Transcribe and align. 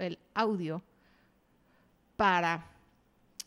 el 0.00 0.18
audio 0.34 0.82
para 2.16 2.68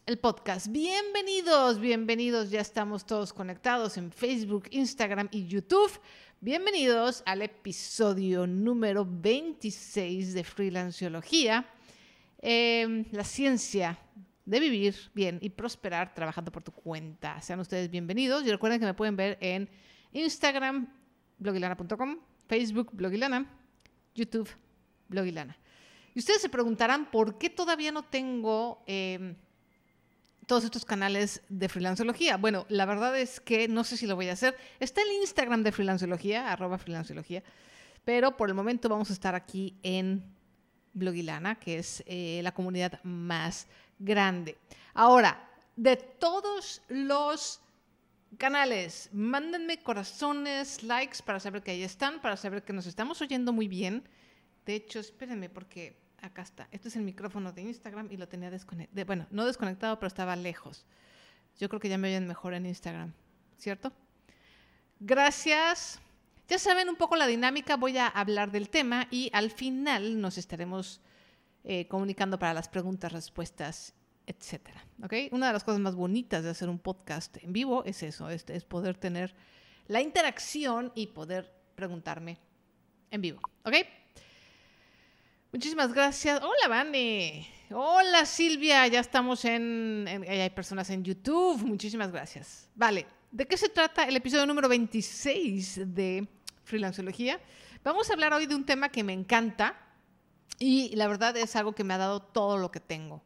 el 0.06 0.18
podcast. 0.18 0.68
Bienvenidos, 0.68 1.78
bienvenidos, 1.78 2.50
ya 2.50 2.62
estamos 2.62 3.06
todos 3.06 3.34
conectados 3.34 3.98
en 3.98 4.12
Facebook, 4.14 4.64
Instagram 4.72 5.28
y 5.32 5.46
YouTube. 5.46 5.92
Bienvenidos 6.40 7.22
al 7.26 7.42
episodio 7.42 8.48
número 8.48 9.06
26 9.06 10.34
de 10.34 10.44
Freelanceología, 10.46 11.66
eh, 12.42 13.06
la 13.12 13.26
ciencia 13.26 14.00
de 14.46 14.60
vivir 14.62 14.96
bien 15.14 15.38
y 15.42 15.50
prosperar 15.50 16.16
trabajando 16.16 16.50
por 16.50 16.64
tu 16.64 16.72
cuenta. 16.72 17.42
Sean 17.42 17.60
ustedes 17.60 17.92
bienvenidos 17.92 18.46
y 18.46 18.52
recuerden 18.52 18.80
que 18.80 18.86
me 18.86 18.94
pueden 18.94 19.18
ver 19.18 19.38
en 19.42 19.70
Instagram, 20.14 20.88
blogilana.com, 21.38 22.20
Facebook, 22.48 22.90
blogilana, 22.94 23.46
YouTube, 24.16 24.50
blogilana. 25.10 25.61
Y 26.14 26.20
ustedes 26.20 26.42
se 26.42 26.50
preguntarán 26.50 27.10
por 27.10 27.38
qué 27.38 27.50
todavía 27.50 27.92
no 27.92 28.04
tengo 28.04 28.84
em, 28.86 29.36
todos 30.46 30.66
estos 30.66 30.84
canales 30.84 31.42
de 31.48 31.70
freelanceología. 31.70 32.38
Bueno, 32.38 32.66
la 32.70 32.86
verdad 32.86 33.18
es 33.18 33.40
que 33.40 33.68
no 33.68 33.84
sé 33.84 33.96
si 33.96 34.08
lo 34.08 34.16
voy 34.16 34.28
a 34.30 34.34
hacer. 34.34 34.58
Está 34.80 35.02
el 35.02 35.12
Instagram 35.22 35.64
de 35.64 35.72
freelanceología, 35.72 36.52
arroba 36.52 36.78
freelanceología, 36.78 37.44
pero 38.04 38.36
por 38.36 38.50
el 38.50 38.56
momento 38.56 38.90
vamos 38.90 39.10
a 39.10 39.14
estar 39.14 39.36
aquí 39.36 39.78
en 39.84 40.24
Blogilana, 40.94 41.56
que 41.56 41.78
es 41.78 42.04
eh, 42.06 42.42
la 42.44 42.54
comunidad 42.54 43.02
más 43.04 43.68
grande. 43.98 44.58
Ahora, 44.94 45.50
de 45.78 45.96
todos 45.96 46.82
los 46.90 47.62
canales, 48.38 49.10
mándenme 49.14 49.82
corazones, 49.82 50.84
likes 50.84 51.20
para 51.24 51.40
saber 51.40 51.62
que 51.64 51.72
ahí 51.72 51.84
están, 51.84 52.22
para 52.22 52.36
saber 52.36 52.64
que 52.64 52.74
nos 52.74 52.88
estamos 52.88 53.22
oyendo 53.22 53.54
muy 53.54 53.68
bien. 53.68 54.04
De 54.66 54.76
hecho, 54.76 55.00
espérenme 55.00 55.50
porque 55.50 56.01
acá 56.22 56.42
está. 56.42 56.68
Este 56.72 56.88
es 56.88 56.96
el 56.96 57.04
micrófono 57.04 57.52
de 57.52 57.62
Instagram 57.64 58.10
y 58.12 58.18
lo 58.18 58.28
tenía 58.28 58.50
desconectado. 58.50 59.06
Bueno, 59.06 59.28
no 59.32 59.46
desconectado, 59.46 59.98
pero 59.98 60.08
estaba 60.08 60.36
lejos. 60.36 60.86
Yo 61.60 61.70
creo 61.70 61.80
que 61.80 61.90
ya 61.90 61.98
me 61.98 62.08
oyen 62.08 62.28
mejor 62.28 62.54
en 62.54 62.66
Instagram, 62.66 63.14
¿cierto? 63.58 63.92
Gracias. 65.00 66.00
Ya 66.48 66.60
saben 66.60 66.90
un 66.90 66.96
poco 66.96 67.16
la 67.16 67.28
dinámica, 67.28 67.78
voy 67.78 67.98
a 67.98 68.08
hablar 68.08 68.52
del 68.52 68.70
tema 68.70 69.08
y 69.10 69.30
al 69.34 69.52
final 69.52 70.20
nos 70.20 70.38
estaremos 70.38 71.02
eh, 71.64 71.88
comunicando 71.88 72.38
para 72.38 72.54
las 72.54 72.68
preguntas, 72.68 73.12
respuestas, 73.12 73.94
etcétera. 74.28 74.86
¿Ok? 75.04 75.14
Una 75.32 75.48
de 75.48 75.54
las 75.54 75.64
cosas 75.64 75.80
más 75.80 75.96
bonitas 75.96 76.44
de 76.44 76.50
hacer 76.50 76.70
un 76.70 76.80
podcast 76.80 77.38
en 77.38 77.54
vivo 77.54 77.84
es 77.86 78.04
eso, 78.04 78.30
es, 78.30 78.46
es 78.50 78.66
poder 78.66 78.98
tener 78.98 79.34
la 79.88 80.02
interacción 80.02 80.92
y 80.96 81.08
poder 81.08 81.54
preguntarme 81.76 82.38
en 83.12 83.22
vivo. 83.22 83.42
¿Ok? 83.64 83.76
Muchísimas 85.54 85.94
gracias. 85.94 86.42
Hola, 86.42 86.70
Vane. 86.70 87.46
Hola, 87.72 88.26
Silvia. 88.26 88.88
Ya 88.88 89.02
estamos 89.02 89.44
en, 89.44 90.06
Hay 90.08 90.50
personas 90.52 90.90
en 90.90 91.04
YouTube. 91.04 91.62
Muchísimas 91.64 92.10
gracias. 92.10 92.70
Vale. 92.74 93.06
¿De 93.32 93.46
qué 93.46 93.58
se 93.58 93.68
trata 93.68 94.06
el 94.06 94.16
episodio 94.16 94.46
número 94.46 94.70
26 94.70 95.94
de 95.94 96.26
Freelanceología? 96.64 97.38
Vamos 97.84 98.10
a 98.10 98.14
hablar 98.14 98.32
hoy 98.32 98.46
de 98.46 98.56
un 98.56 98.66
tema 98.66 98.88
que 98.88 99.04
me 99.04 99.12
encanta 99.12 99.76
y 100.58 100.96
la 100.96 101.10
verdad 101.10 101.36
es 101.36 101.54
algo 101.58 101.76
que 101.76 101.84
me 101.84 101.96
ha 101.96 101.98
dado 101.98 102.22
todo 102.22 102.58
lo 102.58 102.72
que 102.72 102.80
tengo. 102.80 103.22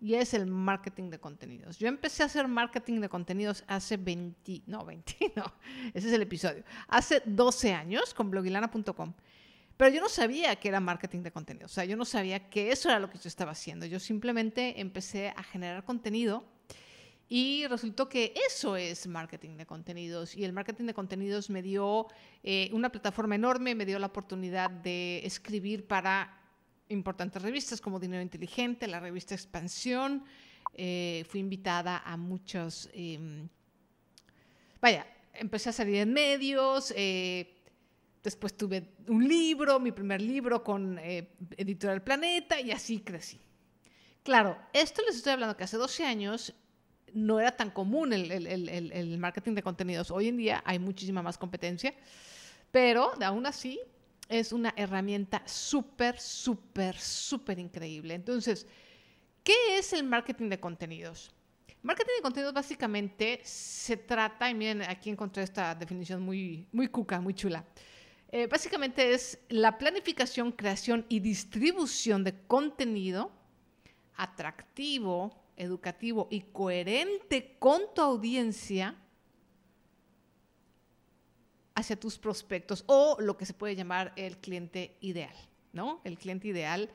Y 0.00 0.14
es 0.14 0.32
el 0.32 0.46
marketing 0.46 1.10
de 1.10 1.18
contenidos. 1.18 1.78
Yo 1.78 1.88
empecé 1.88 2.22
a 2.22 2.26
hacer 2.26 2.46
marketing 2.46 3.00
de 3.00 3.08
contenidos 3.08 3.64
hace 3.66 3.96
20, 3.96 4.62
no, 4.66 4.84
20, 4.84 5.32
no, 5.36 5.52
ese 5.92 6.06
es 6.06 6.14
el 6.14 6.22
episodio. 6.22 6.62
Hace 6.86 7.20
12 7.24 7.72
años 7.74 8.14
con 8.14 8.30
blogilana.com. 8.30 9.12
Pero 9.76 9.90
yo 9.90 10.00
no 10.00 10.08
sabía 10.08 10.54
que 10.56 10.68
era 10.68 10.80
marketing 10.80 11.22
de 11.22 11.32
contenido, 11.32 11.66
o 11.66 11.68
sea, 11.68 11.84
yo 11.84 11.96
no 11.96 12.04
sabía 12.04 12.48
que 12.48 12.70
eso 12.70 12.88
era 12.88 13.00
lo 13.00 13.10
que 13.10 13.18
yo 13.18 13.28
estaba 13.28 13.52
haciendo. 13.52 13.86
Yo 13.86 13.98
simplemente 13.98 14.80
empecé 14.80 15.30
a 15.36 15.42
generar 15.42 15.84
contenido 15.84 16.44
y 17.28 17.66
resultó 17.66 18.08
que 18.08 18.34
eso 18.48 18.76
es 18.76 19.06
marketing 19.06 19.56
de 19.56 19.66
contenidos. 19.66 20.36
Y 20.36 20.44
el 20.44 20.52
marketing 20.52 20.84
de 20.84 20.94
contenidos 20.94 21.50
me 21.50 21.62
dio 21.62 22.06
eh, 22.42 22.70
una 22.72 22.90
plataforma 22.90 23.34
enorme, 23.34 23.74
me 23.74 23.86
dio 23.86 23.98
la 23.98 24.06
oportunidad 24.06 24.70
de 24.70 25.24
escribir 25.24 25.86
para 25.86 26.40
importantes 26.88 27.42
revistas 27.42 27.80
como 27.80 27.98
Dinero 27.98 28.22
Inteligente, 28.22 28.86
la 28.86 29.00
revista 29.00 29.34
Expansión. 29.34 30.24
Eh, 30.74 31.24
fui 31.28 31.40
invitada 31.40 32.02
a 32.04 32.16
muchos... 32.16 32.90
Em, 32.92 33.48
vaya, 34.80 35.06
empecé 35.32 35.70
a 35.70 35.72
salir 35.72 35.96
en 35.96 36.12
medios. 36.12 36.92
Eh, 36.96 37.63
Después 38.24 38.56
tuve 38.56 38.94
un 39.08 39.28
libro, 39.28 39.78
mi 39.78 39.92
primer 39.92 40.22
libro 40.22 40.64
con 40.64 40.98
eh, 40.98 41.28
Editorial 41.58 42.02
Planeta 42.02 42.58
y 42.58 42.70
así 42.70 43.00
crecí. 43.00 43.38
Claro, 44.22 44.58
esto 44.72 45.02
les 45.06 45.16
estoy 45.16 45.34
hablando 45.34 45.54
que 45.58 45.64
hace 45.64 45.76
12 45.76 46.06
años 46.06 46.54
no 47.12 47.38
era 47.38 47.54
tan 47.54 47.70
común 47.70 48.14
el, 48.14 48.30
el, 48.32 49.18
marketing 49.18 49.52
de 49.52 49.62
contenidos. 49.62 50.10
Hoy 50.10 50.28
en 50.28 50.38
día 50.38 50.62
hay 50.64 50.78
muchísima 50.78 51.22
más 51.22 51.36
competencia, 51.36 51.92
pero 52.70 53.12
aún 53.22 53.44
así 53.44 53.78
es 54.30 54.54
una 54.54 54.72
herramienta 54.74 55.42
súper, 55.44 56.18
súper, 56.18 56.98
súper 56.98 57.58
increíble. 57.58 58.14
Entonces, 58.14 58.66
¿qué 59.42 59.76
es 59.76 59.92
el 59.92 60.02
marketing 60.02 60.48
de 60.48 60.58
contenidos? 60.58 61.30
Marketing 61.82 62.14
de 62.16 62.22
contenidos 62.22 62.54
básicamente 62.54 63.42
se 63.44 63.98
trata, 63.98 64.48
y 64.48 64.54
miren, 64.54 64.80
aquí 64.80 65.10
encontré 65.10 65.42
esta 65.42 65.74
definición 65.74 66.22
muy, 66.22 66.66
muy 66.72 66.88
cuca, 66.88 67.20
muy 67.20 67.34
chula. 67.34 67.62
Eh, 68.36 68.48
básicamente 68.48 69.14
es 69.14 69.38
la 69.48 69.78
planificación, 69.78 70.50
creación 70.50 71.06
y 71.08 71.20
distribución 71.20 72.24
de 72.24 72.34
contenido 72.48 73.30
atractivo, 74.16 75.40
educativo 75.56 76.26
y 76.32 76.40
coherente 76.40 77.54
con 77.60 77.82
tu 77.94 78.02
audiencia 78.02 78.96
hacia 81.76 81.94
tus 81.94 82.18
prospectos 82.18 82.82
o 82.88 83.18
lo 83.20 83.36
que 83.36 83.46
se 83.46 83.54
puede 83.54 83.76
llamar 83.76 84.12
el 84.16 84.36
cliente 84.38 84.96
ideal, 85.00 85.36
¿no? 85.72 86.00
El 86.02 86.18
cliente 86.18 86.48
ideal 86.48 86.90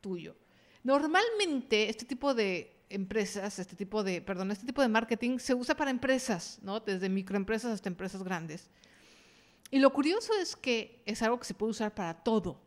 tuyo. 0.00 0.34
Normalmente 0.82 1.90
este 1.90 2.06
tipo 2.06 2.34
de 2.34 2.82
empresas, 2.88 3.60
este 3.60 3.76
tipo 3.76 4.02
de, 4.02 4.20
perdón, 4.20 4.50
este 4.50 4.66
tipo 4.66 4.82
de 4.82 4.88
marketing 4.88 5.38
se 5.38 5.54
usa 5.54 5.76
para 5.76 5.92
empresas, 5.92 6.58
¿no? 6.60 6.80
Desde 6.80 7.08
microempresas 7.08 7.70
hasta 7.70 7.88
empresas 7.88 8.24
grandes. 8.24 8.68
Y 9.72 9.78
lo 9.78 9.90
curioso 9.90 10.34
es 10.34 10.54
que 10.54 11.02
es 11.06 11.22
algo 11.22 11.38
que 11.38 11.46
se 11.46 11.54
puede 11.54 11.70
usar 11.70 11.94
para 11.94 12.22
todo. 12.22 12.60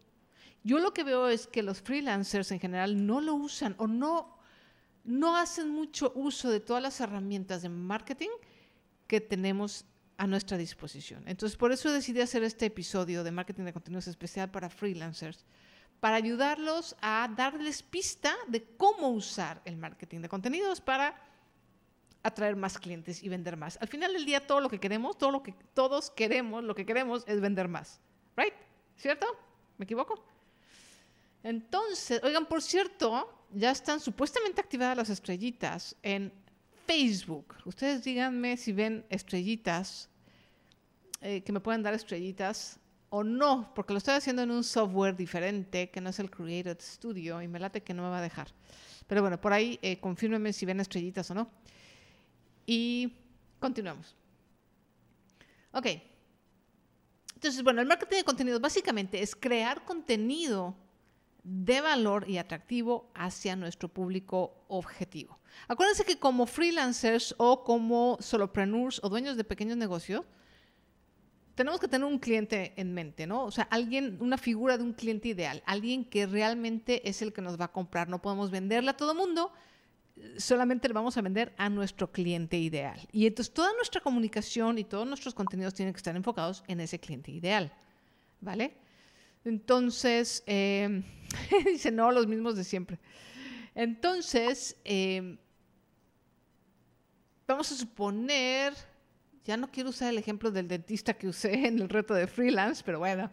Yo 0.63 0.79
lo 0.79 0.91
que 0.91 1.03
veo 1.03 1.29
es 1.29 1.45
que 1.45 1.61
los 1.61 1.79
freelancers 1.79 2.51
en 2.51 2.59
general 2.59 3.05
no 3.05 3.21
lo 3.21 3.35
usan 3.35 3.75
o 3.77 3.85
no, 3.85 4.39
no 5.03 5.37
hacen 5.37 5.69
mucho 5.69 6.11
uso 6.15 6.49
de 6.49 6.59
todas 6.59 6.81
las 6.81 6.99
herramientas 6.99 7.61
de 7.61 7.69
marketing 7.69 8.31
que 9.05 9.21
tenemos 9.21 9.85
a 10.17 10.25
nuestra 10.25 10.57
disposición. 10.57 11.23
Entonces, 11.27 11.55
por 11.57 11.71
eso 11.71 11.91
decidí 11.91 12.21
hacer 12.21 12.43
este 12.43 12.65
episodio 12.65 13.23
de 13.23 13.29
marketing 13.29 13.65
de 13.65 13.73
contenidos 13.73 14.07
especial 14.07 14.49
para 14.49 14.71
freelancers, 14.71 15.45
para 15.99 16.15
ayudarlos 16.15 16.95
a 17.01 17.31
darles 17.37 17.83
pista 17.83 18.35
de 18.47 18.63
cómo 18.77 19.09
usar 19.09 19.61
el 19.65 19.77
marketing 19.77 20.21
de 20.21 20.29
contenidos 20.29 20.81
para 20.81 21.15
atraer 22.25 22.55
más 22.55 22.79
clientes 22.79 23.21
y 23.21 23.29
vender 23.29 23.55
más. 23.55 23.77
Al 23.79 23.87
final 23.87 24.11
del 24.11 24.25
día, 24.25 24.45
todo 24.45 24.59
lo 24.59 24.67
que 24.67 24.79
queremos, 24.79 25.15
todo 25.17 25.29
lo 25.29 25.43
que 25.43 25.53
todos 25.73 26.09
queremos, 26.09 26.63
lo 26.63 26.73
que 26.73 26.85
queremos 26.85 27.23
es 27.27 27.39
vender 27.39 27.67
más. 27.67 27.99
¿Right? 28.35 28.53
¿Cierto? 28.97 29.27
¿Me 29.77 29.85
equivoco? 29.85 30.25
Entonces, 31.43 32.19
oigan, 32.23 32.47
por 32.47 32.63
cierto, 32.63 33.31
ya 33.51 33.69
están 33.69 33.99
supuestamente 33.99 34.59
activadas 34.59 34.97
las 34.97 35.09
estrellitas 35.11 35.95
en 36.01 36.33
Facebook. 36.87 37.55
Ustedes 37.65 38.03
díganme 38.03 38.57
si 38.57 38.73
ven 38.73 39.05
estrellitas, 39.09 40.09
eh, 41.21 41.41
que 41.41 41.51
me 41.51 41.59
pueden 41.59 41.83
dar 41.83 41.93
estrellitas 41.93 42.79
o 43.09 43.23
no, 43.23 43.71
porque 43.75 43.93
lo 43.93 43.99
estoy 43.99 44.15
haciendo 44.15 44.41
en 44.41 44.49
un 44.49 44.63
software 44.63 45.15
diferente 45.15 45.91
que 45.91 46.01
no 46.01 46.09
es 46.09 46.19
el 46.19 46.31
Created 46.31 46.79
Studio 46.81 47.39
y 47.41 47.47
me 47.47 47.59
late 47.59 47.83
que 47.83 47.93
no 47.93 48.01
me 48.01 48.09
va 48.09 48.17
a 48.17 48.21
dejar. 48.21 48.47
Pero 49.05 49.21
bueno, 49.21 49.39
por 49.39 49.53
ahí 49.53 49.77
eh, 49.83 49.99
confírmenme 49.99 50.51
si 50.51 50.65
ven 50.65 50.79
estrellitas 50.79 51.29
o 51.29 51.35
no. 51.35 51.47
Y 52.65 53.13
continuamos. 53.59 54.15
Ok. 55.71 55.87
Entonces, 57.35 57.63
bueno, 57.63 57.81
el 57.81 57.87
marketing 57.87 58.17
de 58.17 58.23
contenido 58.23 58.59
básicamente 58.59 59.21
es 59.21 59.35
crear 59.35 59.83
contenido 59.85 60.75
de 61.43 61.79
valor 61.79 62.27
y 62.27 62.39
atractivo 62.39 63.11
hacia 63.13 63.55
nuestro 63.55 63.87
público 63.87 64.65
objetivo. 64.67 65.39
Acuérdense 65.67 66.03
que 66.03 66.17
como 66.17 66.47
freelancers 66.47 67.35
o 67.37 67.63
como 67.63 68.17
solopreneurs 68.19 68.99
o 69.03 69.09
dueños 69.09 69.37
de 69.37 69.43
pequeños 69.43 69.77
negocios, 69.77 70.23
tenemos 71.53 71.79
que 71.79 71.87
tener 71.87 72.05
un 72.05 72.19
cliente 72.19 72.73
en 72.77 72.93
mente, 72.93 73.27
¿no? 73.27 73.45
O 73.45 73.51
sea, 73.51 73.65
alguien, 73.71 74.17
una 74.21 74.37
figura 74.37 74.77
de 74.77 74.83
un 74.83 74.93
cliente 74.93 75.29
ideal, 75.29 75.63
alguien 75.65 76.03
que 76.03 76.25
realmente 76.25 77.07
es 77.07 77.21
el 77.21 77.31
que 77.31 77.41
nos 77.41 77.59
va 77.59 77.65
a 77.65 77.71
comprar. 77.71 78.09
No 78.09 78.21
podemos 78.21 78.51
venderle 78.51 78.89
a 78.89 78.97
todo 78.97 79.15
mundo, 79.15 79.53
solamente 80.37 80.87
le 80.87 80.93
vamos 80.93 81.17
a 81.17 81.21
vender 81.21 81.53
a 81.57 81.69
nuestro 81.69 82.11
cliente 82.11 82.57
ideal. 82.57 82.99
Y 83.11 83.27
entonces 83.27 83.53
toda 83.53 83.73
nuestra 83.73 84.01
comunicación 84.01 84.77
y 84.77 84.83
todos 84.83 85.07
nuestros 85.07 85.33
contenidos 85.33 85.73
tienen 85.73 85.93
que 85.93 85.97
estar 85.97 86.15
enfocados 86.15 86.63
en 86.67 86.79
ese 86.79 86.99
cliente 86.99 87.31
ideal. 87.31 87.73
¿Vale? 88.41 88.77
Entonces, 89.43 90.43
eh, 90.47 91.03
dice, 91.65 91.91
no, 91.91 92.11
los 92.11 92.27
mismos 92.27 92.55
de 92.55 92.63
siempre. 92.63 92.99
Entonces, 93.75 94.77
eh, 94.85 95.37
vamos 97.47 97.71
a 97.71 97.75
suponer, 97.75 98.73
ya 99.43 99.57
no 99.57 99.69
quiero 99.69 99.89
usar 99.89 100.09
el 100.09 100.17
ejemplo 100.17 100.49
del 100.49 100.67
dentista 100.67 101.13
que 101.13 101.27
usé 101.27 101.53
en 101.67 101.79
el 101.79 101.89
reto 101.89 102.13
de 102.13 102.27
freelance, 102.27 102.81
pero 102.85 102.99
bueno, 102.99 103.31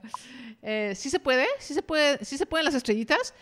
eh, 0.61 0.93
sí 0.97 1.11
se 1.11 1.21
puede, 1.21 1.47
sí 1.59 1.75
se 1.75 1.83
puede, 1.83 2.25
sí 2.25 2.37
se 2.37 2.47
pueden 2.47 2.67
las 2.67 2.75
estrellitas. 2.75 3.35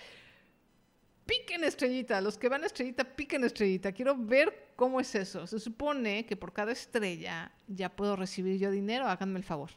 Piquen 1.27 1.65
estrellita, 1.65 2.21
los 2.21 2.37
que 2.37 2.49
van 2.49 2.65
a 2.65 2.67
estrellita, 2.67 3.05
piquen 3.05 3.45
estrellita. 3.45 3.93
Quiero 3.93 4.17
ver 4.17 4.73
cómo 4.77 5.01
es 5.01 5.15
eso. 5.15 5.47
Se 5.47 5.61
supone 5.61 6.27
que 6.27 6.37
por 6.37 6.53
cada 6.53 6.73
estrella 6.73 7.53
ya 7.69 7.89
puedo 7.89 8.17
recibir 8.17 8.59
yo 8.59 8.71
dinero, 8.71 9.07
háganme 9.07 9.39
el 9.39 9.45
favor. 9.45 9.71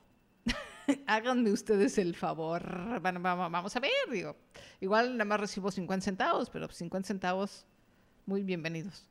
háganme 1.08 1.52
ustedes 1.52 1.98
el 1.98 2.16
favor. 2.16 3.00
Vamos 3.02 3.76
a 3.76 3.80
ver, 3.80 3.92
digo. 4.12 4.36
Igual 4.82 5.14
nada 5.14 5.26
más 5.26 5.40
recibo 5.40 5.72
50 5.72 6.04
centavos, 6.04 6.50
pero 6.50 6.70
50 6.70 7.08
centavos, 7.08 7.66
muy 8.26 8.44
bienvenidos. 8.44 9.06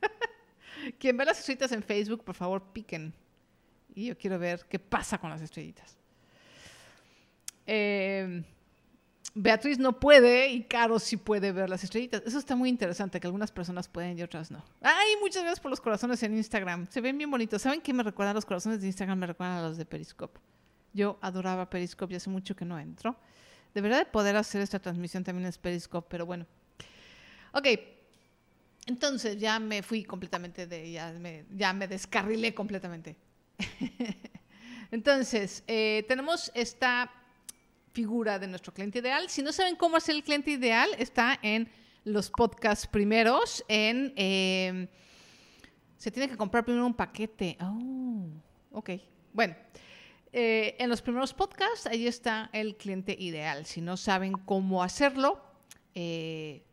Quien 0.98 1.16
ve 1.16 1.24
las 1.24 1.40
estrellitas 1.40 1.72
en 1.72 1.82
Facebook, 1.82 2.24
por 2.24 2.34
favor, 2.34 2.62
piquen. 2.72 3.12
Y 3.94 4.06
yo 4.06 4.16
quiero 4.16 4.38
ver 4.38 4.64
qué 4.68 4.78
pasa 4.78 5.18
con 5.18 5.28
las 5.30 5.42
estrellitas. 5.42 5.96
Eh, 7.66 8.42
Beatriz 9.34 9.78
no 9.78 9.98
puede 9.98 10.48
y 10.48 10.64
Caro 10.64 10.98
sí 10.98 11.16
puede 11.16 11.52
ver 11.52 11.70
las 11.70 11.82
estrellitas. 11.82 12.22
Eso 12.26 12.38
está 12.38 12.54
muy 12.54 12.68
interesante, 12.68 13.18
que 13.18 13.26
algunas 13.26 13.50
personas 13.50 13.88
pueden 13.88 14.18
y 14.18 14.22
otras 14.22 14.50
no. 14.50 14.62
Ay, 14.82 15.14
muchas 15.20 15.42
gracias 15.42 15.60
por 15.60 15.70
los 15.70 15.80
corazones 15.80 16.22
en 16.22 16.36
Instagram. 16.36 16.86
Se 16.90 17.00
ven 17.00 17.16
bien 17.16 17.30
bonitos. 17.30 17.62
¿Saben 17.62 17.80
qué 17.80 17.92
me 17.92 18.02
recuerdan 18.02 18.34
los 18.34 18.44
corazones 18.44 18.80
de 18.80 18.88
Instagram? 18.88 19.18
Me 19.18 19.26
recuerdan 19.26 19.58
a 19.58 19.62
los 19.62 19.78
de 19.78 19.86
Periscope. 19.86 20.38
Yo 20.92 21.18
adoraba 21.22 21.70
Periscope 21.70 22.12
y 22.12 22.16
hace 22.16 22.28
mucho 22.28 22.54
que 22.54 22.66
no 22.66 22.78
entro. 22.78 23.16
Debería 23.74 23.96
de 23.96 24.04
poder 24.04 24.36
hacer 24.36 24.60
esta 24.60 24.78
transmisión 24.78 25.24
también 25.24 25.46
en 25.46 25.52
Periscope, 25.60 26.06
pero 26.10 26.26
bueno. 26.26 26.46
Ok, 27.52 27.68
entonces 28.86 29.38
ya 29.38 29.58
me 29.58 29.82
fui 29.82 30.04
completamente 30.04 30.66
de, 30.66 30.92
ya 30.92 31.12
me, 31.12 31.46
ya 31.50 31.72
me 31.72 31.88
descarrilé 31.88 32.52
completamente. 32.52 33.16
Entonces, 34.90 35.64
eh, 35.68 36.04
tenemos 36.08 36.50
esta 36.54 37.10
figura 37.92 38.38
de 38.38 38.46
nuestro 38.48 38.72
cliente 38.72 38.98
ideal. 38.98 39.28
Si 39.28 39.42
no 39.42 39.52
saben 39.52 39.76
cómo 39.76 39.96
hacer 39.96 40.16
el 40.16 40.24
cliente 40.24 40.50
ideal, 40.50 40.88
está 40.98 41.38
en 41.42 41.70
los 42.04 42.30
podcasts 42.30 42.86
primeros, 42.86 43.64
en... 43.68 44.12
Em, 44.16 44.88
se 45.96 46.10
tiene 46.10 46.28
que 46.28 46.36
comprar 46.36 46.64
primero 46.64 46.84
un 46.84 46.94
paquete. 46.94 47.56
Oh, 47.60 48.26
ok. 48.72 48.90
Bueno, 49.32 49.54
eh, 50.32 50.74
en 50.80 50.88
los 50.88 51.00
primeros 51.00 51.32
podcasts, 51.32 51.86
ahí 51.86 52.08
está 52.08 52.50
el 52.52 52.76
cliente 52.76 53.14
ideal. 53.16 53.66
Si 53.66 53.80
no 53.80 53.96
saben 53.96 54.32
cómo 54.32 54.82
hacerlo, 54.82 55.40
eh, 55.94 56.64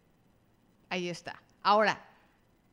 ahí 0.89 1.09
está. 1.09 1.43
Ahora, 1.61 2.09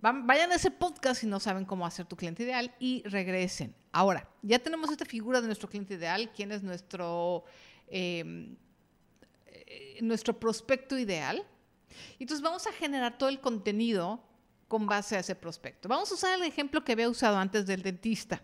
vayan 0.01 0.53
a 0.53 0.55
ese 0.55 0.71
podcast 0.71 1.21
si 1.21 1.27
no 1.27 1.41
saben 1.41 1.65
cómo 1.65 1.85
hacer 1.85 2.07
tu 2.07 2.17
cliente 2.17 2.45
ideal 2.45 2.75
y 2.79 3.03
regresen. 3.07 3.75
Ahora, 3.93 4.29
ya 4.43 4.59
tenemos 4.59 4.91
esta 4.91 5.05
figura 5.05 5.41
de 5.41 5.47
nuestro 5.47 5.69
cliente 5.69 5.95
ideal, 5.95 6.31
quién 6.35 6.53
es 6.53 6.63
nuestro, 6.63 7.45
eh, 7.89 8.57
nuestro 10.01 10.39
prospecto 10.39 10.99
ideal. 10.99 11.45
Entonces 12.19 12.43
vamos 12.43 12.67
a 12.67 12.73
generar 12.73 13.19
todo 13.19 13.29
el 13.29 13.41
contenido 13.41 14.23
con 14.69 14.87
base 14.87 15.17
a 15.17 15.21
ese 15.21 15.35
prospecto. 15.35 15.89
Vamos 15.89 16.11
a 16.11 16.15
usar 16.15 16.35
el 16.39 16.45
ejemplo 16.45 16.85
que 16.85 16.93
había 16.93 17.09
usado 17.09 17.37
antes 17.37 17.67
del 17.67 17.83
dentista. 17.83 18.43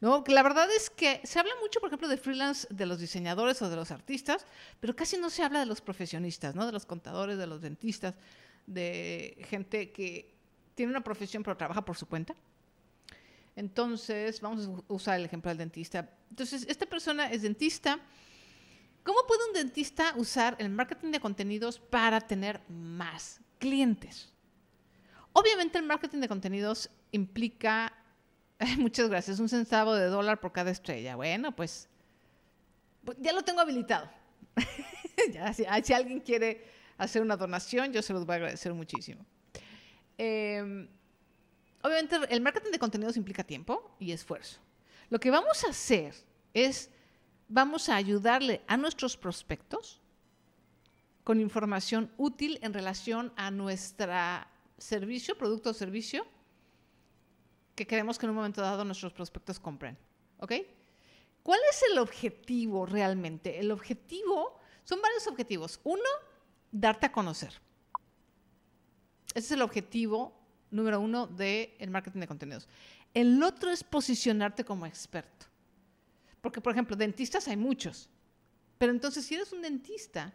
¿no? 0.00 0.24
la 0.26 0.42
verdad 0.42 0.68
es 0.74 0.90
que 0.90 1.20
se 1.22 1.38
habla 1.38 1.52
mucho, 1.60 1.78
por 1.78 1.88
ejemplo, 1.88 2.08
de 2.08 2.16
freelance 2.16 2.66
de 2.70 2.86
los 2.86 2.98
diseñadores 2.98 3.62
o 3.62 3.70
de 3.70 3.76
los 3.76 3.92
artistas, 3.92 4.44
pero 4.80 4.96
casi 4.96 5.16
no 5.16 5.30
se 5.30 5.44
habla 5.44 5.60
de 5.60 5.66
los 5.66 5.80
profesionistas, 5.80 6.56
¿no? 6.56 6.66
de 6.66 6.72
los 6.72 6.86
contadores, 6.86 7.38
de 7.38 7.46
los 7.46 7.60
dentistas, 7.60 8.14
de 8.66 9.46
gente 9.48 9.92
que 9.92 10.34
tiene 10.74 10.90
una 10.90 11.04
profesión 11.04 11.44
pero 11.44 11.56
trabaja 11.56 11.84
por 11.84 11.96
su 11.96 12.06
cuenta. 12.06 12.34
Entonces, 13.54 14.40
vamos 14.40 14.66
a 14.66 14.92
usar 14.92 15.20
el 15.20 15.26
ejemplo 15.26 15.50
del 15.50 15.58
dentista. 15.58 16.08
Entonces, 16.30 16.66
esta 16.68 16.86
persona 16.86 17.30
es 17.30 17.42
dentista. 17.42 18.00
¿Cómo 19.04 19.18
puede 19.26 19.46
un 19.48 19.54
dentista 19.54 20.14
usar 20.16 20.56
el 20.58 20.68
marketing 20.68 21.10
de 21.10 21.20
contenidos 21.20 21.78
para 21.78 22.20
tener 22.20 22.60
más 22.68 23.40
clientes? 23.58 24.32
Obviamente 25.32 25.78
el 25.78 25.84
marketing 25.84 26.18
de 26.18 26.28
contenidos 26.28 26.90
implica, 27.10 27.92
muchas 28.78 29.08
gracias, 29.08 29.40
un 29.40 29.48
centavo 29.48 29.94
de 29.94 30.06
dólar 30.06 30.40
por 30.40 30.52
cada 30.52 30.70
estrella. 30.70 31.16
Bueno, 31.16 31.54
pues, 31.54 31.88
pues 33.04 33.18
ya 33.20 33.32
lo 33.32 33.42
tengo 33.42 33.60
habilitado. 33.60 34.10
ya, 35.32 35.52
si, 35.52 35.64
si 35.84 35.92
alguien 35.92 36.20
quiere 36.20 36.64
hacer 36.98 37.22
una 37.22 37.36
donación, 37.36 37.92
yo 37.92 38.02
se 38.02 38.12
los 38.12 38.24
voy 38.26 38.34
a 38.34 38.36
agradecer 38.36 38.72
muchísimo. 38.74 39.24
Em, 40.18 40.88
obviamente 41.82 42.16
el 42.28 42.40
marketing 42.40 42.70
de 42.70 42.78
contenidos 42.78 43.16
implica 43.16 43.42
tiempo 43.42 43.96
y 43.98 44.12
esfuerzo. 44.12 44.60
Lo 45.10 45.18
que 45.18 45.30
vamos 45.30 45.64
a 45.64 45.70
hacer 45.70 46.14
es, 46.54 46.90
vamos 47.48 47.88
a 47.88 47.96
ayudarle 47.96 48.62
a 48.66 48.76
nuestros 48.76 49.16
prospectos 49.16 50.00
con 51.24 51.40
información 51.40 52.10
útil 52.16 52.58
en 52.62 52.72
relación 52.72 53.32
a 53.36 53.50
nuestro 53.50 54.12
servicio, 54.78 55.38
producto 55.38 55.70
o 55.70 55.74
servicio 55.74 56.26
que 57.74 57.86
queremos 57.86 58.18
que 58.18 58.26
en 58.26 58.30
un 58.30 58.36
momento 58.36 58.60
dado 58.60 58.84
nuestros 58.84 59.12
prospectos 59.12 59.58
compren. 59.58 59.96
¿Ok? 60.38 60.52
¿Cuál 61.42 61.60
es 61.70 61.82
el 61.90 61.98
objetivo 61.98 62.86
realmente? 62.86 63.58
El 63.58 63.70
objetivo, 63.70 64.58
son 64.84 65.00
varios 65.00 65.26
objetivos. 65.26 65.80
Uno, 65.84 66.02
darte 66.70 67.06
a 67.06 67.12
conocer. 67.12 67.52
Ese 69.34 69.46
es 69.46 69.52
el 69.52 69.62
objetivo 69.62 70.32
número 70.70 71.00
uno 71.00 71.26
del 71.26 71.90
marketing 71.90 72.20
de 72.20 72.26
contenidos. 72.26 72.68
El 73.14 73.42
otro 73.42 73.70
es 73.70 73.84
posicionarte 73.84 74.64
como 74.64 74.86
experto. 74.86 75.46
Porque, 76.42 76.60
por 76.60 76.72
ejemplo, 76.72 76.94
dentistas 76.94 77.48
hay 77.48 77.56
muchos. 77.56 78.10
Pero 78.76 78.92
entonces, 78.92 79.24
si 79.24 79.36
eres 79.36 79.52
un 79.52 79.62
dentista 79.62 80.34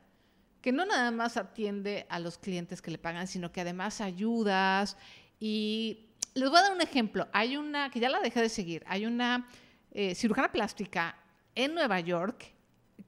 que 0.61 0.71
no 0.71 0.85
nada 0.85 1.11
más 1.11 1.37
atiende 1.37 2.07
a 2.09 2.17
los 2.17 2.39
clientes 2.39 2.81
que 2.81 2.89
le 2.89 2.97
pagan, 2.97 3.27
sino 3.27 3.51
que 3.51 3.61
además 3.61 4.01
ayudas 4.01 4.97
y... 5.39 6.03
Les 6.33 6.49
voy 6.51 6.59
a 6.59 6.61
dar 6.61 6.73
un 6.73 6.81
ejemplo. 6.81 7.27
Hay 7.33 7.57
una, 7.57 7.89
que 7.89 7.99
ya 7.99 8.09
la 8.09 8.19
dejé 8.19 8.41
de 8.41 8.49
seguir, 8.49 8.83
hay 8.87 9.07
una 9.07 9.47
eh, 9.91 10.13
cirujana 10.13 10.51
plástica 10.51 11.17
en 11.55 11.73
Nueva 11.73 11.99
York 11.99 12.53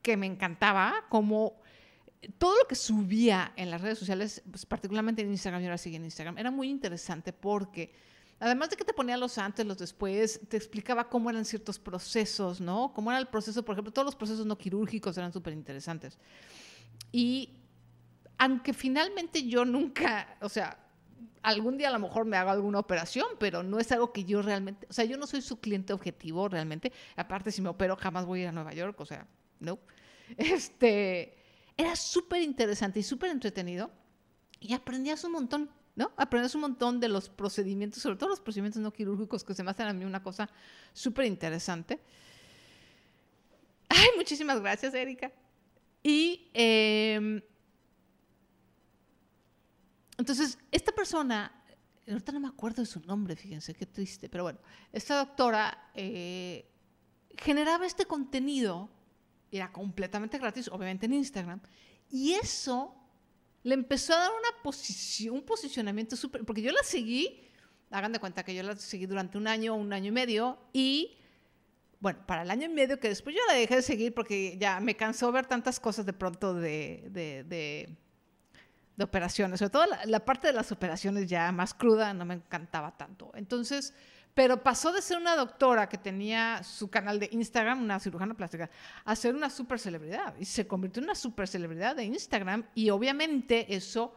que 0.01 0.17
me 0.17 0.25
encantaba 0.25 1.05
como 1.09 1.61
todo 2.37 2.57
lo 2.57 2.67
que 2.67 2.75
subía 2.75 3.53
en 3.55 3.69
las 3.69 3.81
redes 3.81 3.99
sociales, 3.99 4.41
pues, 4.49 4.65
particularmente 4.65 5.21
en 5.21 5.29
Instagram, 5.29 5.61
yo 5.61 5.67
ahora 5.67 5.77
sigue 5.77 5.97
en 5.97 6.05
Instagram, 6.05 6.37
era 6.37 6.51
muy 6.51 6.69
interesante 6.69 7.31
porque 7.31 7.93
además 8.39 8.69
de 8.69 8.77
que 8.77 8.85
te 8.85 8.93
ponía 8.93 9.17
los 9.17 9.37
antes, 9.37 9.65
los 9.65 9.77
después, 9.77 10.39
te 10.47 10.57
explicaba 10.57 11.09
cómo 11.09 11.29
eran 11.29 11.45
ciertos 11.45 11.79
procesos, 11.79 12.61
¿no? 12.61 12.93
Cómo 12.93 13.11
era 13.11 13.19
el 13.19 13.27
proceso, 13.27 13.63
por 13.63 13.73
ejemplo, 13.73 13.91
todos 13.91 14.05
los 14.05 14.15
procesos 14.15 14.45
no 14.45 14.57
quirúrgicos 14.57 15.17
eran 15.17 15.33
súper 15.33 15.53
interesantes. 15.53 16.17
Y 17.11 17.57
aunque 18.37 18.73
finalmente 18.73 19.47
yo 19.47 19.65
nunca, 19.65 20.37
o 20.41 20.49
sea, 20.49 20.79
algún 21.41 21.77
día 21.77 21.89
a 21.89 21.91
lo 21.91 21.99
mejor 21.99 22.25
me 22.25 22.37
hago 22.37 22.49
alguna 22.49 22.79
operación, 22.79 23.27
pero 23.39 23.63
no 23.63 23.79
es 23.79 23.91
algo 23.91 24.11
que 24.11 24.23
yo 24.25 24.41
realmente, 24.41 24.87
o 24.89 24.93
sea, 24.93 25.05
yo 25.05 25.17
no 25.17 25.27
soy 25.27 25.41
su 25.41 25.59
cliente 25.59 25.93
objetivo 25.93 26.47
realmente. 26.47 26.91
Aparte, 27.15 27.51
si 27.51 27.61
me 27.61 27.69
opero, 27.69 27.95
jamás 27.95 28.25
voy 28.25 28.39
a 28.39 28.43
ir 28.43 28.47
a 28.49 28.51
Nueva 28.51 28.73
York, 28.73 28.99
o 28.99 29.05
sea, 29.05 29.27
no. 29.59 29.79
Este, 30.37 31.37
era 31.75 31.95
súper 31.95 32.41
interesante 32.41 32.99
y 32.99 33.03
súper 33.03 33.31
entretenido 33.31 33.89
y 34.59 34.73
aprendías 34.73 35.23
un 35.23 35.31
montón, 35.31 35.69
¿no? 35.99 36.13
Aprendías 36.15 36.55
un 36.55 36.61
montón 36.61 37.01
de 37.01 37.09
los 37.09 37.27
procedimientos, 37.27 38.01
sobre 38.01 38.15
todo 38.15 38.29
los 38.29 38.39
procedimientos 38.39 38.81
no 38.81 38.93
quirúrgicos, 38.93 39.43
que 39.43 39.53
se 39.53 39.63
me 39.63 39.71
hacen 39.71 39.85
a 39.85 39.91
mí 39.91 40.05
una 40.05 40.23
cosa 40.23 40.49
súper 40.93 41.25
interesante. 41.25 41.99
Ay, 43.89 44.07
muchísimas 44.15 44.61
gracias, 44.61 44.93
Erika. 44.93 45.29
Y 46.01 46.49
em, 46.53 47.41
entonces, 50.17 50.57
esta 50.71 50.93
persona, 50.93 51.51
ahorita 52.07 52.31
no 52.31 52.39
me 52.39 52.47
acuerdo 52.47 52.81
de 52.81 52.85
su 52.85 53.01
nombre, 53.01 53.35
fíjense, 53.35 53.73
qué 53.73 53.85
triste, 53.85 54.29
pero 54.29 54.43
bueno, 54.45 54.59
esta 54.93 55.17
doctora 55.17 55.91
eh, 55.95 56.65
generaba 57.37 57.85
este 57.85 58.05
contenido 58.05 58.89
era 59.51 59.69
completamente 59.73 60.37
gratis, 60.37 60.69
obviamente 60.69 61.07
en 61.07 61.13
Instagram, 61.15 61.59
y 62.09 62.35
eso 62.35 62.98
le 63.63 63.73
empezó 63.73 64.13
a 64.13 64.17
dar 64.17 64.31
una 64.31 64.63
posición, 64.63 65.35
un 65.35 65.41
posicionamiento 65.41 66.15
súper, 66.15 66.45
porque 66.45 66.61
yo 66.61 66.71
la 66.71 66.83
seguí, 66.83 67.47
hagan 67.91 68.11
de 68.11 68.19
cuenta 68.19 68.43
que 68.43 68.55
yo 68.55 68.63
la 68.63 68.75
seguí 68.75 69.05
durante 69.05 69.37
un 69.37 69.47
año, 69.47 69.75
un 69.75 69.91
año 69.91 70.07
y 70.07 70.11
medio, 70.11 70.59
y 70.73 71.17
bueno, 71.99 72.19
para 72.25 72.43
el 72.43 72.51
año 72.51 72.65
y 72.65 72.69
medio 72.69 72.99
que 72.99 73.09
después 73.09 73.35
yo 73.35 73.41
la 73.47 73.53
dejé 73.53 73.77
de 73.77 73.81
seguir 73.81 74.13
porque 74.13 74.57
ya 74.57 74.79
me 74.79 74.95
cansó 74.95 75.31
ver 75.31 75.45
tantas 75.45 75.79
cosas 75.79 76.05
de 76.05 76.13
pronto 76.13 76.53
de, 76.53 77.07
de, 77.09 77.43
de, 77.43 77.97
operaciones, 79.03 79.59
sobre 79.59 79.69
todo 79.69 79.85
la, 79.85 80.05
la, 80.05 80.25
parte 80.25 80.47
de 80.47 80.53
las 80.53 80.71
operaciones 80.71 81.27
ya 81.27 81.51
más 81.51 81.73
cruda 81.73 82.13
no 82.13 82.25
me 82.25 82.35
encantaba 82.35 82.97
tanto. 82.97 83.31
Entonces, 83.33 83.93
Pero 84.39 84.63
pasó 84.63 84.93
de 84.93 85.01
ser 85.01 85.17
una 85.17 85.35
doctora 85.35 85.89
que 85.89 85.97
tenía 85.97 86.63
su 86.63 86.89
canal 86.89 87.19
de 87.19 87.27
Instagram, 87.33 87.83
una 87.83 87.99
cirujana 87.99 88.33
plástica, 88.33 88.69
a 89.03 89.13
ser 89.13 89.35
una 89.35 89.49
super 89.49 89.77
celebridad. 89.77 90.33
Y 90.39 90.45
se 90.45 90.65
convirtió 90.65 91.01
en 91.01 91.09
una 91.09 91.15
super 91.15 91.45
celebridad 91.45 91.97
de 91.97 92.05
Instagram. 92.05 92.63
Y 92.73 92.89
obviamente 92.89 93.75
eso 93.75 94.15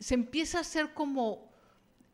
se 0.00 0.14
empieza 0.14 0.58
a 0.58 0.62
hacer 0.62 0.92
como, 0.92 1.52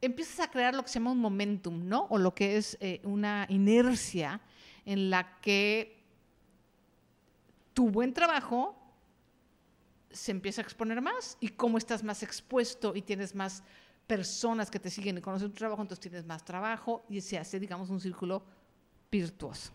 empiezas 0.03 0.41
a 0.41 0.51
crear 0.51 0.75
lo 0.75 0.83
que 0.83 0.91
se 0.91 0.99
llama 0.99 1.13
un 1.13 1.19
momentum, 1.19 1.89
¿no? 1.89 2.07
O 2.11 2.19
lo 2.19 2.35
que 2.35 2.59
es 2.59 2.77
eh, 2.79 3.01
una 3.05 3.47
inercia 3.49 4.43
en 4.85 5.09
la 5.09 5.41
que 5.41 6.05
tu 7.73 7.89
buen 7.89 8.13
trabajo 8.13 8.77
se 10.11 10.31
empieza 10.31 10.61
a 10.61 10.65
exponer 10.65 11.01
más 11.01 11.39
y 11.41 11.49
como 11.49 11.79
estás 11.79 12.05
más 12.05 12.23
expuesto 12.23 12.95
y 12.95 13.01
tienes 13.01 13.35
más 13.35 13.63
personas 14.07 14.71
que 14.71 14.79
te 14.79 14.91
siguen 14.91 15.19
y 15.19 15.21
conocen 15.21 15.49
tu 15.49 15.57
trabajo, 15.57 15.83
entonces 15.83 16.01
tienes 16.01 16.25
más 16.25 16.45
trabajo 16.45 17.05
y 17.09 17.21
se 17.21 17.39
hace, 17.39 17.59
digamos, 17.59 17.91
un 17.91 18.01
círculo 18.01 18.45
virtuoso. 19.11 19.73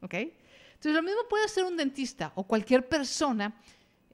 ¿Ok? 0.00 0.14
Entonces, 0.14 0.94
lo 0.94 1.02
mismo 1.02 1.20
puede 1.28 1.44
hacer 1.44 1.64
un 1.64 1.76
dentista 1.76 2.32
o 2.34 2.44
cualquier 2.44 2.88
persona 2.88 3.54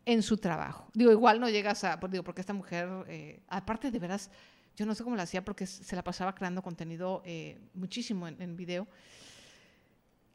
en 0.04 0.22
su 0.22 0.36
trabajo. 0.36 0.88
Digo, 0.94 1.10
igual 1.10 1.40
no 1.40 1.48
llegas 1.48 1.84
a, 1.84 1.98
digo, 2.08 2.24
porque 2.24 2.40
esta 2.40 2.52
mujer, 2.52 2.88
eh, 3.08 3.42
aparte 3.48 3.90
de 3.90 3.98
veras, 3.98 4.30
yo 4.76 4.86
no 4.86 4.94
sé 4.94 5.02
cómo 5.02 5.16
la 5.16 5.24
hacía 5.24 5.44
porque 5.44 5.66
se 5.66 5.96
la 5.96 6.04
pasaba 6.04 6.34
creando 6.34 6.62
contenido 6.62 7.22
eh, 7.24 7.58
muchísimo 7.74 8.28
en, 8.28 8.40
en 8.40 8.56
video 8.56 8.86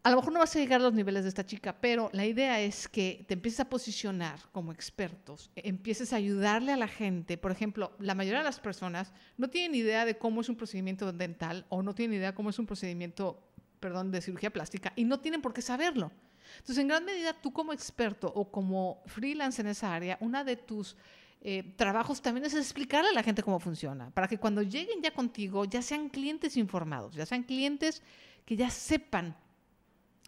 a 0.03 0.09
lo 0.09 0.17
mejor 0.17 0.33
no 0.33 0.39
vas 0.39 0.53
a 0.53 0.59
llegar 0.59 0.81
a 0.81 0.83
los 0.83 0.93
niveles 0.93 1.23
de 1.23 1.29
esta 1.29 1.45
chica, 1.45 1.77
pero 1.79 2.09
la 2.11 2.25
idea 2.25 2.59
es 2.59 2.89
que 2.89 3.23
te 3.25 3.35
empieces 3.35 3.61
a 3.61 3.69
posicionar 3.69 4.37
como 4.51 4.73
expertos, 4.73 5.49
empieces 5.55 6.11
a 6.11 6.17
ayudarle 6.17 6.73
a 6.73 6.77
la 6.77 6.89
gente. 6.89 7.37
Por 7.37 7.51
ejemplo, 7.51 7.93
la 7.99 8.13
mayoría 8.13 8.39
de 8.39 8.45
las 8.45 8.59
personas 8.59 9.13
no 9.37 9.49
tienen 9.49 9.75
idea 9.75 10.03
de 10.03 10.17
cómo 10.17 10.41
es 10.41 10.49
un 10.49 10.57
procedimiento 10.57 11.13
dental 11.13 11.65
o 11.69 11.81
no 11.81 11.95
tienen 11.95 12.17
idea 12.17 12.31
de 12.31 12.35
cómo 12.35 12.49
es 12.49 12.59
un 12.59 12.65
procedimiento, 12.65 13.41
perdón, 13.79 14.11
de 14.11 14.21
cirugía 14.21 14.51
plástica 14.51 14.91
y 14.97 15.05
no 15.05 15.21
tienen 15.21 15.41
por 15.41 15.53
qué 15.53 15.61
saberlo. 15.61 16.11
Entonces, 16.57 16.79
en 16.79 16.89
gran 16.89 17.05
medida, 17.05 17.33
tú 17.41 17.53
como 17.53 17.71
experto 17.71 18.27
o 18.27 18.51
como 18.51 19.01
freelance 19.05 19.61
en 19.61 19.67
esa 19.67 19.95
área, 19.95 20.17
una 20.19 20.43
de 20.43 20.57
tus 20.57 20.97
eh, 21.39 21.63
trabajos 21.77 22.21
también 22.21 22.45
es 22.45 22.53
explicarle 22.55 23.09
a 23.09 23.13
la 23.13 23.23
gente 23.23 23.41
cómo 23.41 23.59
funciona, 23.61 24.09
para 24.09 24.27
que 24.27 24.37
cuando 24.37 24.61
lleguen 24.63 25.01
ya 25.01 25.13
contigo 25.13 25.63
ya 25.63 25.81
sean 25.81 26.09
clientes 26.09 26.57
informados, 26.57 27.15
ya 27.15 27.25
sean 27.25 27.43
clientes 27.43 28.01
que 28.45 28.57
ya 28.57 28.69
sepan 28.69 29.33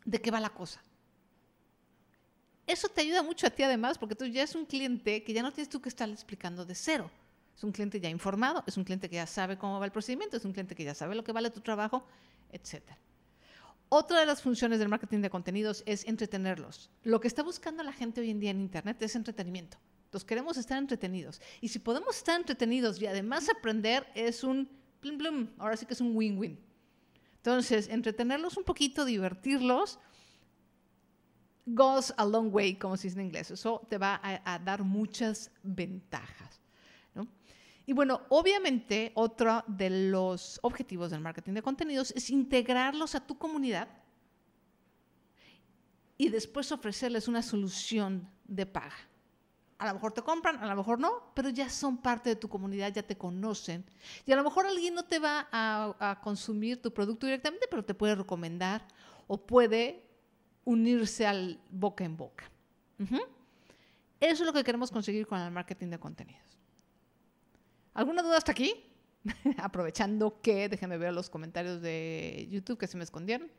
de 0.05 0.21
qué 0.21 0.31
va 0.31 0.39
la 0.39 0.49
cosa. 0.49 0.81
Eso 2.67 2.87
te 2.87 3.01
ayuda 3.01 3.21
mucho 3.21 3.45
a 3.45 3.49
ti 3.49 3.63
además, 3.63 3.97
porque 3.97 4.15
tú 4.15 4.25
ya 4.25 4.43
es 4.43 4.55
un 4.55 4.65
cliente 4.65 5.23
que 5.23 5.33
ya 5.33 5.43
no 5.43 5.51
tienes 5.51 5.69
tú 5.69 5.81
que 5.81 5.89
estar 5.89 6.09
explicando 6.09 6.65
de 6.65 6.73
cero. 6.73 7.11
Es 7.55 7.63
un 7.63 7.71
cliente 7.71 7.99
ya 7.99 8.09
informado, 8.09 8.63
es 8.67 8.75
un 8.75 8.83
cliente 8.83 9.09
que 9.09 9.15
ya 9.15 9.27
sabe 9.27 9.57
cómo 9.57 9.79
va 9.79 9.85
el 9.85 9.91
procedimiento, 9.91 10.37
es 10.37 10.45
un 10.45 10.51
cliente 10.51 10.75
que 10.75 10.83
ya 10.83 10.95
sabe 10.95 11.15
lo 11.15 11.23
que 11.23 11.31
vale 11.31 11.49
tu 11.51 11.61
trabajo, 11.61 12.05
etc. 12.51 12.83
Otra 13.87 14.19
de 14.19 14.25
las 14.25 14.41
funciones 14.41 14.79
del 14.79 14.89
marketing 14.89 15.19
de 15.19 15.29
contenidos 15.29 15.83
es 15.85 16.05
entretenerlos. 16.05 16.89
Lo 17.03 17.21
que 17.21 17.27
está 17.27 17.43
buscando 17.43 17.83
la 17.83 17.93
gente 17.93 18.19
hoy 18.19 18.31
en 18.31 18.39
día 18.39 18.49
en 18.49 18.59
Internet 18.59 19.01
es 19.01 19.15
entretenimiento. 19.15 19.77
Entonces 20.05 20.25
queremos 20.25 20.57
estar 20.57 20.77
entretenidos. 20.77 21.39
Y 21.61 21.67
si 21.67 21.79
podemos 21.79 22.17
estar 22.17 22.39
entretenidos 22.39 22.99
y 23.01 23.05
además 23.05 23.47
aprender, 23.47 24.07
es 24.15 24.43
un 24.43 24.67
plum 24.99 25.17
plum. 25.17 25.49
Ahora 25.59 25.77
sí 25.77 25.85
que 25.85 25.93
es 25.93 26.01
un 26.01 26.15
win-win. 26.15 26.59
Entonces, 27.45 27.89
entretenerlos 27.89 28.57
un 28.57 28.63
poquito, 28.63 29.05
divertirlos, 29.05 29.99
goes 31.67 32.11
a 32.17 32.25
long 32.25 32.51
way, 32.51 32.73
como 32.73 32.97
se 32.97 33.07
dice 33.07 33.19
en 33.19 33.27
inglés. 33.27 33.51
Eso 33.51 33.85
te 33.87 33.99
va 33.99 34.19
a, 34.23 34.57
dar 34.57 34.83
muchas 34.83 35.51
ventajas. 35.61 36.59
Y 37.85 37.93
bueno, 37.93 38.21
obviamente, 38.29 39.11
otro 39.13 39.63
de 39.67 40.09
los 40.09 40.59
objetivos 40.63 41.11
del 41.11 41.21
marketing 41.21 41.53
de 41.53 41.61
contenidos 41.61 42.11
es 42.15 42.31
integrarlos 42.31 43.13
a 43.13 43.27
tu 43.27 43.37
comunidad 43.37 43.89
y 46.17 46.29
después 46.29 46.71
ofrecerles 46.71 47.27
una 47.27 47.43
solución 47.43 48.27
de 48.45 48.65
paga 48.65 48.95
a 49.77 49.87
lo 49.87 49.93
mejor 49.95 50.13
te 50.13 50.21
compran, 50.21 50.57
a 50.57 50.67
lo 50.67 50.75
mejor 50.75 50.99
no, 50.99 51.31
pero 51.33 51.49
ya 51.49 51.69
son 51.69 51.97
parte 51.97 52.29
de 52.29 52.35
tu 52.35 52.47
comunidad, 52.47 52.93
ya 52.93 53.03
te 53.03 53.17
conocen. 53.17 53.83
Y 54.25 54.31
a 54.31 54.35
lo 54.35 54.43
mejor 54.43 54.65
alguien 54.65 54.93
no 54.93 55.03
te 55.03 55.19
va 55.19 55.47
a, 55.51 56.19
consumir 56.23 56.81
tu 56.81 56.93
producto 56.93 57.25
directamente, 57.25 57.67
pero 57.69 57.83
te 57.83 57.93
puede 57.93 58.15
recomendar 58.15 58.87
o 59.27 59.37
puede 59.37 60.03
unirse 60.63 61.27
al 61.27 61.59
boca 61.69 62.05
en 62.05 62.15
boca. 62.15 62.49
Eso 64.19 64.43
es 64.43 64.47
lo 64.47 64.53
que 64.53 64.63
queremos 64.63 64.91
conseguir 64.91 65.27
con 65.27 65.39
el 65.39 65.51
marketing 65.51 65.87
de 65.87 65.99
contenidos. 65.99 66.59
¿Alguna 67.93 68.21
duda 68.21 68.37
hasta 68.37 68.53
aquí? 68.53 68.73
Aprovechando 69.57 70.39
que, 70.41 70.69
déjenme 70.69 70.97
ver 70.97 71.13
los 71.13 71.29
comentarios 71.29 71.81
de 71.81 72.47
YouTube 72.49 72.77
que 72.77 72.87
se 72.87 72.97
me 72.97 73.03
escondieron. 73.03 73.49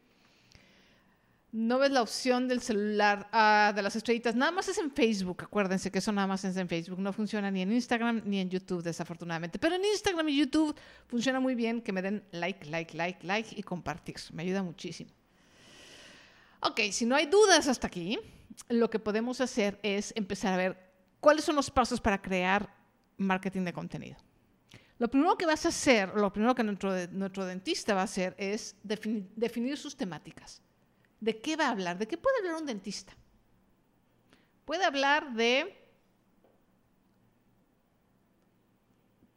No 1.59 1.79
ves 1.79 1.91
la 1.91 2.03
opción 2.03 2.49
del 2.49 2.61
celular 2.61 3.31
ah, 3.33 3.73
de 3.75 3.81
las 3.81 3.97
estrellitas. 3.97 4.37
Nada 4.37 4.53
más 4.53 4.69
es 4.69 4.77
en 4.77 4.91
Facebook. 4.91 5.43
Acuérdense 5.43 5.91
que 5.91 6.01
eso 6.01 6.13
nada 6.13 6.27
más 6.27 6.45
es 6.45 6.55
en 6.59 6.69
Facebook. 6.69 6.99
No 6.99 7.15
funciona 7.15 7.51
ni 7.51 7.63
en 7.63 7.73
Instagram 7.73 8.21
ni 8.27 8.41
en 8.41 8.51
YouTube, 8.51 8.83
desafortunadamente. 8.83 9.59
Pero 9.59 9.77
en 9.77 9.85
Instagram 9.87 10.29
y 10.29 10.37
YouTube 10.37 10.77
funciona 11.07 11.41
muy 11.41 11.55
bien 11.55 11.81
que 11.81 11.95
me 11.95 12.03
den 12.03 12.23
like, 12.31 12.69
like, 12.69 12.95
like, 12.95 13.27
like 13.27 13.59
y 13.59 13.63
compartir. 13.63 14.17
Me 14.35 14.43
ayuda 14.43 14.63
muchísimo. 14.63 15.11
Ok, 16.61 16.79
si 16.93 17.07
no 17.07 17.17
hay 17.17 17.25
dudas 17.25 17.69
hasta 17.69 17.87
aquí, 17.87 18.19
lo 18.69 18.91
que 18.91 18.99
podemos 18.99 19.41
hacer 19.41 19.81
es 19.83 20.13
empezar 20.15 20.53
a 20.53 20.59
ver 20.59 20.93
cuáles 21.21 21.47
son 21.47 21.57
los 21.57 21.71
pasos 21.71 22.03
para 22.03 22.21
crear 22.21 22.69
marketing 23.17 23.63
de 23.63 23.73
contenido. 23.73 24.19
Lo 24.99 25.09
primero 25.09 25.39
que 25.39 25.47
vas 25.47 25.65
a 25.65 25.71
hacer, 25.71 26.11
lo 26.17 26.31
primero 26.31 26.55
que 26.55 26.65
nuestro, 26.65 26.93
nuestro 27.13 27.47
dentista 27.47 27.95
va 27.95 28.03
a 28.03 28.05
hacer 28.05 28.35
es 28.37 28.77
definir 28.83 29.79
sus 29.79 29.97
temáticas. 29.97 30.61
¿De 31.27 31.41
qué 31.41 31.57
va 31.57 31.67
a 31.67 31.71
hablar? 31.71 31.99
¿De 31.99 32.07
qué 32.07 32.17
puede 32.17 32.39
hablar 32.39 32.55
un 32.55 32.67
dentista? 32.67 33.13
Puede 34.65 34.85
hablar 34.85 35.33
de 35.33 35.77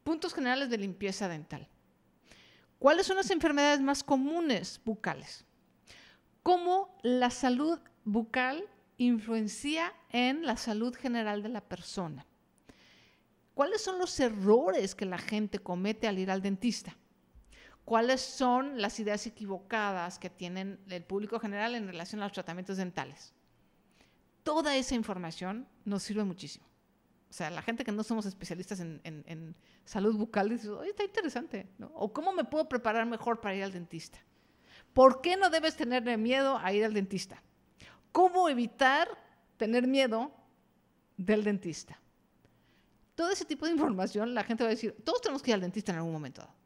puntos 0.03 0.35
generales 0.35 0.69
de 0.69 0.77
limpieza 0.77 1.27
dental. 1.27 1.67
¿Cuáles 2.77 3.07
son 3.07 3.15
las 3.15 3.31
enfermedades 3.31 3.81
más 3.81 4.03
comunes 4.03 4.79
bucales? 4.85 5.45
¿Cómo 6.43 6.95
la 7.01 7.31
salud 7.31 7.79
bucal 8.05 8.69
influencia 8.97 9.91
en 10.11 10.45
la 10.45 10.57
salud 10.57 10.93
general 10.93 11.41
de 11.41 11.49
la 11.49 11.61
persona? 11.61 12.23
¿Cuáles 13.55 13.81
son 13.81 13.97
los 13.97 14.19
errores 14.19 14.93
que 14.93 15.05
la 15.05 15.17
gente 15.17 15.57
comete 15.57 16.07
al 16.07 16.19
ir 16.19 16.29
al 16.29 16.43
dentista? 16.43 16.95
Cuáles 17.89 18.21
son 18.21 18.79
las 18.79 18.99
ideas 18.99 19.25
equivocadas 19.25 20.19
que 20.19 20.29
tienen 20.29 20.79
el 20.91 21.03
público 21.03 21.39
general 21.39 21.73
en 21.73 21.87
relación 21.87 22.21
a 22.21 22.25
los 22.25 22.33
tratamientos 22.33 22.77
dentales. 22.77 23.33
Toda 24.43 24.75
esa 24.75 24.93
información 24.93 25.67
nos 25.85 26.03
sirve 26.03 26.23
muchísimo. 26.23 26.67
O 27.31 27.33
sea, 27.33 27.49
la 27.49 27.63
gente 27.63 27.83
que 27.83 27.91
no 27.91 28.03
somos 28.03 28.27
especialistas 28.27 28.79
en, 28.79 29.55
salud 29.85 30.15
bucal 30.15 30.49
dice, 30.49 30.69
oye, 30.69 30.91
está 30.91 31.03
interesante. 31.03 31.67
O 31.95 32.13
cómo 32.13 32.31
me 32.31 32.43
puedo 32.43 32.69
preparar 32.69 33.07
mejor 33.07 33.41
para 33.41 33.55
ir 33.55 33.63
al 33.63 33.71
dentista. 33.71 34.19
¿Por 34.93 35.21
qué 35.21 35.35
no 35.35 35.49
debes 35.49 35.75
tener 35.75 36.15
miedo 36.19 36.59
a 36.59 36.71
ir 36.71 36.85
al 36.85 36.93
dentista? 36.93 37.41
¿Cómo 38.11 38.49
evitar 38.49 39.07
tener 39.57 39.87
miedo 39.87 40.31
del 41.17 41.43
dentista? 41.43 41.99
Todo 43.15 43.31
ese 43.31 43.45
tipo 43.45 43.65
de 43.65 43.71
información, 43.71 44.35
la 44.35 44.43
gente 44.43 44.63
va 44.63 44.69
a 44.69 44.75
decir, 44.75 44.95
todos 45.03 45.21
tenemos 45.21 45.41
que 45.41 45.49
ir 45.49 45.55
al 45.55 45.61
dentista 45.61 45.91
en 45.91 45.97
algún 45.97 46.13
momento 46.13 46.43
dado. 46.43 46.58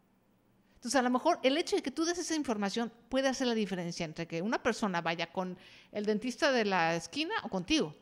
Entonces, 0.83 0.99
a 0.99 1.01
lo 1.01 1.11
mejor 1.11 1.39
el 1.43 1.55
hecho 1.55 1.77
de 1.77 1.81
que 1.81 1.91
tú 1.91 2.03
des 2.03 2.17
esa 2.17 2.35
información 2.35 2.91
puede 3.07 3.29
hacer 3.29 3.47
la 3.47 3.55
diferencia 3.55 4.03
entre 4.03 4.27
que 4.27 4.41
una 4.41 4.61
persona 4.61 4.99
vaya 4.99 5.31
con 5.31 5.57
el 5.93 6.05
dentista 6.05 6.51
de 6.51 6.65
la 6.65 6.93
esquina 6.93 7.33
o 7.43 7.47
contigo. 7.47 7.95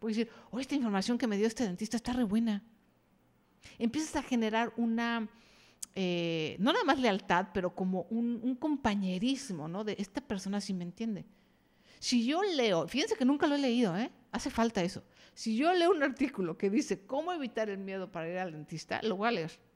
Puede 0.00 0.16
decir, 0.16 0.32
oh, 0.50 0.58
esta 0.58 0.74
información 0.74 1.16
que 1.16 1.28
me 1.28 1.36
dio 1.36 1.46
este 1.46 1.62
dentista 1.62 1.96
está 1.96 2.12
re 2.12 2.24
buena. 2.24 2.64
Empiezas 3.78 4.16
a 4.16 4.22
generar 4.24 4.72
una, 4.76 5.28
eh, 5.94 6.56
no 6.58 6.72
nada 6.72 6.84
más 6.84 6.98
lealtad, 6.98 7.50
pero 7.54 7.72
como 7.72 8.08
un, 8.10 8.56
compañerismo, 8.56 9.68
¿no? 9.68 9.84
De 9.84 9.94
esta 9.96 10.20
persona 10.20 10.60
sí 10.60 10.74
me 10.74 10.82
entiende. 10.82 11.24
Si 12.00 12.26
yo 12.26 12.42
leo, 12.42 12.88
fíjense 12.88 13.14
que 13.14 13.24
nunca 13.24 13.46
lo 13.46 13.54
he 13.54 13.58
leído, 13.58 13.96
¿eh? 13.96 14.10
Hace 14.32 14.50
falta 14.50 14.82
eso. 14.82 15.04
Si 15.34 15.56
yo 15.56 15.72
leo 15.72 15.92
un 15.92 16.02
artículo 16.02 16.58
que 16.58 16.68
dice 16.68 17.06
cómo 17.06 17.32
evitar 17.32 17.70
el 17.70 17.78
miedo 17.78 18.10
para 18.10 18.28
ir 18.28 18.38
al 18.38 18.50
dentista, 18.50 19.00
lo 19.04 19.14
voy 19.14 19.28
a 19.28 19.30
leer 19.30 19.67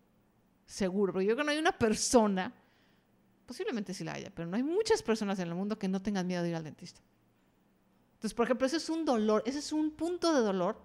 seguro, 0.72 1.12
porque 1.12 1.26
yo 1.26 1.34
creo 1.34 1.38
que 1.38 1.44
no 1.44 1.50
hay 1.50 1.58
una 1.58 1.78
persona, 1.78 2.50
posiblemente 3.44 3.92
sí 3.92 4.04
la 4.04 4.14
haya, 4.14 4.30
pero 4.34 4.48
no 4.48 4.56
hay 4.56 4.62
muchas 4.62 5.02
personas 5.02 5.38
en 5.38 5.48
el 5.48 5.54
mundo 5.54 5.78
que 5.78 5.86
no 5.86 6.00
tengan 6.00 6.26
miedo 6.26 6.42
de 6.42 6.48
ir 6.48 6.56
al 6.56 6.64
dentista. 6.64 7.02
Entonces, 8.14 8.32
por 8.32 8.46
ejemplo, 8.46 8.66
ese 8.66 8.78
es 8.78 8.88
un 8.88 9.04
dolor, 9.04 9.42
ese 9.44 9.58
es 9.58 9.70
un 9.72 9.90
punto 9.90 10.34
de 10.34 10.40
dolor 10.40 10.80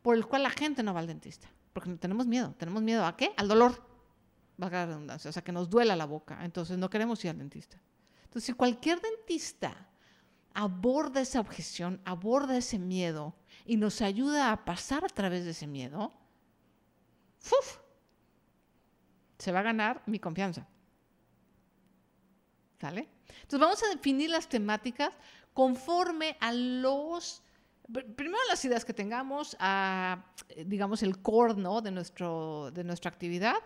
por 0.00 0.16
el 0.16 0.26
cual 0.26 0.44
la 0.44 0.50
gente 0.50 0.82
no 0.82 0.94
va 0.94 1.00
al 1.00 1.06
dentista, 1.06 1.50
porque 1.74 1.90
tenemos 1.96 2.26
miedo. 2.26 2.54
¿Tenemos 2.56 2.82
miedo 2.82 3.04
a 3.04 3.14
qué? 3.14 3.34
Al 3.36 3.46
dolor, 3.46 3.86
valga 4.56 4.80
la 4.80 4.86
redundancia, 4.86 5.28
o 5.28 5.32
sea, 5.32 5.44
que 5.44 5.52
nos 5.52 5.68
duela 5.68 5.96
la 5.96 6.06
boca, 6.06 6.42
entonces 6.42 6.78
no 6.78 6.88
queremos 6.88 7.22
ir 7.26 7.30
al 7.30 7.38
dentista. 7.38 7.78
Entonces, 8.24 8.44
si 8.44 8.52
cualquier 8.54 9.02
dentista 9.02 9.86
aborda 10.54 11.20
esa 11.20 11.40
objeción, 11.40 12.00
aborda 12.06 12.56
ese 12.56 12.78
miedo 12.78 13.34
y 13.66 13.76
nos 13.76 14.00
ayuda 14.00 14.50
a 14.50 14.64
pasar 14.64 15.04
a 15.04 15.08
través 15.08 15.44
de 15.44 15.50
ese 15.50 15.66
miedo, 15.66 16.14
¡fuf! 17.38 17.83
Se 19.44 19.52
va 19.52 19.60
a 19.60 19.62
ganar 19.62 20.02
mi 20.06 20.18
confianza. 20.18 20.66
¿Sale? 22.80 23.06
Entonces 23.42 23.60
vamos 23.60 23.82
a 23.82 23.88
definir 23.94 24.30
las 24.30 24.48
temáticas 24.48 25.12
conforme 25.52 26.38
a 26.40 26.50
los, 26.50 27.42
primero 28.16 28.38
las 28.48 28.64
ideas 28.64 28.86
que 28.86 28.94
tengamos, 28.94 29.54
a, 29.60 30.24
digamos, 30.64 31.02
el 31.02 31.20
core 31.20 31.54
¿no? 31.56 31.82
de, 31.82 31.90
nuestro, 31.90 32.70
de 32.72 32.84
nuestra 32.84 33.10
actividad 33.10 33.56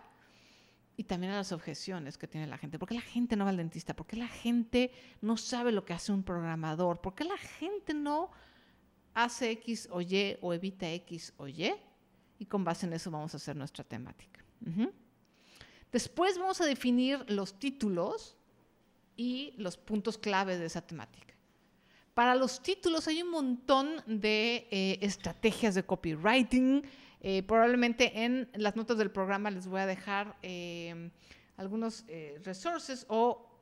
y 0.97 1.05
también 1.05 1.33
a 1.33 1.37
las 1.37 1.53
objeciones 1.53 2.19
que 2.19 2.27
tiene 2.27 2.49
la 2.49 2.59
gente. 2.59 2.77
¿Por 2.81 2.89
qué 2.89 2.97
la 2.97 3.01
gente 3.01 3.37
no 3.37 3.45
va 3.45 3.51
al 3.51 3.57
dentista? 3.57 3.95
¿Por 3.95 4.07
qué 4.09 4.17
la 4.17 4.27
gente 4.27 4.91
no 5.21 5.37
sabe 5.37 5.71
lo 5.71 5.85
que 5.85 5.93
hace 5.93 6.11
un 6.11 6.25
programador? 6.25 7.01
¿Por 7.01 7.15
qué 7.15 7.23
la 7.23 7.39
gente 7.39 7.95
no 7.95 8.33
hace 9.15 9.53
X 9.53 9.89
o 9.93 10.01
Y 10.01 10.39
o 10.41 10.53
evita 10.53 10.91
X 10.91 11.35
o 11.37 11.47
Y? 11.47 11.73
Y 12.41 12.47
con 12.47 12.65
base 12.65 12.87
en 12.87 12.95
eso 12.95 13.13
vamos 13.13 13.33
a 13.35 13.37
hacer 13.37 13.55
nuestra 13.55 13.85
temática. 13.85 14.45
Después 15.93 16.39
vamos 16.39 16.61
a 16.61 16.67
definir 16.67 17.25
los 17.31 17.59
títulos 17.59 18.37
y 19.17 19.55
los 19.57 19.77
puntos 19.77 20.19
clave 20.19 20.59
de 20.59 20.67
esa 20.67 20.83
temática. 20.83 21.35
Para 22.15 22.35
los 22.35 22.63
títulos 22.63 23.07
hay 23.09 23.23
un 23.23 23.31
montón 23.31 24.03
de 24.07 24.67
eh, 24.71 24.99
estrategias 25.03 25.75
de 25.75 25.85
copywriting, 25.85 26.83
eh, 27.21 27.43
probablemente 27.43 28.25
en 28.25 28.49
las 28.55 28.77
notas 28.77 28.97
del 28.99 29.11
programa 29.11 29.51
les 29.51 29.67
voy 29.67 29.81
a 29.81 29.87
dejar 29.87 30.37
eh, 30.43 31.11
algunos 31.57 32.05
eh, 32.07 32.41
resources 32.45 33.07
o, 33.09 33.57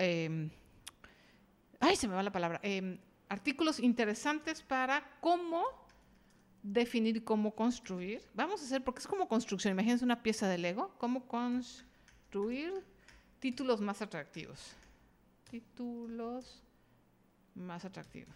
ay, 1.81 1.97
se 1.97 2.09
me 2.09 2.15
va 2.15 2.23
la 2.23 2.33
palabra, 2.33 2.61
artículos 3.29 3.81
interesantes 3.81 4.63
para 4.63 5.19
cómo 5.21 5.65
definir 6.63 7.25
cómo 7.25 7.55
construir. 7.55 8.23
Vamos 8.35 8.61
a 8.61 8.65
hacer, 8.65 8.85
porque 8.85 9.01
es 9.01 9.07
como 9.07 9.27
construcción, 9.29 9.73
imagínense 9.73 10.05
una 10.05 10.23
pieza 10.23 10.49
de 10.49 10.59
Lego, 10.59 10.95
cómo 10.99 11.27
construir 11.27 11.96
títulos 13.39 13.81
más 13.81 14.03
atractivos. 14.03 14.75
Títulos 15.51 16.63
más 17.55 17.85
atractivos. 17.85 18.35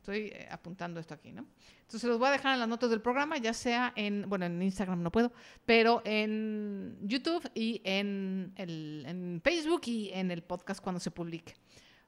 Estoy 0.00 0.28
eh, 0.28 0.48
apuntando 0.50 1.00
esto 1.00 1.14
aquí, 1.14 1.32
¿no? 1.32 1.46
Entonces 1.80 2.08
los 2.08 2.18
voy 2.18 2.28
a 2.28 2.32
dejar 2.32 2.54
en 2.54 2.60
las 2.60 2.68
notas 2.68 2.90
del 2.90 3.00
programa, 3.00 3.38
ya 3.38 3.54
sea 3.54 3.92
en, 3.96 4.28
bueno, 4.28 4.44
en 4.46 4.60
Instagram 4.60 5.02
no 5.02 5.10
puedo, 5.10 5.32
pero 5.64 6.02
en 6.04 6.98
YouTube 7.02 7.50
y 7.54 7.80
en, 7.84 8.52
el, 8.56 9.04
en 9.06 9.40
Facebook 9.42 9.82
y 9.86 10.10
en 10.12 10.30
el 10.30 10.42
podcast 10.42 10.82
cuando 10.82 11.00
se 11.00 11.10
publique. 11.10 11.54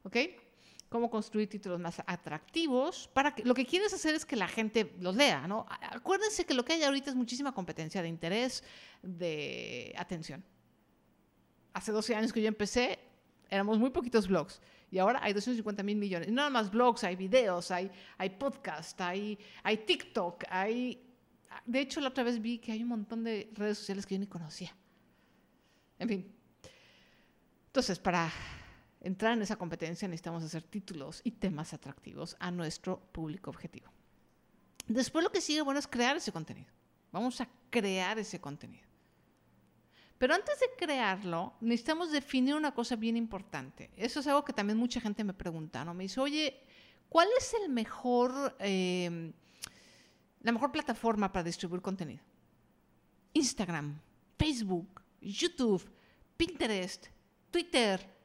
¿Ok? 0.02 0.16
Cómo 0.97 1.11
construir 1.11 1.47
títulos 1.47 1.79
más 1.79 2.03
atractivos 2.07 3.07
para 3.12 3.35
que 3.35 3.45
lo 3.45 3.53
que 3.53 3.67
quieres 3.67 3.93
hacer 3.93 4.15
es 4.15 4.25
que 4.25 4.35
la 4.35 4.49
gente 4.49 4.95
los 4.99 5.15
lea, 5.15 5.47
¿no? 5.47 5.67
Acuérdense 5.69 6.47
que 6.47 6.55
lo 6.55 6.65
que 6.65 6.73
hay 6.73 6.83
ahorita 6.85 7.11
es 7.11 7.17
muchísima 7.17 7.53
competencia 7.53 8.00
de 8.00 8.09
interés, 8.09 8.65
de 9.03 9.95
atención. 9.99 10.43
Hace 11.75 11.93
12 11.93 12.15
años 12.15 12.33
que 12.33 12.41
yo 12.41 12.49
empecé, 12.49 12.99
éramos 13.50 13.79
muy 13.79 13.91
poquitos 13.91 14.26
blogs. 14.26 14.62
Y 14.91 14.97
ahora 14.97 15.21
hay 15.23 15.35
250 15.35 15.83
mil 15.83 15.99
millones. 15.99 16.29
No 16.29 16.37
nada 16.37 16.49
más 16.49 16.71
blogs, 16.71 17.05
hay 17.05 17.15
videos, 17.15 17.71
hay, 17.71 17.91
hay 18.17 18.31
podcast, 18.31 18.99
hay, 19.03 19.38
hay 19.62 19.76
TikTok, 19.76 20.45
hay... 20.49 21.03
De 21.67 21.81
hecho, 21.81 22.00
la 22.00 22.09
otra 22.09 22.25
vez 22.25 22.41
vi 22.41 22.59
que 22.59 22.73
hay 22.73 22.83
un 22.83 22.88
montón 22.88 23.23
de 23.23 23.50
redes 23.53 23.76
sociales 23.76 24.07
que 24.07 24.15
yo 24.15 24.19
ni 24.19 24.26
conocía. 24.26 24.75
En 25.99 26.09
fin. 26.09 26.35
Entonces, 27.67 27.99
para 27.99 28.33
entrar 29.00 29.33
en 29.33 29.43
esa 29.43 29.57
competencia 29.57 30.09
necesitamos 30.09 30.43
hacer 30.43 30.62
títulos 30.62 31.21
y 31.25 31.33
temas 31.33 31.73
atractivos 31.73 32.37
a 32.41 32.50
nuestro 32.50 33.00
público 33.12 33.50
objetivo. 33.50 33.91
Después 34.88 35.25
lo 35.25 35.31
que 35.31 35.41
sigue, 35.41 35.62
bueno, 35.62 35.81
es 35.81 35.87
crear 35.87 36.17
ese 36.17 36.33
contenido. 36.33 36.69
Vamos 37.12 37.41
a 37.41 37.49
crear 37.71 38.19
ese 38.19 38.41
contenido. 38.41 38.87
Pero 40.19 40.35
antes 40.35 40.59
de 40.61 40.67
crearlo, 40.79 41.55
necesitamos 41.61 42.11
definir 42.11 42.55
una 42.55 42.73
cosa 42.73 42.97
bien 42.97 43.17
importante. 43.17 43.91
Eso 43.97 44.21
es 44.21 44.26
algo 44.26 44.45
que 44.45 44.53
también 44.53 44.79
mucha 44.79 45.00
gente 45.00 45.25
me 45.25 45.35
pregunta, 45.35 45.85
¿no? 45.85 45.93
Me 45.93 46.05
dice, 46.05 46.21
oye, 46.21 46.62
¿cuál 47.09 47.29
es 47.38 47.55
el 47.62 47.69
mejor, 47.69 48.57
eh, 48.61 49.33
la 50.41 50.53
mejor 50.53 50.73
plataforma 50.73 51.31
para 51.31 51.43
distribuir 51.43 51.83
contenido? 51.83 52.23
Instagram, 53.35 54.00
Facebook, 54.38 55.03
YouTube, 55.21 55.85
Pinterest, 56.37 57.09
Twitter, 57.51 58.15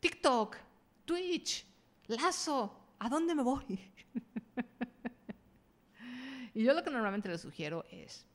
TikTok, 0.00 0.56
Twitch, 1.04 1.66
Lazo. 2.06 2.74
¿A 2.98 3.08
dónde 3.08 3.34
me 3.34 3.42
voy? 3.42 3.92
y 6.54 6.64
yo 6.64 6.74
lo 6.74 6.82
que 6.82 6.90
normalmente 6.90 7.28
les 7.28 7.40
sugiero 7.40 7.84
es, 7.90 8.26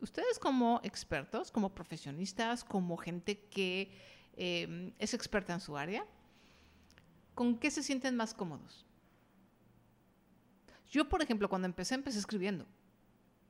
ustedes 0.00 0.38
como 0.38 0.80
expertos, 0.82 1.50
como 1.50 1.74
profesionistas, 1.74 2.64
como 2.64 2.96
gente 2.96 3.46
que 3.48 3.90
em, 4.36 4.92
es 4.98 5.12
experta 5.12 5.52
en 5.52 5.60
su 5.60 5.76
área, 5.76 6.06
¿con 7.34 7.58
qué 7.58 7.70
se 7.70 7.82
sienten 7.82 8.16
más 8.16 8.32
cómodos? 8.32 8.86
Yo, 10.90 11.08
por 11.08 11.20
ejemplo, 11.20 11.48
cuando 11.48 11.66
empecé, 11.66 11.94
empecé 11.94 12.18
escribiendo, 12.18 12.64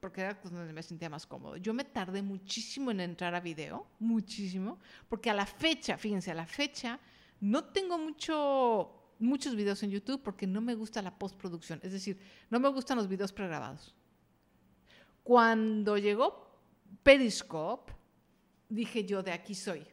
porque 0.00 0.22
era 0.22 0.34
donde 0.42 0.72
me 0.72 0.82
sentía 0.82 1.08
más 1.08 1.26
cómodo. 1.26 1.56
Yo 1.56 1.74
me 1.74 1.84
tardé 1.84 2.22
muchísimo 2.22 2.90
en 2.90 3.00
entrar 3.00 3.34
a 3.34 3.40
video, 3.40 3.86
muchísimo, 4.00 4.78
porque 5.08 5.30
a 5.30 5.34
la 5.34 5.46
fecha, 5.46 5.96
fíjense, 5.96 6.30
a 6.30 6.34
la 6.34 6.46
fecha, 6.46 6.98
no 7.40 7.64
tengo 7.64 7.98
mucho, 7.98 9.12
muchos 9.18 9.54
videos 9.54 9.82
en 9.82 9.90
YouTube 9.90 10.22
porque 10.22 10.46
no 10.46 10.60
me 10.60 10.74
gusta 10.74 11.02
la 11.02 11.18
postproducción, 11.18 11.80
es 11.82 11.92
decir, 11.92 12.18
no 12.50 12.60
me 12.60 12.68
gustan 12.68 12.96
los 12.96 13.08
videos 13.08 13.32
pregrabados. 13.32 13.94
Cuando 15.22 15.98
llegó 15.98 16.46
Periscope, 17.02 17.92
dije 18.68 19.04
yo, 19.04 19.22
de 19.22 19.32
aquí 19.32 19.54
soy. 19.54 19.86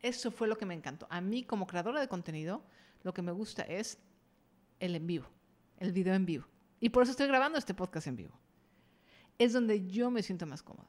Eso 0.00 0.30
fue 0.30 0.46
lo 0.46 0.56
que 0.56 0.66
me 0.66 0.74
encantó. 0.74 1.06
A 1.10 1.20
mí, 1.20 1.42
como 1.42 1.66
creadora 1.66 2.00
de 2.00 2.08
contenido, 2.08 2.62
lo 3.02 3.12
que 3.12 3.22
me 3.22 3.32
gusta 3.32 3.62
es 3.62 3.98
el 4.78 4.94
en 4.94 5.06
vivo, 5.06 5.26
el 5.78 5.92
video 5.92 6.14
en 6.14 6.26
vivo. 6.26 6.46
Y 6.80 6.90
por 6.90 7.02
eso 7.02 7.10
estoy 7.10 7.26
grabando 7.26 7.58
este 7.58 7.74
podcast 7.74 8.06
en 8.06 8.16
vivo. 8.16 8.38
Es 9.38 9.52
donde 9.52 9.86
yo 9.88 10.10
me 10.10 10.22
siento 10.22 10.46
más 10.46 10.62
cómoda. 10.62 10.88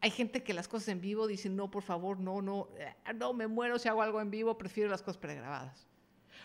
Hay 0.00 0.10
gente 0.10 0.42
que 0.42 0.54
las 0.54 0.66
cosas 0.66 0.88
en 0.88 1.00
vivo 1.00 1.26
dicen, 1.26 1.56
no, 1.56 1.70
por 1.70 1.82
favor, 1.82 2.18
no, 2.18 2.40
no, 2.40 2.68
eh, 2.78 2.94
no, 3.14 3.34
me 3.34 3.46
muero 3.46 3.78
si 3.78 3.88
hago 3.88 4.02
algo 4.02 4.20
en 4.20 4.30
vivo, 4.30 4.56
prefiero 4.56 4.88
las 4.88 5.02
cosas 5.02 5.18
pregrabadas. 5.18 5.86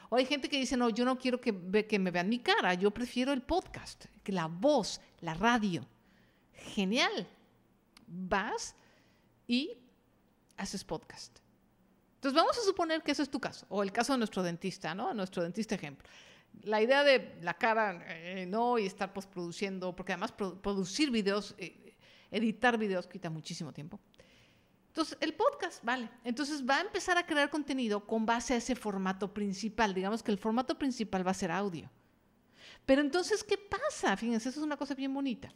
O 0.10 0.18
hay 0.18 0.26
gente 0.26 0.50
que 0.50 0.58
dice, 0.58 0.76
no, 0.76 0.90
yo 0.90 1.06
no 1.06 1.18
quiero 1.18 1.40
que, 1.40 1.88
que 1.88 2.00
me 2.00 2.12
vean 2.12 2.30
mi 2.30 2.40
cara, 2.40 2.74
yo 2.74 2.92
prefiero 2.92 3.32
el 3.32 3.42
podcast, 3.42 4.06
que 4.24 4.32
la 4.32 4.48
voz, 4.48 5.00
la 5.22 5.34
radio 5.34 5.88
genial. 6.66 7.28
Vas 8.08 8.76
y 9.48 9.78
haces 10.58 10.84
podcast. 10.84 11.40
Entonces 12.16 12.36
vamos 12.36 12.58
a 12.58 12.62
suponer 12.62 13.04
que 13.04 13.12
ese 13.12 13.24
es 13.24 13.30
tu 13.30 13.40
caso, 13.40 13.66
o 13.70 13.84
el 13.84 13.92
caso 13.92 14.14
de 14.14 14.20
nuestro 14.20 14.42
dentista, 14.42 14.96
¿no? 14.96 15.14
Nuestro 15.14 15.44
dentista 15.44 15.76
ejemplo. 15.76 16.08
La 16.64 16.82
idea 16.82 17.04
de 17.04 17.38
la 17.42 17.56
cara, 17.56 18.04
eh, 18.08 18.46
no, 18.46 18.80
y 18.80 18.86
estar 18.86 19.14
postproduciendo, 19.14 19.96
porque 19.96 20.14
además 20.14 20.32
producir 20.32 21.12
videos, 21.12 21.54
eh, 21.58 21.85
editar 22.36 22.78
videos 22.78 23.08
quita 23.08 23.30
muchísimo 23.30 23.74
tiempo. 23.74 24.00
Entonces, 24.88 25.18
el 25.20 25.34
podcast, 25.34 25.84
vale. 25.84 26.10
Entonces 26.24 26.64
va 26.68 26.78
a 26.78 26.82
empezar 26.82 27.18
a 27.18 27.26
crear 27.26 27.50
contenido 27.50 28.06
con 28.06 28.26
base 28.26 28.54
a 28.54 28.58
ese 28.58 28.76
formato 28.76 29.34
principal. 29.34 29.94
Digamos 29.94 30.24
que 30.24 30.32
el 30.32 30.38
formato 30.38 30.78
principal 30.78 31.26
va 31.26 31.32
a 31.32 31.36
ser 31.36 31.52
audio. 31.52 31.90
Pero 32.86 33.02
entonces, 33.02 33.44
¿qué 33.44 33.58
pasa? 33.58 34.16
Fíjense, 34.16 34.50
eso 34.50 34.60
es 34.60 34.66
una 34.66 34.78
cosa 34.78 34.96
bien 34.96 35.14
bonita 35.14 35.54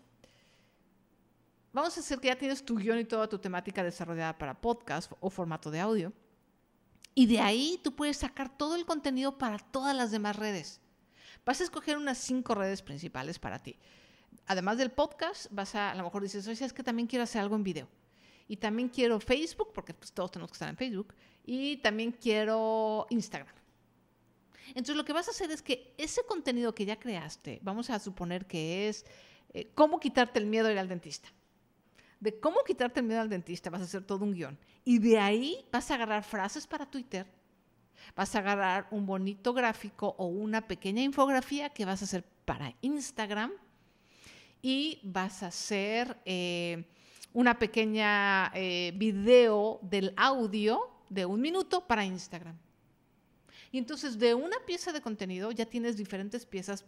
vamos 1.71 1.95
a 1.97 1.99
hacer 1.99 2.19
que 2.19 2.27
ya 2.27 2.37
tienes 2.37 2.63
tu 2.63 2.75
guion 2.75 2.99
y 2.99 3.05
toda 3.05 3.29
tu 3.29 3.39
temática 3.39 3.83
desarrollada 3.83 4.37
para 4.37 4.59
podcast 4.59 5.11
o 5.19 5.29
formato 5.29 5.71
de 5.71 5.79
audio. 5.79 6.13
Y 7.15 7.25
de 7.25 7.39
ahí 7.39 7.79
tú 7.83 7.95
puedes 7.95 8.17
sacar 8.17 8.55
todo 8.55 8.75
el 8.75 8.85
contenido 8.85 9.37
para 9.37 9.59
todas 9.59 9.95
las 9.95 10.11
demás 10.11 10.35
redes. 10.35 10.81
Vas 11.45 11.61
a 11.61 11.63
escoger 11.63 11.97
unas 11.97 12.17
cinco 12.17 12.55
redes 12.55 12.81
principales 12.81 13.39
para 13.39 13.59
ti. 13.59 13.77
Además 14.45 14.77
del 14.77 14.91
podcast, 14.91 15.47
vas 15.51 15.75
a, 15.75 15.91
a 15.91 15.95
lo 15.95 16.03
mejor 16.03 16.23
dices, 16.23 16.47
oye, 16.47 16.65
es 16.65 16.73
que 16.73 16.83
también 16.83 17.07
quiero 17.07 17.23
hacer 17.23 17.41
algo 17.41 17.55
en 17.55 17.63
video. 17.63 17.87
Y 18.47 18.57
también 18.57 18.89
quiero 18.89 19.19
Facebook, 19.19 19.71
porque 19.73 19.93
pues, 19.93 20.11
todos 20.11 20.31
tenemos 20.31 20.51
que 20.51 20.55
estar 20.55 20.69
en 20.69 20.77
Facebook. 20.77 21.13
Y 21.45 21.77
también 21.77 22.11
quiero 22.11 23.05
Instagram. 23.09 23.55
Entonces 24.69 24.95
lo 24.95 25.05
que 25.05 25.13
vas 25.13 25.27
a 25.27 25.31
hacer 25.31 25.51
es 25.51 25.61
que 25.61 25.93
ese 25.97 26.21
contenido 26.27 26.73
que 26.73 26.85
ya 26.85 26.99
creaste, 26.99 27.59
vamos 27.63 27.89
a 27.89 27.99
suponer 27.99 28.45
que 28.45 28.87
es 28.87 29.05
eh, 29.53 29.71
cómo 29.73 29.99
quitarte 29.99 30.39
el 30.39 30.45
miedo 30.45 30.67
a 30.67 30.71
ir 30.71 30.79
al 30.79 30.87
dentista 30.87 31.29
de 32.19 32.39
cómo 32.39 32.63
quitarte 32.65 32.99
el 32.99 33.05
miedo 33.05 33.21
al 33.21 33.29
dentista, 33.29 33.69
vas 33.69 33.81
a 33.81 33.85
hacer 33.85 34.03
todo 34.03 34.25
un 34.25 34.33
guion. 34.33 34.57
Y 34.83 34.99
de 34.99 35.19
ahí 35.19 35.65
vas 35.71 35.89
a 35.91 35.95
agarrar 35.95 36.23
frases 36.23 36.67
para 36.67 36.85
Twitter, 36.85 37.25
vas 38.15 38.35
a 38.35 38.39
agarrar 38.39 38.87
un 38.91 39.05
bonito 39.05 39.53
gráfico 39.53 40.15
o 40.17 40.27
una 40.27 40.67
pequeña 40.67 41.01
infografía 41.01 41.69
que 41.69 41.85
vas 41.85 42.01
a 42.01 42.05
hacer 42.05 42.23
para 42.45 42.75
Instagram 42.81 43.51
y 44.61 44.99
vas 45.03 45.43
a 45.43 45.47
hacer 45.47 46.17
eh, 46.25 46.85
una 47.33 47.57
pequeña 47.57 48.51
eh, 48.53 48.93
video 48.95 49.79
del 49.81 50.13
audio 50.17 50.89
de 51.09 51.25
un 51.25 51.41
minuto 51.41 51.85
para 51.87 52.05
Instagram. 52.05 52.57
Y 53.71 53.77
entonces 53.77 54.17
de 54.17 54.33
una 54.33 54.57
pieza 54.65 54.91
de 54.91 55.01
contenido 55.01 55.51
ya 55.51 55.65
tienes 55.65 55.97
diferentes 55.97 56.45
piezas 56.45 56.85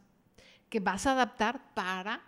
que 0.69 0.79
vas 0.79 1.05
a 1.05 1.11
adaptar 1.11 1.73
para 1.73 2.21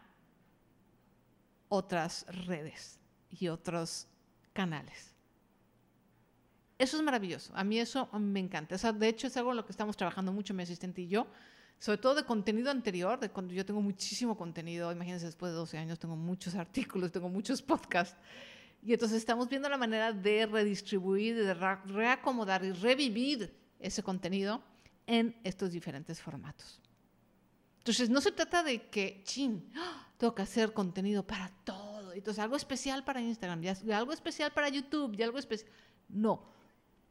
otras 1.69 2.25
redes 2.45 2.99
y 3.31 3.47
otros 3.47 4.07
canales. 4.53 5.13
Eso 6.77 6.97
es 6.97 7.03
maravilloso. 7.03 7.53
A 7.55 7.63
mí 7.63 7.79
eso 7.79 8.09
me 8.19 8.39
encanta. 8.39 8.75
de 8.91 9.07
hecho, 9.07 9.27
es 9.27 9.37
algo 9.37 9.51
en 9.51 9.57
lo 9.57 9.65
que 9.65 9.71
estamos 9.71 9.95
trabajando 9.95 10.31
mucho 10.31 10.53
mi 10.53 10.63
asistente 10.63 11.01
y 11.01 11.07
yo. 11.07 11.27
Sobre 11.79 11.97
todo 11.97 12.15
de 12.15 12.23
contenido 12.23 12.71
anterior, 12.71 13.19
de 13.19 13.29
cuando 13.29 13.53
yo 13.53 13.65
tengo 13.65 13.81
muchísimo 13.81 14.37
contenido. 14.37 14.91
Imagínense, 14.91 15.25
después 15.25 15.51
de 15.51 15.57
12 15.57 15.77
años 15.77 15.99
tengo 15.99 16.15
muchos 16.15 16.55
artículos, 16.55 17.11
tengo 17.11 17.29
muchos 17.29 17.61
podcasts. 17.61 18.17
Y 18.81 18.93
entonces 18.93 19.17
estamos 19.17 19.47
viendo 19.47 19.69
la 19.69 19.77
manera 19.77 20.11
de 20.11 20.45
redistribuir, 20.45 21.35
de 21.35 21.53
reacomodar 21.53 22.65
y 22.65 22.71
revivir 22.71 23.55
ese 23.79 24.03
contenido 24.03 24.61
en 25.07 25.35
estos 25.43 25.71
diferentes 25.71 26.21
formatos. 26.21 26.81
Entonces, 27.83 28.09
no 28.09 28.21
se 28.21 28.31
trata 28.31 28.63
de 28.63 28.89
que, 28.89 29.21
chin, 29.25 29.69
¡ah! 29.75 30.07
tengo 30.17 30.33
que 30.33 30.41
hacer 30.41 30.71
contenido 30.71 31.27
para 31.27 31.49
todo. 31.65 32.13
Entonces, 32.13 32.41
algo 32.41 32.55
especial 32.55 33.03
para 33.03 33.21
Instagram, 33.21 33.61
y 33.61 33.91
algo 33.91 34.13
especial 34.13 34.53
para 34.53 34.69
YouTube, 34.69 35.13
y 35.17 35.21
algo 35.21 35.37
especial. 35.37 35.69
No. 36.07 36.45